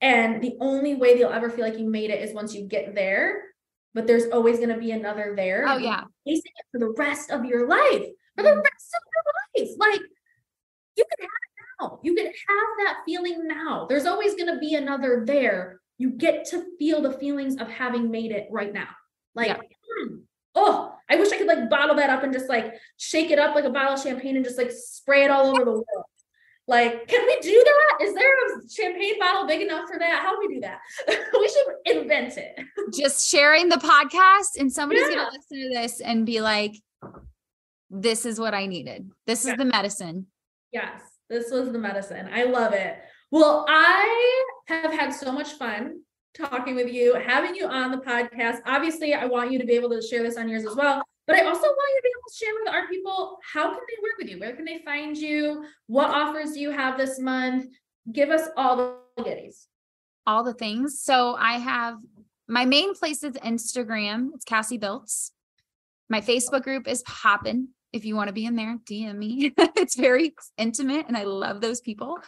and 0.00 0.42
the 0.42 0.56
only 0.60 0.94
way 0.94 1.18
you'll 1.18 1.32
ever 1.32 1.50
feel 1.50 1.64
like 1.64 1.78
you 1.78 1.88
made 1.88 2.10
it 2.10 2.22
is 2.22 2.34
once 2.34 2.54
you 2.54 2.66
get 2.66 2.94
there, 2.94 3.42
but 3.94 4.06
there's 4.06 4.26
always 4.32 4.56
going 4.56 4.70
to 4.70 4.78
be 4.78 4.90
another 4.90 5.34
there. 5.36 5.64
Oh, 5.68 5.78
yeah. 5.78 6.02
Facing 6.26 6.52
it 6.56 6.66
for 6.72 6.78
the 6.78 6.94
rest 6.96 7.30
of 7.30 7.44
your 7.44 7.68
life, 7.68 8.06
for 8.36 8.42
the 8.42 8.50
mm-hmm. 8.50 8.60
rest 8.60 8.94
of 8.94 9.02
your 9.12 9.66
life. 9.66 9.76
Like 9.78 10.00
you 10.96 11.04
can 11.04 11.20
have 11.20 11.28
it 11.28 11.80
now. 11.80 12.00
You 12.02 12.14
can 12.14 12.26
have 12.26 12.68
that 12.86 12.98
feeling 13.06 13.46
now. 13.46 13.86
There's 13.88 14.06
always 14.06 14.34
going 14.34 14.52
to 14.52 14.58
be 14.58 14.74
another 14.74 15.24
there. 15.26 15.80
You 15.98 16.10
get 16.10 16.46
to 16.46 16.64
feel 16.78 17.02
the 17.02 17.12
feelings 17.12 17.56
of 17.56 17.68
having 17.68 18.10
made 18.10 18.32
it 18.32 18.48
right 18.50 18.72
now. 18.72 18.88
Like, 19.34 19.48
yeah. 19.48 19.58
Hmm, 19.58 20.16
oh, 20.54 20.94
I 21.10 21.16
wish 21.16 21.30
I 21.30 21.38
could 21.38 21.46
like 21.46 21.68
bottle 21.68 21.96
that 21.96 22.10
up 22.10 22.22
and 22.22 22.32
just 22.32 22.48
like 22.48 22.74
shake 22.96 23.30
it 23.30 23.38
up 23.38 23.54
like 23.54 23.64
a 23.64 23.70
bottle 23.70 23.94
of 23.94 24.00
champagne 24.00 24.36
and 24.36 24.44
just 24.44 24.56
like 24.56 24.70
spray 24.70 25.24
it 25.24 25.30
all 25.30 25.48
over 25.48 25.64
the 25.64 25.72
world. 25.72 26.06
Like, 26.70 27.08
can 27.08 27.26
we 27.26 27.36
do 27.40 27.64
that? 27.66 28.06
Is 28.06 28.14
there 28.14 28.30
a 28.30 28.68
champagne 28.70 29.18
bottle 29.18 29.44
big 29.44 29.60
enough 29.60 29.88
for 29.90 29.98
that? 29.98 30.22
How 30.22 30.40
do 30.40 30.46
we 30.46 30.54
do 30.54 30.60
that? 30.60 30.78
we 31.08 31.48
should 31.48 31.96
invent 31.96 32.38
it. 32.38 32.60
Just 32.96 33.28
sharing 33.28 33.68
the 33.68 33.76
podcast, 33.76 34.56
and 34.56 34.72
somebody's 34.72 35.02
yeah. 35.10 35.16
gonna 35.16 35.30
listen 35.32 35.58
to 35.58 35.68
this 35.74 36.00
and 36.00 36.24
be 36.24 36.40
like, 36.40 36.76
this 37.90 38.24
is 38.24 38.38
what 38.38 38.54
I 38.54 38.66
needed. 38.66 39.10
This 39.26 39.44
is 39.44 39.56
the 39.56 39.64
medicine. 39.64 40.28
Yes, 40.70 41.02
this 41.28 41.50
was 41.50 41.72
the 41.72 41.78
medicine. 41.80 42.30
I 42.32 42.44
love 42.44 42.72
it. 42.72 42.98
Well, 43.32 43.66
I 43.68 44.44
have 44.68 44.92
had 44.92 45.10
so 45.10 45.32
much 45.32 45.54
fun 45.54 46.02
talking 46.36 46.76
with 46.76 46.92
you, 46.92 47.14
having 47.14 47.56
you 47.56 47.66
on 47.66 47.90
the 47.90 47.98
podcast. 47.98 48.58
Obviously, 48.64 49.12
I 49.12 49.24
want 49.24 49.50
you 49.50 49.58
to 49.58 49.66
be 49.66 49.72
able 49.72 49.90
to 49.90 50.00
share 50.00 50.22
this 50.22 50.36
on 50.36 50.48
yours 50.48 50.64
as 50.64 50.76
well. 50.76 51.02
But 51.30 51.38
I 51.38 51.46
also 51.46 51.62
want 51.62 51.90
you 51.94 52.00
to 52.00 52.02
be 52.02 52.10
able 52.10 52.28
to 52.28 52.36
share 52.36 52.52
with 52.58 52.74
our 52.74 52.88
people 52.88 53.38
how 53.52 53.68
can 53.68 53.78
they 53.78 54.02
work 54.02 54.18
with 54.18 54.28
you? 54.28 54.40
Where 54.40 54.56
can 54.56 54.64
they 54.64 54.82
find 54.84 55.16
you? 55.16 55.64
What 55.86 56.10
offers 56.10 56.54
do 56.54 56.60
you 56.60 56.72
have 56.72 56.98
this 56.98 57.20
month? 57.20 57.66
Give 58.10 58.30
us 58.30 58.48
all 58.56 58.76
the 58.76 59.22
goodies. 59.22 59.68
All 60.26 60.42
the 60.42 60.54
things. 60.54 61.00
So 61.00 61.36
I 61.38 61.52
have 61.52 61.98
my 62.48 62.64
main 62.64 62.94
place 62.94 63.22
is 63.22 63.34
Instagram. 63.34 64.30
It's 64.34 64.44
Cassie 64.44 64.76
Biltz. 64.76 65.30
My 66.08 66.20
Facebook 66.20 66.64
group 66.64 66.88
is 66.88 67.04
popping. 67.06 67.68
If 67.92 68.04
you 68.04 68.16
want 68.16 68.26
to 68.26 68.34
be 68.34 68.44
in 68.44 68.56
there, 68.56 68.78
DM 68.90 69.16
me. 69.16 69.52
it's 69.76 69.96
very 69.96 70.34
intimate 70.58 71.06
and 71.06 71.16
I 71.16 71.22
love 71.22 71.60
those 71.60 71.80
people. 71.80 72.18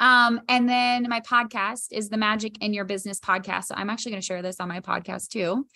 Um, 0.00 0.40
and 0.48 0.68
then 0.68 1.06
my 1.08 1.20
podcast 1.20 1.92
is 1.92 2.08
the 2.08 2.16
Magic 2.16 2.60
in 2.60 2.72
Your 2.72 2.84
Business 2.84 3.20
podcast. 3.20 3.66
So 3.66 3.76
I'm 3.76 3.88
actually 3.88 4.12
going 4.12 4.20
to 4.22 4.26
share 4.26 4.42
this 4.42 4.58
on 4.58 4.68
my 4.68 4.80
podcast 4.80 5.28
too. 5.28 5.66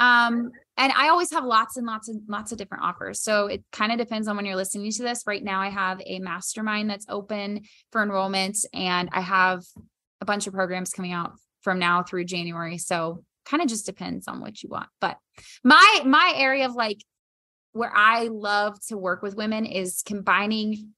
Um, 0.00 0.50
and 0.78 0.92
I 0.96 1.10
always 1.10 1.30
have 1.32 1.44
lots 1.44 1.76
and 1.76 1.86
lots 1.86 2.08
and 2.08 2.22
lots 2.26 2.52
of 2.52 2.58
different 2.58 2.84
offers. 2.84 3.20
So 3.20 3.46
it 3.46 3.62
kind 3.70 3.92
of 3.92 3.98
depends 3.98 4.26
on 4.26 4.34
when 4.34 4.46
you're 4.46 4.56
listening 4.56 4.90
to 4.90 5.02
this. 5.02 5.24
Right 5.26 5.44
now, 5.44 5.60
I 5.60 5.68
have 5.68 6.00
a 6.04 6.18
mastermind 6.20 6.88
that's 6.88 7.04
open 7.08 7.60
for 7.92 8.02
enrollment, 8.02 8.56
and 8.72 9.10
I 9.12 9.20
have 9.20 9.62
a 10.22 10.24
bunch 10.24 10.46
of 10.46 10.54
programs 10.54 10.90
coming 10.90 11.12
out 11.12 11.32
from 11.60 11.78
now 11.78 12.02
through 12.02 12.24
January. 12.24 12.78
So 12.78 13.22
kind 13.44 13.62
of 13.62 13.68
just 13.68 13.84
depends 13.84 14.26
on 14.26 14.40
what 14.40 14.62
you 14.62 14.70
want. 14.70 14.88
But 15.02 15.18
my 15.62 16.02
my 16.06 16.32
area 16.34 16.64
of 16.64 16.74
like 16.74 17.04
where 17.72 17.92
I 17.94 18.28
love 18.28 18.78
to 18.88 18.96
work 18.96 19.22
with 19.22 19.36
women 19.36 19.66
is 19.66 20.02
combining 20.04 20.94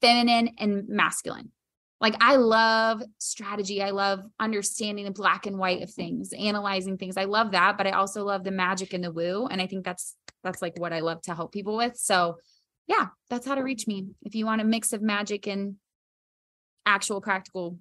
feminine 0.00 0.50
and 0.58 0.88
masculine 0.88 1.52
like 2.00 2.14
I 2.20 2.36
love 2.36 3.02
strategy. 3.18 3.82
I 3.82 3.90
love 3.90 4.20
understanding 4.38 5.06
the 5.06 5.10
black 5.10 5.46
and 5.46 5.58
white 5.58 5.82
of 5.82 5.90
things, 5.90 6.32
analyzing 6.32 6.98
things. 6.98 7.16
I 7.16 7.24
love 7.24 7.52
that, 7.52 7.78
but 7.78 7.86
I 7.86 7.92
also 7.92 8.24
love 8.24 8.44
the 8.44 8.50
magic 8.50 8.92
and 8.92 9.02
the 9.02 9.10
woo. 9.10 9.46
And 9.46 9.62
I 9.62 9.66
think 9.66 9.84
that's 9.84 10.14
that's 10.42 10.60
like 10.60 10.78
what 10.78 10.92
I 10.92 11.00
love 11.00 11.22
to 11.22 11.34
help 11.34 11.52
people 11.52 11.76
with. 11.76 11.96
So 11.96 12.36
yeah, 12.86 13.08
that's 13.30 13.46
how 13.46 13.54
to 13.54 13.62
reach 13.62 13.86
me. 13.86 14.08
If 14.22 14.34
you 14.34 14.44
want 14.44 14.60
a 14.60 14.64
mix 14.64 14.92
of 14.92 15.02
magic 15.02 15.46
and 15.46 15.76
actual 16.84 17.20
practical 17.20 17.78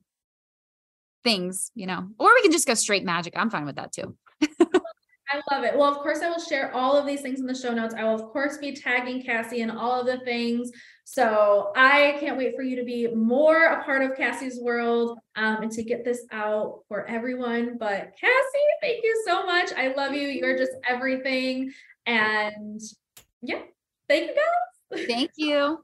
things, 1.24 1.72
you 1.76 1.86
know, 1.86 2.08
or 2.18 2.34
we 2.34 2.42
can 2.42 2.52
just 2.52 2.68
go 2.68 2.74
straight 2.74 3.04
magic. 3.04 3.34
I'm 3.36 3.50
fine 3.50 3.66
with 3.66 3.76
that 3.76 3.92
too. 3.92 4.16
I 5.30 5.42
love 5.52 5.64
it. 5.64 5.76
Well, 5.76 5.92
of 5.92 5.98
course, 5.98 6.20
I 6.22 6.30
will 6.30 6.40
share 6.40 6.74
all 6.74 6.96
of 6.96 7.06
these 7.06 7.22
things 7.22 7.40
in 7.40 7.48
the 7.48 7.56
show 7.56 7.74
notes. 7.74 7.96
I 7.98 8.04
will, 8.04 8.16
of 8.16 8.32
course, 8.32 8.58
be 8.58 8.76
tagging 8.76 9.24
Cassie 9.24 9.62
and 9.62 9.72
all 9.72 10.00
of 10.00 10.06
the 10.06 10.20
things. 10.24 10.72
So 11.04 11.72
I 11.76 12.18
can't 12.20 12.38
wait 12.38 12.56
for 12.56 12.62
you 12.62 12.76
to 12.76 12.84
be 12.84 13.08
more 13.08 13.66
a 13.66 13.84
part 13.84 14.04
of 14.04 14.18
Cassie's 14.18 14.60
world 14.60 15.18
um, 15.36 15.64
and 15.64 15.72
to 15.72 15.84
get 15.84 16.04
this 16.04 16.26
out 16.32 16.82
for 16.88 17.06
everyone. 17.06 17.78
But 17.80 18.14
Cassie, 18.20 18.60
thank 18.82 19.04
you 19.04 19.24
so 19.26 19.46
much. 19.46 19.72
I 19.76 19.94
love 19.96 20.14
you. 20.14 20.28
You're 20.28 20.58
just 20.58 20.74
everything. 20.88 21.72
And 22.06 22.82
yeah, 23.42 23.62
thank 24.08 24.30
you 24.30 24.36
guys. 24.36 25.06
Thank 25.08 25.32
you. 25.38 25.80